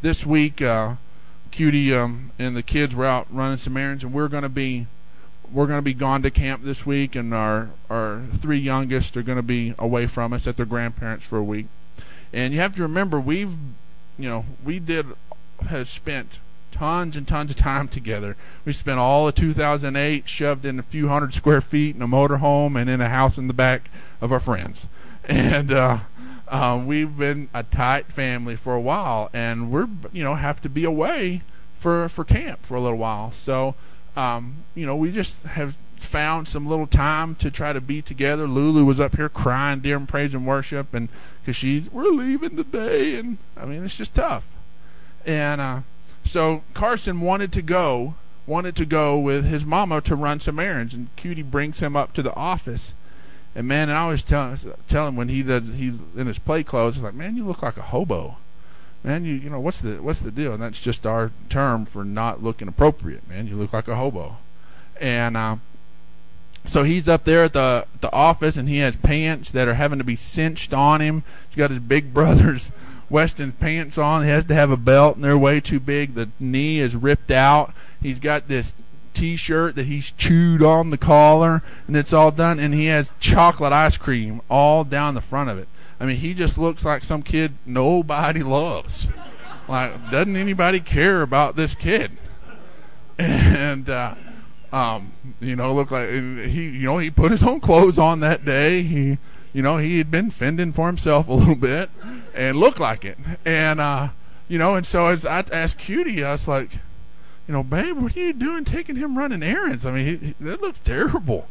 This 0.03 0.25
week, 0.27 0.63
uh, 0.63 0.95
Cutie 1.51 1.95
um, 1.95 2.33
and 2.39 2.57
the 2.57 2.63
kids 2.63 2.95
were 2.95 3.05
out 3.05 3.27
running 3.31 3.59
some 3.59 3.77
errands, 3.77 4.05
and 4.05 4.13
we're 4.13 4.29
going 4.29 4.43
to 4.43 4.49
be 4.49 4.87
we're 5.51 5.67
going 5.67 5.79
to 5.79 5.83
be 5.83 5.95
gone 5.95 6.23
to 6.23 6.31
camp 6.31 6.63
this 6.63 6.85
week, 6.85 7.15
and 7.17 7.33
our 7.33 7.71
our 7.89 8.23
three 8.33 8.59
youngest 8.59 9.17
are 9.17 9.23
going 9.23 9.37
to 9.37 9.43
be 9.43 9.75
away 9.79 10.07
from 10.07 10.33
us 10.33 10.47
at 10.47 10.57
their 10.57 10.67
grandparents 10.67 11.25
for 11.25 11.39
a 11.39 11.43
week. 11.43 11.67
And 12.33 12.53
you 12.53 12.61
have 12.61 12.75
to 12.77 12.83
remember, 12.83 13.19
we've 13.19 13.57
you 14.19 14.29
know 14.29 14.45
we 14.65 14.79
did 14.79 15.07
has 15.69 15.89
spent 15.89 16.41
tons 16.71 17.17
and 17.17 17.27
tons 17.27 17.51
of 17.51 17.57
time 17.57 17.89
together. 17.89 18.37
We 18.65 18.73
spent 18.73 18.99
all 18.99 19.29
of 19.29 19.35
2008 19.35 20.29
shoved 20.29 20.65
in 20.65 20.79
a 20.79 20.83
few 20.83 21.09
hundred 21.09 21.35
square 21.35 21.61
feet 21.61 21.97
in 21.97 22.03
a 22.03 22.09
motorhome 22.09 22.81
and 22.81 22.89
in 22.89 23.01
a 23.01 23.09
house 23.09 23.39
in 23.39 23.49
the 23.49 23.55
back 23.55 23.91
of 24.21 24.33
our 24.33 24.41
friends, 24.41 24.89
and. 25.25 25.73
uh 25.73 25.99
um, 26.51 26.87
we've 26.87 27.17
been 27.17 27.49
a 27.53 27.63
tight 27.63 28.07
family 28.07 28.57
for 28.57 28.75
a 28.75 28.81
while, 28.81 29.29
and 29.33 29.71
we're 29.71 29.89
you 30.13 30.25
know 30.25 30.35
have 30.35 30.61
to 30.63 30.69
be 30.69 30.85
away 30.85 31.43
for 31.75 32.09
for 32.09 32.25
camp 32.25 32.65
for 32.65 32.75
a 32.75 32.81
little 32.81 32.99
while. 32.99 33.33
So 33.33 33.75
um, 34.17 34.65
you 34.75 34.87
know 34.87 34.97
we 34.97 35.13
just 35.13 35.43
have 35.43 35.77
found 35.97 36.49
some 36.49 36.67
little 36.67 36.87
time 36.87 37.35
to 37.37 37.51
try 37.51 37.73
to 37.73 37.81
be 37.81 38.01
together. 38.01 38.47
Lulu 38.47 38.85
was 38.85 38.99
up 39.01 39.17
here 39.17 39.29
crying 39.29 39.81
during 39.81 40.07
praise 40.07 40.35
and 40.35 40.47
worship, 40.47 40.95
and 40.95 41.09
because 41.41 41.57
she's 41.57 41.91
we're 41.91 42.05
leaving 42.05 42.57
today, 42.57 43.17
and 43.17 43.39
I 43.57 43.67
mean 43.67 43.85
it's 43.85 43.97
just 43.97 44.15
tough. 44.15 44.47
And 45.27 45.61
uh, 45.61 45.81
so 46.29 46.63
Carson 46.75 47.21
wanted 47.21 47.53
to 47.53 47.63
go, 47.63 48.15
wanted 48.47 48.77
to 48.77 48.87
go 48.87 49.19
with 49.19 49.45
his 49.45 49.65
mama 49.65 50.01
to 50.03 50.15
run 50.15 50.41
some 50.41 50.59
errands, 50.59 50.95
and 50.95 51.09
Cutie 51.17 51.43
brings 51.43 51.81
him 51.81 51.97
up 51.97 52.13
to 52.15 52.23
the 52.23 52.35
office 52.35 52.95
and 53.59 53.67
man, 53.67 53.89
and 53.89 53.99
I 53.99 54.03
always 54.03 54.23
tell 54.23 54.55
tell 54.87 55.09
him 55.09 55.17
when 55.17 55.29
he 55.29 55.43
does 55.43 55.69
he 55.69 55.89
in 56.17 56.29
his 56.29 56.39
play 56.39 56.63
clothes, 56.63 56.95
he's 56.95 57.03
like, 57.03 57.15
man, 57.15 57.37
you 57.37 57.45
look 57.45 57.61
like 57.61 57.77
a 57.77 57.83
hobo. 57.83 58.37
Man, 59.03 59.25
you 59.25 59.35
you 59.35 59.51
know 59.51 59.59
what's 59.59 59.81
the 59.81 60.03
what's 60.03 60.21
the 60.21 60.31
deal? 60.31 60.53
And 60.53 60.63
that's 60.63 60.81
just 60.81 61.05
our 61.07 61.33
term 61.49 61.85
for 61.85 62.05
not 62.05 62.41
looking 62.41 62.69
appropriate. 62.69 63.29
Man, 63.29 63.49
you 63.49 63.57
look 63.57 63.73
like 63.73 63.89
a 63.89 63.97
hobo. 63.97 64.37
And 65.01 65.37
uh, 65.37 65.57
so 66.67 66.85
he's 66.85 67.09
up 67.09 67.25
there 67.25 67.43
at 67.43 67.53
the 67.53 67.87
the 68.01 68.13
office, 68.13 68.57
and 68.57 68.69
he 68.69 68.79
has 68.79 68.95
pants 68.95 69.51
that 69.51 69.67
are 69.67 69.75
having 69.75 69.99
to 69.99 70.05
be 70.05 70.17
cinched 70.17 70.73
on 70.73 71.01
him. 71.01 71.25
He's 71.49 71.57
got 71.57 71.71
his 71.71 71.81
big 71.81 72.15
brother's 72.15 72.71
Weston 73.11 73.53
pants 73.53 73.99
on. 73.99 74.25
He 74.25 74.29
has 74.29 74.45
to 74.47 74.55
have 74.55 74.71
a 74.71 74.77
belt, 74.77 75.17
and 75.17 75.25
they're 75.25 75.39
way 75.39 75.61
too 75.61 75.81
big. 75.81 76.15
The 76.15 76.29
knee 76.39 76.81
is 76.81 76.97
ripped 76.97 77.31
out. 77.31 77.73
He's 78.03 78.19
got 78.19 78.49
this 78.49 78.75
T-shirt 79.15 79.75
that 79.75 79.87
he's 79.87 80.11
chewed 80.13 80.63
on 80.63 80.91
the 80.91 80.99
collar, 80.99 81.63
and 81.87 81.97
it's 81.97 82.13
all 82.13 82.31
done. 82.31 82.59
And 82.59 82.75
he 82.75 82.87
has 82.87 83.13
chocolate 83.19 83.73
ice 83.73 83.97
cream 83.97 84.41
all 84.49 84.85
down 84.85 85.15
the 85.15 85.21
front 85.21 85.51
of 85.51 85.59
it. 85.59 85.69
I 86.01 86.07
mean, 86.07 86.17
he 86.17 86.35
just 86.35 86.59
looks 86.59 86.85
like 86.85 87.03
some 87.03 87.23
kid 87.23 87.55
nobody 87.67 88.43
loves. 88.45 89.09
Like, 89.67 90.11
doesn't 90.11 90.37
anybody 90.37 90.81
care 90.81 91.23
about 91.23 91.57
this 91.57 91.75
kid? 91.75 92.13
And 93.21 93.91
uh, 93.91 94.15
um, 94.73 95.13
you 95.41 95.57
know, 95.57 95.75
look 95.75 95.91
like 95.91 96.09
he, 96.09 96.69
you 96.69 96.85
know, 96.85 96.99
he 96.99 97.11
put 97.11 97.33
his 97.33 97.43
own 97.43 97.59
clothes 97.59 97.99
on 97.99 98.21
that 98.21 98.45
day. 98.45 98.83
He, 98.83 99.19
you 99.59 99.63
know, 99.63 99.79
he 99.79 99.99
had 99.99 100.09
been 100.09 100.31
fending 100.31 100.71
for 100.71 100.87
himself 100.87 101.27
a 101.27 101.33
little 101.33 101.57
bit, 101.57 101.91
and 102.33 102.57
looked 102.57 102.79
like 102.79 103.05
it. 103.05 103.19
And 103.45 103.81
uh, 103.81 104.11
you 104.47 104.57
know, 104.57 104.77
and 104.77 104.87
so 104.87 105.09
as 105.09 105.27
I 105.27 105.41
asked 105.53 105.79
Cutie, 105.79 106.23
I 106.23 106.31
was 106.31 106.47
like 106.47 106.71
you 107.49 107.55
know, 107.55 107.65
babe, 107.65 107.97
what 107.97 108.17
are 108.17 108.21
you 108.21 108.33
doing 108.33 108.63
taking 108.63 108.95
him 108.95 109.19
running 109.19 109.43
errands? 109.43 109.85
I 109.85 109.91
mean, 109.91 110.05
he, 110.05 110.27
he, 110.29 110.35
that 110.39 110.61
looks 110.61 110.79
terrible. 110.79 111.49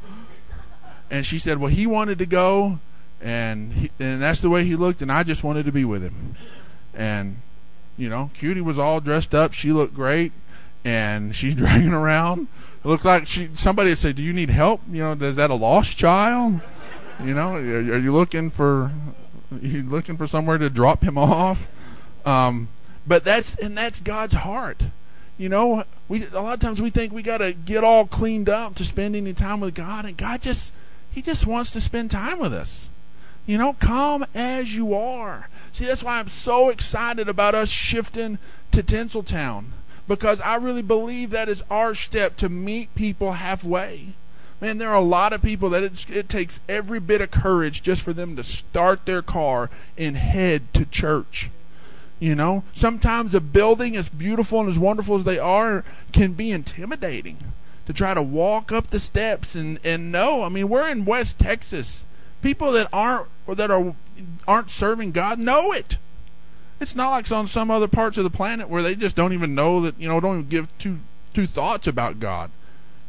And 1.11 1.25
she 1.25 1.37
said, 1.37 1.57
well, 1.57 1.69
he 1.69 1.85
wanted 1.85 2.17
to 2.19 2.25
go, 2.25 2.79
and 3.19 3.73
he, 3.73 3.91
and 3.99 4.21
that's 4.21 4.39
the 4.39 4.49
way 4.49 4.63
he 4.63 4.77
looked, 4.77 5.01
and 5.01 5.11
I 5.11 5.23
just 5.23 5.43
wanted 5.43 5.65
to 5.65 5.73
be 5.73 5.83
with 5.83 6.01
him. 6.01 6.35
And 6.93 7.41
you 7.97 8.07
know, 8.07 8.31
Cutie 8.35 8.61
was 8.61 8.79
all 8.79 9.01
dressed 9.01 9.35
up. 9.35 9.51
She 9.51 9.73
looked 9.73 9.93
great, 9.93 10.31
and 10.85 11.35
she's 11.35 11.55
dragging 11.61 11.91
around. 11.91 12.47
It 12.85 12.87
looked 12.87 13.03
like 13.03 13.27
she 13.27 13.49
somebody 13.53 13.93
say, 13.95 14.13
"Do 14.13 14.23
you 14.23 14.31
need 14.31 14.49
help? 14.49 14.79
You 14.89 15.03
know, 15.03 15.27
is 15.27 15.35
that 15.35 15.49
a 15.49 15.55
lost 15.55 15.97
child?" 15.97 16.61
You 17.23 17.33
know, 17.33 17.55
are, 17.55 17.59
are 17.59 17.97
you 17.97 18.13
looking 18.13 18.49
for 18.49 18.91
are 19.51 19.57
you 19.65 19.83
looking 19.83 20.17
for 20.17 20.27
somewhere 20.27 20.57
to 20.57 20.69
drop 20.69 21.03
him 21.03 21.17
off? 21.17 21.67
Um, 22.25 22.69
but 23.05 23.23
that's 23.23 23.55
and 23.55 23.77
that's 23.77 23.99
God's 23.99 24.35
heart. 24.35 24.83
You 25.37 25.49
know, 25.49 25.83
we 26.07 26.25
a 26.25 26.41
lot 26.41 26.53
of 26.53 26.59
times 26.59 26.81
we 26.81 26.89
think 26.89 27.13
we 27.13 27.21
got 27.21 27.37
to 27.37 27.53
get 27.53 27.83
all 27.83 28.05
cleaned 28.05 28.49
up 28.49 28.75
to 28.75 28.85
spend 28.85 29.15
any 29.15 29.33
time 29.33 29.59
with 29.59 29.75
God, 29.75 30.05
and 30.05 30.17
God 30.17 30.41
just 30.41 30.73
He 31.11 31.21
just 31.21 31.47
wants 31.47 31.71
to 31.71 31.81
spend 31.81 32.11
time 32.11 32.39
with 32.39 32.53
us. 32.53 32.89
You 33.45 33.57
know, 33.57 33.73
come 33.73 34.25
as 34.35 34.75
you 34.75 34.93
are. 34.93 35.49
See, 35.71 35.85
that's 35.85 36.03
why 36.03 36.19
I'm 36.19 36.27
so 36.27 36.69
excited 36.69 37.29
about 37.29 37.55
us 37.55 37.69
shifting 37.69 38.39
to 38.71 38.83
Tinseltown 38.83 39.67
because 40.07 40.41
I 40.41 40.55
really 40.55 40.81
believe 40.81 41.29
that 41.29 41.47
is 41.49 41.63
our 41.69 41.95
step 41.95 42.35
to 42.37 42.49
meet 42.49 42.93
people 42.93 43.33
halfway. 43.33 44.09
Man, 44.59 44.79
there 44.79 44.89
are 44.89 44.95
a 44.95 45.01
lot 45.01 45.33
of 45.33 45.41
people 45.41 45.69
that 45.69 45.83
it 46.09 46.29
takes 46.29 46.59
every 46.67 46.99
bit 46.99 47.21
of 47.21 47.29
courage 47.29 47.83
just 47.83 48.01
for 48.01 48.13
them 48.13 48.35
to 48.35 48.43
start 48.43 49.05
their 49.05 49.21
car 49.21 49.69
and 49.97 50.17
head 50.17 50.73
to 50.73 50.85
church. 50.85 51.51
You 52.19 52.33
know, 52.33 52.63
sometimes 52.73 53.35
a 53.35 53.39
building, 53.39 53.95
as 53.95 54.09
beautiful 54.09 54.59
and 54.59 54.69
as 54.69 54.79
wonderful 54.79 55.15
as 55.15 55.23
they 55.23 55.37
are, 55.37 55.83
can 56.11 56.33
be 56.33 56.51
intimidating 56.51 57.37
to 57.85 57.93
try 57.93 58.15
to 58.15 58.21
walk 58.21 58.71
up 58.71 58.87
the 58.87 58.99
steps 58.99 59.53
and 59.53 59.79
and 59.83 60.11
no, 60.11 60.43
I 60.43 60.49
mean, 60.49 60.67
we're 60.67 60.89
in 60.89 61.05
West 61.05 61.37
Texas. 61.37 62.05
People 62.41 62.71
that 62.71 62.89
aren't 62.91 63.27
or 63.45 63.53
that 63.53 63.69
are 63.69 63.93
aren't 64.47 64.71
serving 64.71 65.11
God 65.11 65.37
know 65.37 65.71
it. 65.71 65.97
It's 66.79 66.95
not 66.95 67.11
like 67.11 67.31
on 67.31 67.47
some 67.47 67.71
other 67.71 67.87
parts 67.87 68.17
of 68.17 68.23
the 68.23 68.29
planet 68.29 68.69
where 68.69 68.83
they 68.83 68.95
just 68.95 69.15
don't 69.15 69.33
even 69.33 69.53
know 69.55 69.81
that 69.81 69.99
you 69.99 70.07
know 70.07 70.19
don't 70.19 70.39
even 70.39 70.49
give 70.49 70.77
two 70.79 70.99
two 71.33 71.45
thoughts 71.45 71.85
about 71.85 72.19
God. 72.19 72.49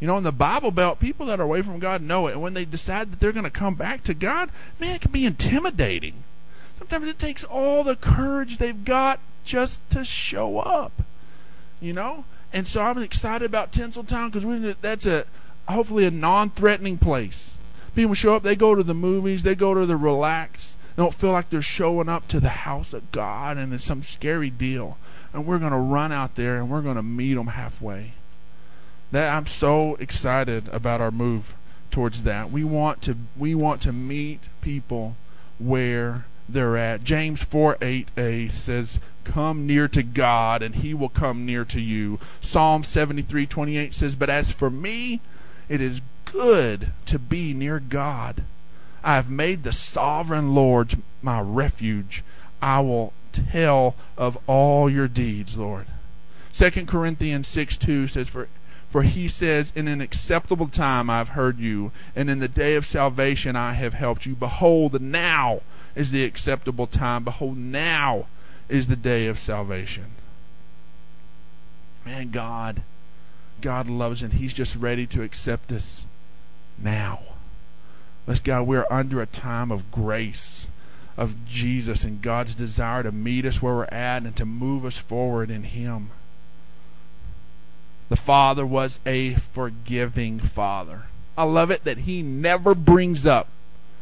You 0.00 0.06
know, 0.06 0.16
in 0.16 0.24
the 0.24 0.32
Bible 0.32 0.70
Belt, 0.70 1.00
people 1.00 1.26
that 1.26 1.40
are 1.40 1.44
away 1.44 1.62
from 1.62 1.80
God 1.80 2.02
know 2.02 2.28
it, 2.28 2.34
and 2.34 2.42
when 2.42 2.54
they 2.54 2.64
decide 2.64 3.10
that 3.10 3.20
they're 3.20 3.32
going 3.32 3.44
to 3.44 3.50
come 3.50 3.74
back 3.74 4.04
to 4.04 4.14
God, 4.14 4.50
man, 4.78 4.94
it 4.94 5.00
can 5.00 5.10
be 5.10 5.26
intimidating. 5.26 6.22
Sometimes 6.78 7.08
it 7.08 7.18
takes 7.18 7.42
all 7.42 7.82
the 7.82 7.96
courage 7.96 8.58
they've 8.58 8.84
got 8.84 9.18
just 9.44 9.88
to 9.90 10.04
show 10.04 10.58
up. 10.58 11.02
You 11.80 11.92
know? 11.92 12.24
And 12.52 12.66
so 12.66 12.80
I'm 12.80 12.98
excited 12.98 13.46
about 13.46 13.72
Tinseltown 13.72 14.32
because 14.32 14.76
that's 14.80 15.06
a 15.06 15.24
hopefully 15.68 16.06
a 16.06 16.10
non-threatening 16.10 16.98
place. 16.98 17.56
People 17.94 18.14
show 18.14 18.36
up, 18.36 18.42
they 18.42 18.56
go 18.56 18.74
to 18.74 18.82
the 18.82 18.94
movies, 18.94 19.42
they 19.42 19.54
go 19.54 19.74
to 19.74 19.84
the 19.84 19.96
relax. 19.96 20.76
They 20.96 21.02
don't 21.02 21.14
feel 21.14 21.32
like 21.32 21.50
they're 21.50 21.60
showing 21.62 22.08
up 22.08 22.28
to 22.28 22.40
the 22.40 22.48
house 22.48 22.92
of 22.92 23.10
God 23.12 23.58
and 23.58 23.72
it's 23.74 23.84
some 23.84 24.02
scary 24.02 24.50
deal. 24.50 24.96
And 25.32 25.46
we're 25.46 25.58
going 25.58 25.72
to 25.72 25.78
run 25.78 26.10
out 26.10 26.36
there 26.36 26.56
and 26.56 26.70
we're 26.70 26.80
going 26.80 26.96
to 26.96 27.02
meet 27.02 27.34
them 27.34 27.48
halfway. 27.48 28.12
That 29.10 29.34
I'm 29.34 29.46
so 29.46 29.96
excited 29.96 30.68
about 30.68 31.00
our 31.00 31.10
move 31.10 31.54
towards 31.90 32.22
that. 32.24 32.50
We 32.50 32.64
want 32.64 33.02
to 33.02 33.16
we 33.36 33.54
want 33.54 33.80
to 33.82 33.92
meet 33.92 34.48
people 34.60 35.16
where 35.58 36.26
they're 36.48 36.76
at. 36.76 37.04
James 37.04 37.42
4 37.44 37.76
8a 37.76 38.50
says, 38.50 39.00
Come 39.24 39.66
near 39.66 39.88
to 39.88 40.02
God, 40.02 40.62
and 40.62 40.76
he 40.76 40.94
will 40.94 41.08
come 41.08 41.44
near 41.44 41.64
to 41.66 41.80
you. 41.80 42.18
Psalm 42.40 42.84
73 42.84 43.46
28 43.46 43.94
says, 43.94 44.14
But 44.16 44.30
as 44.30 44.52
for 44.52 44.70
me, 44.70 45.20
it 45.68 45.80
is 45.80 46.00
good 46.24 46.92
to 47.06 47.18
be 47.18 47.52
near 47.52 47.80
God. 47.80 48.44
I 49.02 49.16
have 49.16 49.30
made 49.30 49.62
the 49.62 49.72
sovereign 49.72 50.54
Lord 50.54 51.02
my 51.22 51.40
refuge. 51.40 52.24
I 52.60 52.80
will 52.80 53.12
tell 53.32 53.94
of 54.16 54.38
all 54.46 54.90
your 54.90 55.08
deeds, 55.08 55.56
Lord. 55.56 55.86
2 56.52 56.86
Corinthians 56.86 57.46
6 57.46 57.76
2 57.76 58.08
says, 58.08 58.28
For 58.30 58.48
for 58.88 59.02
he 59.02 59.28
says, 59.28 59.72
In 59.76 59.86
an 59.86 60.00
acceptable 60.00 60.68
time 60.68 61.10
I 61.10 61.18
have 61.18 61.30
heard 61.30 61.58
you, 61.58 61.92
and 62.16 62.30
in 62.30 62.38
the 62.38 62.48
day 62.48 62.74
of 62.74 62.86
salvation 62.86 63.54
I 63.54 63.72
have 63.74 63.94
helped 63.94 64.24
you. 64.26 64.34
Behold, 64.34 65.00
now 65.00 65.60
is 65.94 66.10
the 66.10 66.24
acceptable 66.24 66.86
time. 66.86 67.24
Behold, 67.24 67.58
now 67.58 68.26
is 68.68 68.88
the 68.88 68.96
day 68.96 69.26
of 69.26 69.38
salvation. 69.38 70.12
Man, 72.06 72.30
God, 72.30 72.82
God 73.60 73.88
loves 73.88 74.22
and 74.22 74.34
He's 74.34 74.54
just 74.54 74.76
ready 74.76 75.06
to 75.08 75.22
accept 75.22 75.72
us 75.72 76.06
now. 76.78 77.20
Let's 78.26 78.40
God, 78.40 78.66
we're 78.66 78.86
under 78.90 79.20
a 79.20 79.26
time 79.26 79.70
of 79.70 79.90
grace 79.90 80.68
of 81.16 81.44
Jesus 81.46 82.04
and 82.04 82.22
God's 82.22 82.54
desire 82.54 83.02
to 83.02 83.12
meet 83.12 83.44
us 83.44 83.60
where 83.60 83.74
we're 83.74 83.84
at 83.86 84.22
and 84.22 84.36
to 84.36 84.46
move 84.46 84.84
us 84.84 84.96
forward 84.96 85.50
in 85.50 85.64
Him. 85.64 86.10
The 88.08 88.16
Father 88.16 88.64
was 88.64 89.00
a 89.04 89.34
forgiving 89.34 90.40
Father. 90.40 91.04
I 91.36 91.44
love 91.44 91.70
it 91.70 91.84
that 91.84 91.98
He 91.98 92.22
never 92.22 92.74
brings 92.74 93.26
up 93.26 93.48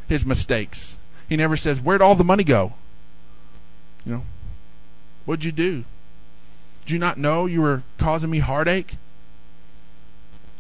His 0.09 0.25
mistakes. 0.25 0.97
He 1.29 1.37
never 1.37 1.57
says, 1.57 1.81
Where'd 1.81 2.03
all 2.03 2.15
the 2.15 2.25
money 2.25 2.45
go? 2.45 2.75
You 4.05 4.13
know, 4.13 4.23
what'd 5.25 5.45
you 5.45 5.53
do? 5.53 5.85
Did 6.85 6.93
you 6.93 6.99
not 7.01 7.19
know 7.19 7.47
you 7.47 7.61
were 7.61 7.83
causing 7.99 8.31
me 8.31 8.39
heartache? 8.39 8.97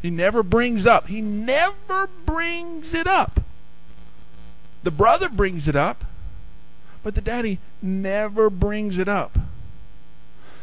He 0.02 0.10
never 0.10 0.42
brings 0.42 0.86
up. 0.86 1.06
He 1.06 1.20
never 1.20 2.08
brings 2.26 2.94
it 2.94 3.06
up. 3.06 3.40
The 4.82 4.90
brother 4.90 5.28
brings 5.28 5.68
it 5.68 5.76
up, 5.76 6.04
but 7.02 7.14
the 7.14 7.20
daddy 7.20 7.58
never 7.80 8.50
brings 8.50 8.98
it 8.98 9.08
up. 9.08 9.38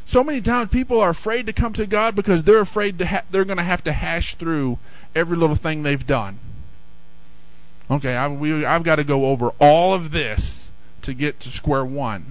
So 0.06 0.24
many 0.24 0.42
times 0.42 0.70
people 0.70 1.00
are 1.00 1.10
afraid 1.10 1.46
to 1.46 1.54
come 1.54 1.74
to 1.74 1.86
God 1.86 2.16
because 2.16 2.44
they're 2.44 2.60
afraid 2.60 3.00
to 3.00 3.06
ha- 3.06 3.24
they're 3.32 3.46
going 3.46 3.58
to 3.58 3.64
have 3.64 3.84
to 3.86 3.94
hash 3.94 4.36
through 4.36 4.78
every 5.16 5.38
little 5.38 5.56
thing 5.56 5.84
they've 5.84 6.06
done. 6.06 6.40
Okay, 7.90 8.16
I, 8.16 8.28
we, 8.28 8.66
I've 8.66 8.84
got 8.84 8.96
to 8.98 9.04
go 9.04 9.26
over 9.28 9.52
all 9.60 9.94
of 9.94 10.12
this 10.12 10.70
to 11.02 11.14
get 11.14 11.40
to 11.42 11.50
square 11.50 11.86
one. 11.86 12.26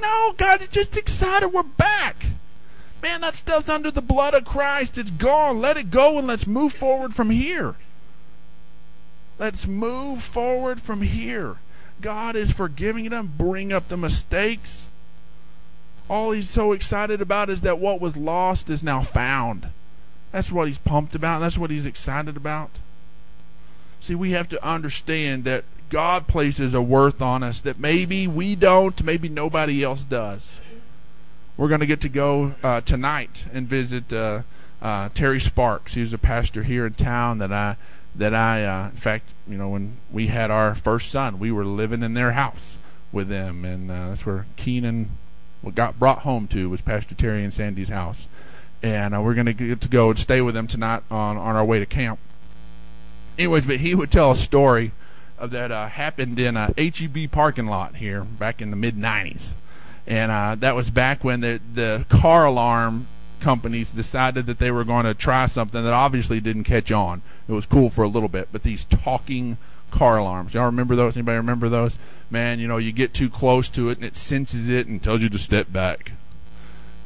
No, 0.00 0.34
God 0.36 0.62
is 0.62 0.68
just 0.68 0.96
excited. 0.96 1.48
We're 1.48 1.62
back. 1.62 2.26
Man, 3.02 3.20
that 3.20 3.34
stuff's 3.34 3.68
under 3.68 3.90
the 3.90 4.02
blood 4.02 4.34
of 4.34 4.44
Christ. 4.44 4.98
It's 4.98 5.10
gone. 5.10 5.60
Let 5.60 5.76
it 5.76 5.90
go 5.90 6.18
and 6.18 6.26
let's 6.26 6.46
move 6.46 6.72
forward 6.72 7.14
from 7.14 7.30
here. 7.30 7.76
Let's 9.38 9.66
move 9.66 10.22
forward 10.22 10.80
from 10.80 11.02
here. 11.02 11.56
God 12.00 12.36
is 12.36 12.52
forgiving 12.52 13.10
them. 13.10 13.32
Bring 13.36 13.72
up 13.72 13.88
the 13.88 13.96
mistakes. 13.96 14.88
All 16.08 16.30
he's 16.30 16.48
so 16.48 16.72
excited 16.72 17.20
about 17.20 17.50
is 17.50 17.62
that 17.62 17.78
what 17.78 18.00
was 18.00 18.16
lost 18.16 18.70
is 18.70 18.82
now 18.82 19.02
found. 19.02 19.68
That's 20.32 20.52
what 20.52 20.68
he's 20.68 20.78
pumped 20.78 21.14
about. 21.14 21.40
That's 21.40 21.58
what 21.58 21.70
he's 21.70 21.86
excited 21.86 22.36
about. 22.36 22.70
See, 24.00 24.14
we 24.14 24.30
have 24.32 24.48
to 24.50 24.64
understand 24.64 25.44
that 25.44 25.64
God 25.88 26.26
places 26.26 26.74
a 26.74 26.82
worth 26.82 27.22
on 27.22 27.42
us 27.42 27.60
that 27.62 27.78
maybe 27.78 28.26
we 28.26 28.54
don't, 28.54 29.02
maybe 29.02 29.28
nobody 29.28 29.82
else 29.82 30.04
does. 30.04 30.60
We're 31.56 31.68
going 31.68 31.80
to 31.80 31.86
get 31.86 32.00
to 32.02 32.08
go 32.08 32.54
uh, 32.62 32.82
tonight 32.82 33.46
and 33.52 33.66
visit 33.66 34.12
uh, 34.12 34.42
uh, 34.82 35.08
Terry 35.08 35.40
Sparks. 35.40 35.94
He's 35.94 36.12
a 36.12 36.18
pastor 36.18 36.64
here 36.64 36.86
in 36.86 36.94
town 36.94 37.38
that 37.38 37.52
I 37.52 37.76
that 38.14 38.34
I, 38.34 38.64
uh, 38.64 38.84
in 38.88 38.96
fact, 38.96 39.34
you 39.46 39.58
know, 39.58 39.68
when 39.68 39.98
we 40.10 40.28
had 40.28 40.50
our 40.50 40.74
first 40.74 41.10
son, 41.10 41.38
we 41.38 41.52
were 41.52 41.66
living 41.66 42.02
in 42.02 42.14
their 42.14 42.32
house 42.32 42.78
with 43.12 43.28
them, 43.28 43.64
and 43.64 43.90
uh, 43.90 44.08
that's 44.08 44.24
where 44.24 44.46
Keenan 44.56 45.10
what 45.62 45.74
got 45.74 45.98
brought 45.98 46.20
home 46.20 46.46
to 46.48 46.70
was 46.70 46.80
Pastor 46.80 47.14
Terry 47.14 47.42
and 47.42 47.52
Sandy's 47.52 47.88
house, 47.88 48.28
and 48.82 49.14
uh, 49.14 49.20
we're 49.20 49.34
going 49.34 49.46
to 49.46 49.52
get 49.52 49.80
to 49.80 49.88
go 49.88 50.10
and 50.10 50.18
stay 50.18 50.40
with 50.40 50.54
them 50.54 50.66
tonight 50.66 51.02
on 51.10 51.36
on 51.36 51.56
our 51.56 51.64
way 51.64 51.78
to 51.78 51.86
camp. 51.86 52.18
Anyways, 53.38 53.66
but 53.66 53.78
he 53.78 53.94
would 53.94 54.10
tell 54.10 54.30
a 54.30 54.36
story 54.36 54.92
of 55.38 55.50
that 55.50 55.70
uh, 55.70 55.88
happened 55.88 56.38
in 56.38 56.56
a 56.56 56.72
HEB 56.78 57.30
parking 57.30 57.66
lot 57.66 57.96
here 57.96 58.22
back 58.22 58.62
in 58.62 58.70
the 58.70 58.76
mid 58.76 58.96
'90s, 58.96 59.54
and 60.06 60.30
uh, 60.30 60.54
that 60.56 60.74
was 60.74 60.90
back 60.90 61.24
when 61.24 61.40
the 61.40 61.60
the 61.72 62.06
car 62.08 62.46
alarm 62.46 63.08
companies 63.40 63.90
decided 63.90 64.46
that 64.46 64.58
they 64.58 64.70
were 64.70 64.84
going 64.84 65.04
to 65.04 65.14
try 65.14 65.46
something 65.46 65.84
that 65.84 65.92
obviously 65.92 66.40
didn't 66.40 66.64
catch 66.64 66.90
on. 66.90 67.22
It 67.48 67.52
was 67.52 67.66
cool 67.66 67.90
for 67.90 68.02
a 68.02 68.08
little 68.08 68.28
bit, 68.28 68.48
but 68.50 68.62
these 68.62 68.84
talking 68.84 69.58
car 69.90 70.18
alarms. 70.18 70.54
Y'all 70.54 70.66
remember 70.66 70.96
those? 70.96 71.16
Anybody 71.16 71.36
remember 71.36 71.68
those? 71.68 71.98
Man, 72.30 72.58
you 72.58 72.68
know, 72.68 72.76
you 72.76 72.92
get 72.92 73.14
too 73.14 73.30
close 73.30 73.68
to 73.70 73.88
it 73.90 73.98
and 73.98 74.06
it 74.06 74.16
senses 74.16 74.68
it 74.68 74.86
and 74.86 75.02
tells 75.02 75.22
you 75.22 75.28
to 75.28 75.38
step 75.38 75.72
back. 75.72 76.12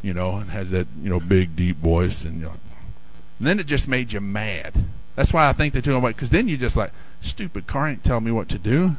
You 0.02 0.14
know, 0.14 0.36
and 0.36 0.50
has 0.50 0.70
that, 0.70 0.86
you 1.02 1.10
know, 1.10 1.20
big 1.20 1.54
deep 1.54 1.76
voice 1.76 2.24
and 2.24 2.42
and 2.42 3.48
then 3.48 3.58
it 3.58 3.66
just 3.66 3.88
made 3.88 4.12
you 4.12 4.20
mad. 4.20 4.84
That's 5.16 5.32
why 5.32 5.48
I 5.48 5.54
think 5.54 5.72
they 5.72 5.80
took 5.80 5.94
away 5.94 6.10
because 6.10 6.28
then 6.28 6.46
you 6.46 6.58
just 6.58 6.76
like, 6.76 6.92
stupid 7.20 7.66
car 7.66 7.88
ain't 7.88 8.04
telling 8.04 8.24
me 8.24 8.30
what 8.30 8.50
to 8.50 8.58
do. 8.58 8.96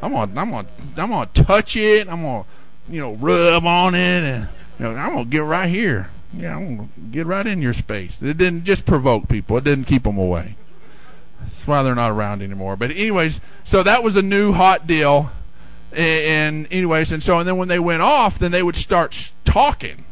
I'm 0.00 0.12
gonna, 0.12 0.40
I'm 0.40 0.50
gonna, 0.50 0.68
I'm 0.96 1.10
gonna 1.10 1.26
touch 1.34 1.76
it. 1.76 2.08
I'm 2.08 2.22
gonna, 2.22 2.44
you 2.88 3.00
know, 3.00 3.14
rub 3.14 3.66
on 3.66 3.94
it, 3.94 3.98
and 3.98 4.48
you 4.78 4.84
know, 4.84 4.90
I'm 4.92 5.12
gonna 5.12 5.24
get 5.26 5.42
right 5.42 5.68
here. 5.68 6.10
Yeah, 6.32 6.56
I'm 6.56 6.76
gonna 6.76 6.88
get 7.10 7.26
right 7.26 7.46
in 7.46 7.60
your 7.60 7.74
space. 7.74 8.22
It 8.22 8.38
didn't 8.38 8.64
just 8.64 8.86
provoke 8.86 9.28
people. 9.28 9.56
It 9.58 9.64
didn't 9.64 9.86
keep 9.86 10.04
them 10.04 10.16
away. 10.18 10.56
That's 11.48 11.66
why 11.66 11.82
they're 11.82 11.94
not 11.94 12.10
around 12.10 12.42
anymore. 12.42 12.76
But 12.76 12.90
anyways, 12.90 13.40
so 13.64 13.82
that 13.82 14.02
was 14.02 14.16
a 14.16 14.22
new 14.22 14.52
hot 14.52 14.86
deal. 14.86 15.30
And 15.92 16.68
anyways, 16.70 17.10
and 17.10 17.22
so 17.22 17.38
and 17.38 17.48
then 17.48 17.56
when 17.56 17.68
they 17.68 17.78
went 17.78 18.02
off, 18.02 18.38
then 18.38 18.52
they 18.52 18.62
would 18.62 18.76
start 18.76 19.32
talking. 19.46 20.04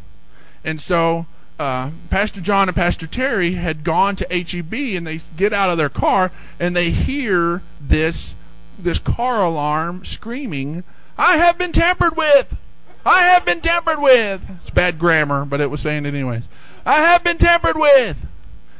And 0.64 0.80
so 0.80 1.26
uh, 1.58 1.90
Pastor 2.08 2.40
John 2.40 2.70
and 2.70 2.74
Pastor 2.74 3.06
Terry 3.06 3.52
had 3.52 3.84
gone 3.84 4.16
to 4.16 4.26
HEB 4.30 4.72
and 4.96 5.06
they 5.06 5.20
get 5.36 5.52
out 5.52 5.68
of 5.68 5.76
their 5.76 5.90
car 5.90 6.32
and 6.58 6.74
they 6.74 6.90
hear 6.90 7.62
this 7.78 8.34
this 8.78 8.98
car 8.98 9.44
alarm 9.44 10.06
screaming, 10.06 10.84
"I 11.18 11.36
have 11.36 11.58
been 11.58 11.72
tampered 11.72 12.16
with! 12.16 12.56
I 13.04 13.20
have 13.24 13.44
been 13.44 13.60
tampered 13.60 14.00
with!" 14.00 14.40
It's 14.60 14.70
bad 14.70 14.98
grammar, 14.98 15.44
but 15.44 15.60
it 15.60 15.70
was 15.70 15.82
saying 15.82 16.06
it 16.06 16.14
anyways. 16.14 16.48
I 16.86 16.94
have 16.94 17.22
been 17.22 17.36
tampered 17.36 17.76
with, 17.76 18.24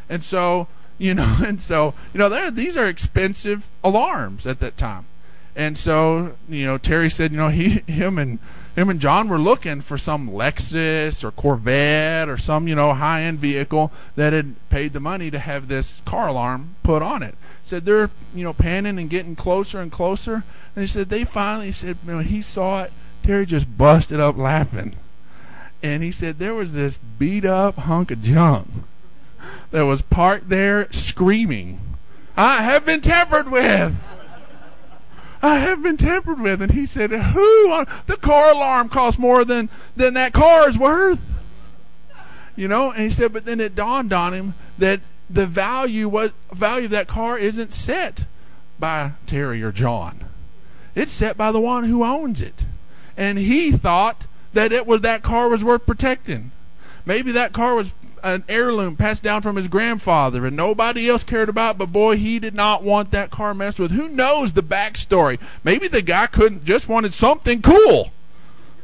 and 0.09 0.23
so 0.23 0.69
you 0.99 1.15
know, 1.15 1.39
and 1.45 1.61
so 1.61 1.95
you 2.13 2.19
know, 2.19 2.51
these 2.51 2.77
are 2.77 2.87
expensive 2.87 3.69
alarms 3.83 4.47
at 4.47 4.61
that 4.61 4.77
time, 4.77 5.07
and 5.55 5.77
so 5.77 6.37
you 6.49 6.67
know, 6.67 6.79
Terry 6.79 7.11
said, 7.11 7.33
you 7.33 7.39
know, 7.39 7.49
he, 7.49 7.69
him 7.87 8.19
and 8.19 8.39
him 8.77 8.91
and 8.91 9.01
John 9.01 9.29
were 9.29 9.39
looking 9.39 9.81
for 9.81 9.97
some 9.97 10.29
Lexus 10.29 11.25
or 11.25 11.31
Corvette 11.31 12.29
or 12.29 12.37
some, 12.37 12.69
you 12.69 12.75
know, 12.75 12.93
high 12.93 13.23
end 13.23 13.39
vehicle 13.39 13.91
that 14.17 14.35
had 14.35 14.55
paid 14.69 14.93
the 14.93 15.01
money 15.01 15.31
to 15.31 15.39
have 15.39 15.67
this 15.67 16.03
car 16.05 16.29
alarm 16.29 16.77
put 16.83 17.01
on 17.01 17.23
it. 17.23 17.37
Said 17.63 17.87
they're, 17.87 18.11
you 18.35 18.45
know, 18.45 18.53
panning 18.53 18.99
and 18.99 19.09
getting 19.09 19.35
closer 19.35 19.81
and 19.81 19.91
closer. 19.91 20.35
And 20.35 20.45
they 20.75 20.87
said 20.87 21.09
they 21.09 21.25
finally 21.25 21.73
said 21.73 21.97
when 22.05 22.23
he 22.25 22.43
saw 22.43 22.83
it, 22.83 22.93
Terry 23.23 23.47
just 23.47 23.79
busted 23.79 24.21
up 24.21 24.37
laughing. 24.37 24.95
And 25.83 26.03
he 26.03 26.13
said 26.13 26.39
there 26.39 26.55
was 26.55 26.75
this 26.75 26.99
beat 27.19 27.47
up 27.47 27.77
hunk 27.77 28.11
of 28.11 28.23
junk 28.23 28.69
that 29.71 29.87
was 29.87 30.03
parked 30.03 30.49
there 30.49 30.91
screaming, 30.93 31.81
I 32.37 32.63
have 32.63 32.85
been 32.85 33.01
tampered 33.01 33.51
with. 33.51 33.95
I 35.43 35.59
have 35.59 35.83
been 35.83 35.97
tampered 35.97 36.41
with. 36.41 36.63
And 36.63 36.73
he 36.73 36.87
said, 36.87 37.11
Who? 37.11 37.85
The 38.07 38.19
car 38.21 38.53
alarm 38.53 38.89
costs 38.89 39.19
more 39.19 39.45
than, 39.45 39.69
than 39.95 40.15
that 40.15 40.33
car 40.33 40.69
is 40.69 40.79
worth. 40.79 41.21
You 42.57 42.69
know, 42.69 42.91
and 42.91 43.03
he 43.03 43.11
said, 43.11 43.35
but 43.35 43.45
then 43.45 43.61
it 43.61 43.75
dawned 43.75 44.15
on 44.15 44.33
him 44.33 44.55
that 44.79 45.01
the 45.29 45.47
value 45.47 46.09
was 46.09 46.33
value 46.51 46.87
of 46.87 46.91
that 46.93 47.07
car 47.07 47.39
isn't 47.39 47.73
set 47.73 48.27
by 48.79 49.13
Terry 49.27 49.63
or 49.63 49.73
John. 49.73 50.25
It's 50.95 51.13
set 51.13 51.37
by 51.37 51.53
the 51.53 51.61
one 51.61 51.85
who 51.85 52.03
owns 52.03 52.41
it. 52.41 52.65
And 53.17 53.37
he 53.39 53.73
thought 53.73 54.27
that 54.55 54.73
it 54.73 54.87
was 54.87 55.03
that 55.03 55.23
car 55.23 55.51
was 55.51 55.63
worth 55.63 55.85
protecting. 55.85 56.51
Maybe 57.05 57.31
that 57.33 57.53
car 57.53 57.75
was 57.75 57.93
an 58.27 58.45
heirloom 58.49 58.97
passed 58.97 59.23
down 59.23 59.41
from 59.41 59.55
his 59.57 59.69
grandfather 59.69 60.45
and 60.47 60.57
nobody 60.57 61.09
else 61.09 61.23
cared 61.23 61.49
about, 61.49 61.79
but 61.79 61.93
boy, 61.93 62.17
he 62.17 62.39
did 62.39 62.55
not 62.55 62.83
want 62.83 63.13
that 63.13 63.31
car 63.31 63.55
messed 63.55 63.79
with. 63.79 63.93
Who 63.93 64.09
knows 64.09 64.53
the 64.53 64.63
backstory? 64.63 65.39
Maybe 65.63 65.87
the 65.87 66.03
guy 66.03 66.27
couldn't 66.27 66.65
just 66.65 66.89
wanted 66.89 67.15
something 67.15 67.63
cool. 67.63 68.11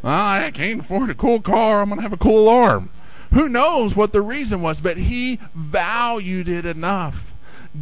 I 0.05 0.51
can't 0.55 0.81
afford 0.81 1.11
a 1.11 1.15
cool 1.15 1.41
car. 1.41 1.81
I'm 1.81 1.89
going 1.89 1.99
to 1.99 2.03
have 2.03 2.13
a 2.13 2.17
cool 2.17 2.49
arm. 2.49 2.91
Who 3.33 3.49
knows 3.49 3.97
what 3.97 4.13
the 4.13 4.23
reason 4.23 4.63
was, 4.63 4.81
but 4.81 4.97
he 4.97 5.41
valued 5.55 6.49
it 6.49 6.65
enough. 6.65 7.35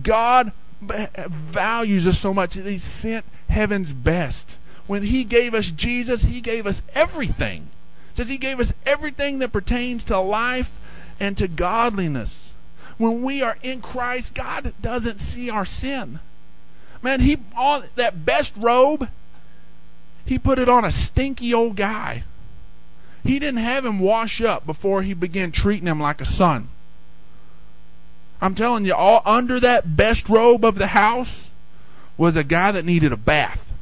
God 0.03 0.53
values 0.81 2.07
us 2.07 2.19
so 2.19 2.33
much 2.33 2.55
that 2.55 2.67
he 2.67 2.79
sent 2.79 3.25
heaven's 3.49 3.93
best. 3.93 4.59
When 4.87 5.03
he 5.03 5.25
gave 5.25 5.55
us 5.55 5.71
Jesus, 5.71 6.23
he 6.23 6.41
gave 6.41 6.67
us 6.67 6.83
everything. 6.95 7.69
Says 8.15 8.29
he 8.29 8.39
gave 8.39 8.61
us 8.61 8.73
everything 8.87 9.39
that 9.41 9.53
pertains 9.53 10.05
to 10.05 10.19
life 10.19 10.73
and 11.21 11.37
to 11.37 11.47
godliness. 11.47 12.55
When 12.97 13.23
we 13.23 13.43
are 13.43 13.59
in 13.63 13.81
Christ, 13.81 14.35
God 14.35 14.73
doesn't 14.83 15.21
see 15.21 15.49
our 15.49 15.65
sin. 15.65 16.19
Man, 17.03 17.21
he 17.21 17.39
on 17.57 17.85
that 17.95 18.25
best 18.27 18.55
robe, 18.57 19.09
he 20.25 20.39
put 20.39 20.59
it 20.59 20.69
on 20.69 20.85
a 20.85 20.91
stinky 20.91 21.55
old 21.55 21.77
guy. 21.77 22.25
He 23.23 23.39
didn't 23.39 23.61
have 23.61 23.85
him 23.85 23.99
wash 23.99 24.41
up 24.41 24.67
before 24.67 25.03
he 25.03 25.15
began 25.15 25.53
treating 25.53 25.87
him 25.87 26.01
like 26.01 26.21
a 26.21 26.27
son. 26.27 26.69
I'm 28.41 28.55
telling 28.55 28.87
you, 28.87 28.95
all 28.95 29.23
under 29.27 29.61
that 29.61 29.97
best 29.97 30.29
robe 30.29 30.65
of 30.65 30.77
the 30.77 30.89
house 30.89 31.51
was 32.17 32.37
a 32.37 32.45
guy 32.45 32.73
that 32.73 32.85
needed 32.85 33.13
a 33.13 33.17
bath. 33.17 33.73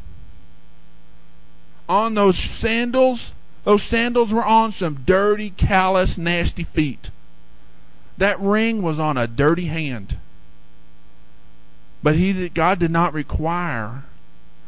On 1.88 2.14
those 2.14 2.36
sandals, 2.36 3.32
those 3.64 3.82
sandals 3.82 4.34
were 4.34 4.44
on 4.44 4.72
some 4.72 5.02
dirty, 5.06 5.50
callous, 5.50 6.18
nasty 6.18 6.64
feet. 6.64 7.10
That 8.18 8.38
ring 8.40 8.82
was 8.82 9.00
on 9.00 9.16
a 9.16 9.26
dirty 9.26 9.66
hand. 9.66 10.18
But 12.02 12.16
he 12.16 12.48
God 12.48 12.78
did 12.78 12.90
not 12.90 13.12
require. 13.12 14.04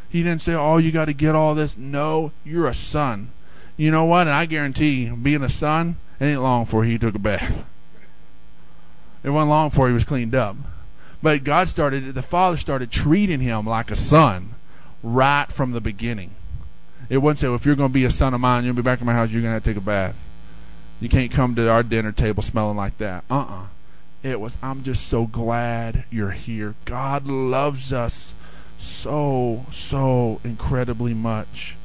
He 0.08 0.22
didn't 0.22 0.42
say, 0.42 0.54
"Oh, 0.54 0.78
you 0.78 0.90
got 0.90 1.04
to 1.04 1.12
get 1.12 1.34
all 1.34 1.54
this." 1.54 1.76
No, 1.76 2.32
you're 2.44 2.66
a 2.66 2.74
son. 2.74 3.30
You 3.76 3.90
know 3.90 4.04
what? 4.04 4.26
And 4.26 4.30
I 4.30 4.46
guarantee, 4.46 5.08
being 5.08 5.42
a 5.42 5.48
son, 5.48 5.96
it 6.18 6.26
ain't 6.26 6.42
long 6.42 6.64
before 6.64 6.84
he 6.84 6.98
took 6.98 7.14
a 7.14 7.18
bath. 7.18 7.64
It 9.22 9.28
wasn't 9.28 9.50
long 9.50 9.68
before 9.68 9.86
he 9.86 9.92
was 9.92 10.04
cleaned 10.04 10.34
up. 10.34 10.56
But 11.22 11.44
God 11.44 11.68
started, 11.68 12.14
the 12.14 12.22
Father 12.22 12.56
started 12.56 12.90
treating 12.90 13.40
him 13.40 13.66
like 13.66 13.90
a 13.90 13.96
son 13.96 14.54
right 15.02 15.52
from 15.52 15.72
the 15.72 15.80
beginning. 15.82 16.30
It 17.10 17.18
wouldn't 17.18 17.38
say, 17.38 17.48
well, 17.48 17.56
if 17.56 17.66
you're 17.66 17.74
going 17.74 17.90
to 17.90 17.92
be 17.92 18.06
a 18.06 18.10
son 18.10 18.32
of 18.32 18.40
mine, 18.40 18.64
you'll 18.64 18.72
be 18.72 18.80
back 18.80 19.00
in 19.00 19.06
my 19.06 19.12
house, 19.12 19.30
you're 19.30 19.42
going 19.42 19.50
to 19.50 19.54
have 19.56 19.62
to 19.62 19.70
take 19.70 19.76
a 19.76 19.84
bath. 19.84 20.29
You 21.00 21.08
can't 21.08 21.32
come 21.32 21.54
to 21.54 21.68
our 21.70 21.82
dinner 21.82 22.12
table 22.12 22.42
smelling 22.42 22.76
like 22.76 22.98
that. 22.98 23.24
Uh 23.30 23.38
uh-uh. 23.38 23.62
uh 23.62 23.66
It 24.22 24.40
was, 24.40 24.58
I'm 24.62 24.82
just 24.82 25.08
so 25.08 25.26
glad 25.26 26.04
you're 26.10 26.32
here. 26.32 26.74
God 26.84 27.26
loves 27.26 27.90
us 27.90 28.34
so, 28.76 29.64
so 29.70 30.40
incredibly 30.44 31.14
much. 31.14 31.76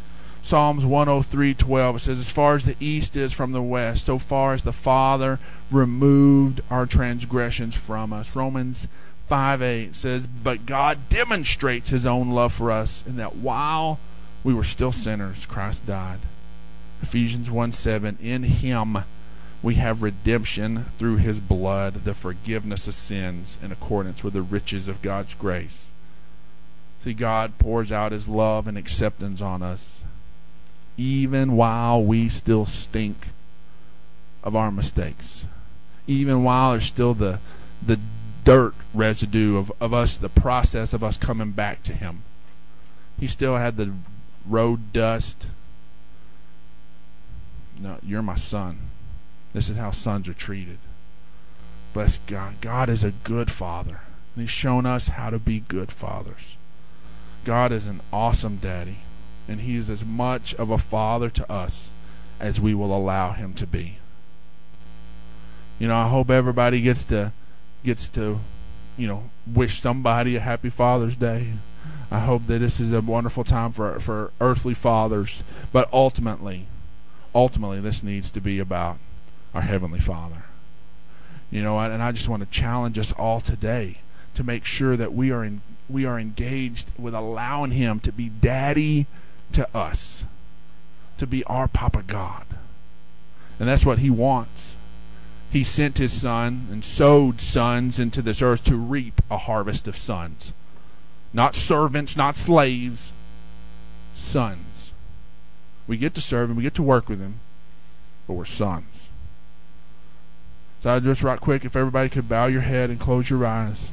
Psalms 0.41 0.83
103:12 0.85 1.95
it 1.95 1.99
says 1.99 2.19
as 2.19 2.31
far 2.31 2.53
as 2.53 2.65
the 2.65 2.75
east 2.79 3.15
is 3.15 3.33
from 3.33 3.51
the 3.51 3.63
west 3.63 4.05
so 4.05 4.19
far 4.19 4.53
as 4.53 4.61
the 4.61 4.71
father 4.71 5.39
removed 5.71 6.61
our 6.69 6.85
transgressions 6.85 7.75
from 7.75 8.13
us 8.13 8.35
Romans 8.35 8.87
5:8 9.27 9.95
says 9.95 10.27
but 10.27 10.67
God 10.67 11.09
demonstrates 11.09 11.89
his 11.89 12.05
own 12.05 12.29
love 12.29 12.53
for 12.53 12.69
us 12.69 13.03
in 13.07 13.17
that 13.17 13.37
while 13.37 13.97
we 14.43 14.53
were 14.53 14.63
still 14.63 14.91
sinners 14.91 15.47
Christ 15.47 15.87
died 15.87 16.19
Ephesians 17.01 17.49
1 17.51 17.71
7. 17.71 18.17
In 18.21 18.43
him 18.43 18.99
we 19.61 19.75
have 19.75 20.03
redemption 20.03 20.85
through 20.99 21.17
his 21.17 21.39
blood, 21.39 22.05
the 22.05 22.13
forgiveness 22.13 22.87
of 22.87 22.93
sins 22.93 23.57
in 23.63 23.71
accordance 23.71 24.23
with 24.23 24.33
the 24.33 24.41
riches 24.41 24.87
of 24.87 25.01
God's 25.01 25.33
grace. 25.33 25.91
See, 26.99 27.13
God 27.13 27.57
pours 27.57 27.91
out 27.91 28.11
his 28.11 28.27
love 28.27 28.67
and 28.67 28.77
acceptance 28.77 29.41
on 29.41 29.61
us, 29.61 30.03
even 30.97 31.53
while 31.53 32.03
we 32.03 32.29
still 32.29 32.65
stink 32.65 33.29
of 34.43 34.55
our 34.55 34.71
mistakes. 34.71 35.47
Even 36.07 36.43
while 36.43 36.71
there's 36.71 36.85
still 36.85 37.13
the 37.13 37.39
the 37.85 37.99
dirt 38.43 38.75
residue 38.93 39.57
of, 39.57 39.71
of 39.81 39.93
us, 39.93 40.17
the 40.17 40.29
process 40.29 40.93
of 40.93 41.03
us 41.03 41.17
coming 41.17 41.51
back 41.51 41.83
to 41.83 41.93
him. 41.93 42.23
He 43.19 43.27
still 43.27 43.57
had 43.57 43.77
the 43.77 43.93
road 44.47 44.93
dust 44.93 45.49
no, 47.79 47.97
you're 48.03 48.21
my 48.21 48.35
son. 48.35 48.89
This 49.53 49.69
is 49.69 49.77
how 49.77 49.91
sons 49.91 50.27
are 50.27 50.33
treated. 50.33 50.77
Bless 51.93 52.19
God. 52.27 52.55
God 52.61 52.89
is 52.89 53.03
a 53.03 53.11
good 53.11 53.51
father. 53.51 54.01
And 54.35 54.43
He's 54.43 54.51
shown 54.51 54.85
us 54.85 55.09
how 55.09 55.29
to 55.29 55.39
be 55.39 55.61
good 55.61 55.91
fathers. 55.91 56.57
God 57.45 57.71
is 57.71 57.85
an 57.85 58.01
awesome 58.11 58.57
daddy. 58.57 58.97
And 59.47 59.61
He 59.61 59.77
is 59.77 59.89
as 59.89 60.03
much 60.03 60.53
of 60.55 60.69
a 60.69 60.77
father 60.77 61.29
to 61.29 61.51
us 61.51 61.91
as 62.39 62.59
we 62.59 62.73
will 62.73 62.95
allow 62.95 63.31
Him 63.31 63.53
to 63.53 63.67
be. 63.67 63.97
You 65.79 65.87
know, 65.87 65.97
I 65.97 66.07
hope 66.07 66.29
everybody 66.29 66.81
gets 66.81 67.03
to 67.05 67.31
gets 67.83 68.09
to, 68.09 68.39
you 68.97 69.07
know, 69.07 69.29
wish 69.45 69.79
somebody 69.79 70.35
a 70.35 70.39
happy 70.39 70.69
Father's 70.69 71.15
Day. 71.15 71.53
I 72.09 72.19
hope 72.19 72.47
that 72.47 72.59
this 72.59 72.79
is 72.79 72.91
a 72.91 73.01
wonderful 73.01 73.43
time 73.43 73.71
for 73.71 73.99
for 73.99 74.31
earthly 74.41 74.73
fathers, 74.73 75.43
but 75.71 75.89
ultimately 75.93 76.67
ultimately 77.35 77.81
this 77.81 78.01
needs 78.01 78.31
to 78.31 78.41
be 78.41 78.59
about 78.59 78.97
our 79.53 79.61
Heavenly 79.61 79.99
Father. 79.99 80.45
You 81.51 81.61
know, 81.61 81.77
and 81.79 82.01
I 82.01 82.11
just 82.11 82.29
want 82.29 82.43
to 82.43 82.49
challenge 82.49 82.97
us 82.97 83.11
all 83.11 83.41
today 83.41 83.99
to 84.33 84.43
make 84.43 84.65
sure 84.65 84.97
that 84.97 85.13
we 85.13 85.31
are 85.31 85.43
in, 85.43 85.61
we 85.89 86.05
are 86.05 86.19
engaged 86.19 86.91
with 86.97 87.13
allowing 87.13 87.71
Him 87.71 87.99
to 87.99 88.11
be 88.11 88.29
Daddy 88.29 89.05
to 89.51 89.67
us, 89.77 90.25
to 91.17 91.27
be 91.27 91.43
our 91.43 91.67
Papa 91.67 92.03
God, 92.07 92.45
and 93.59 93.69
that's 93.69 93.85
what 93.85 93.99
He 93.99 94.09
wants. 94.09 94.75
He 95.51 95.63
sent 95.63 95.99
His 95.99 96.11
Son 96.11 96.67
and 96.71 96.83
sowed 96.83 97.39
sons 97.39 97.99
into 97.99 98.21
this 98.21 98.41
earth 98.41 98.63
to 98.65 98.75
reap 98.75 99.21
a 99.29 99.37
harvest 99.37 99.87
of 99.87 99.95
sons, 99.95 100.53
not 101.31 101.55
servants, 101.55 102.17
not 102.17 102.35
slaves, 102.35 103.13
sons. 104.13 104.64
We 105.87 105.97
get 105.97 106.13
to 106.15 106.21
serve 106.21 106.49
him, 106.49 106.55
we 106.55 106.63
get 106.63 106.75
to 106.75 106.83
work 106.83 107.09
with 107.09 107.19
him, 107.19 107.39
but 108.27 108.33
we're 108.33 108.45
sons. 108.45 109.09
So 110.81 110.93
I 110.93 110.99
just 110.99 111.23
right 111.23 111.39
quick, 111.39 111.65
if 111.65 111.75
everybody 111.75 112.09
could 112.09 112.29
bow 112.29 112.45
your 112.45 112.61
head 112.61 112.89
and 112.89 112.99
close 112.99 113.29
your 113.29 113.45
eyes. 113.45 113.91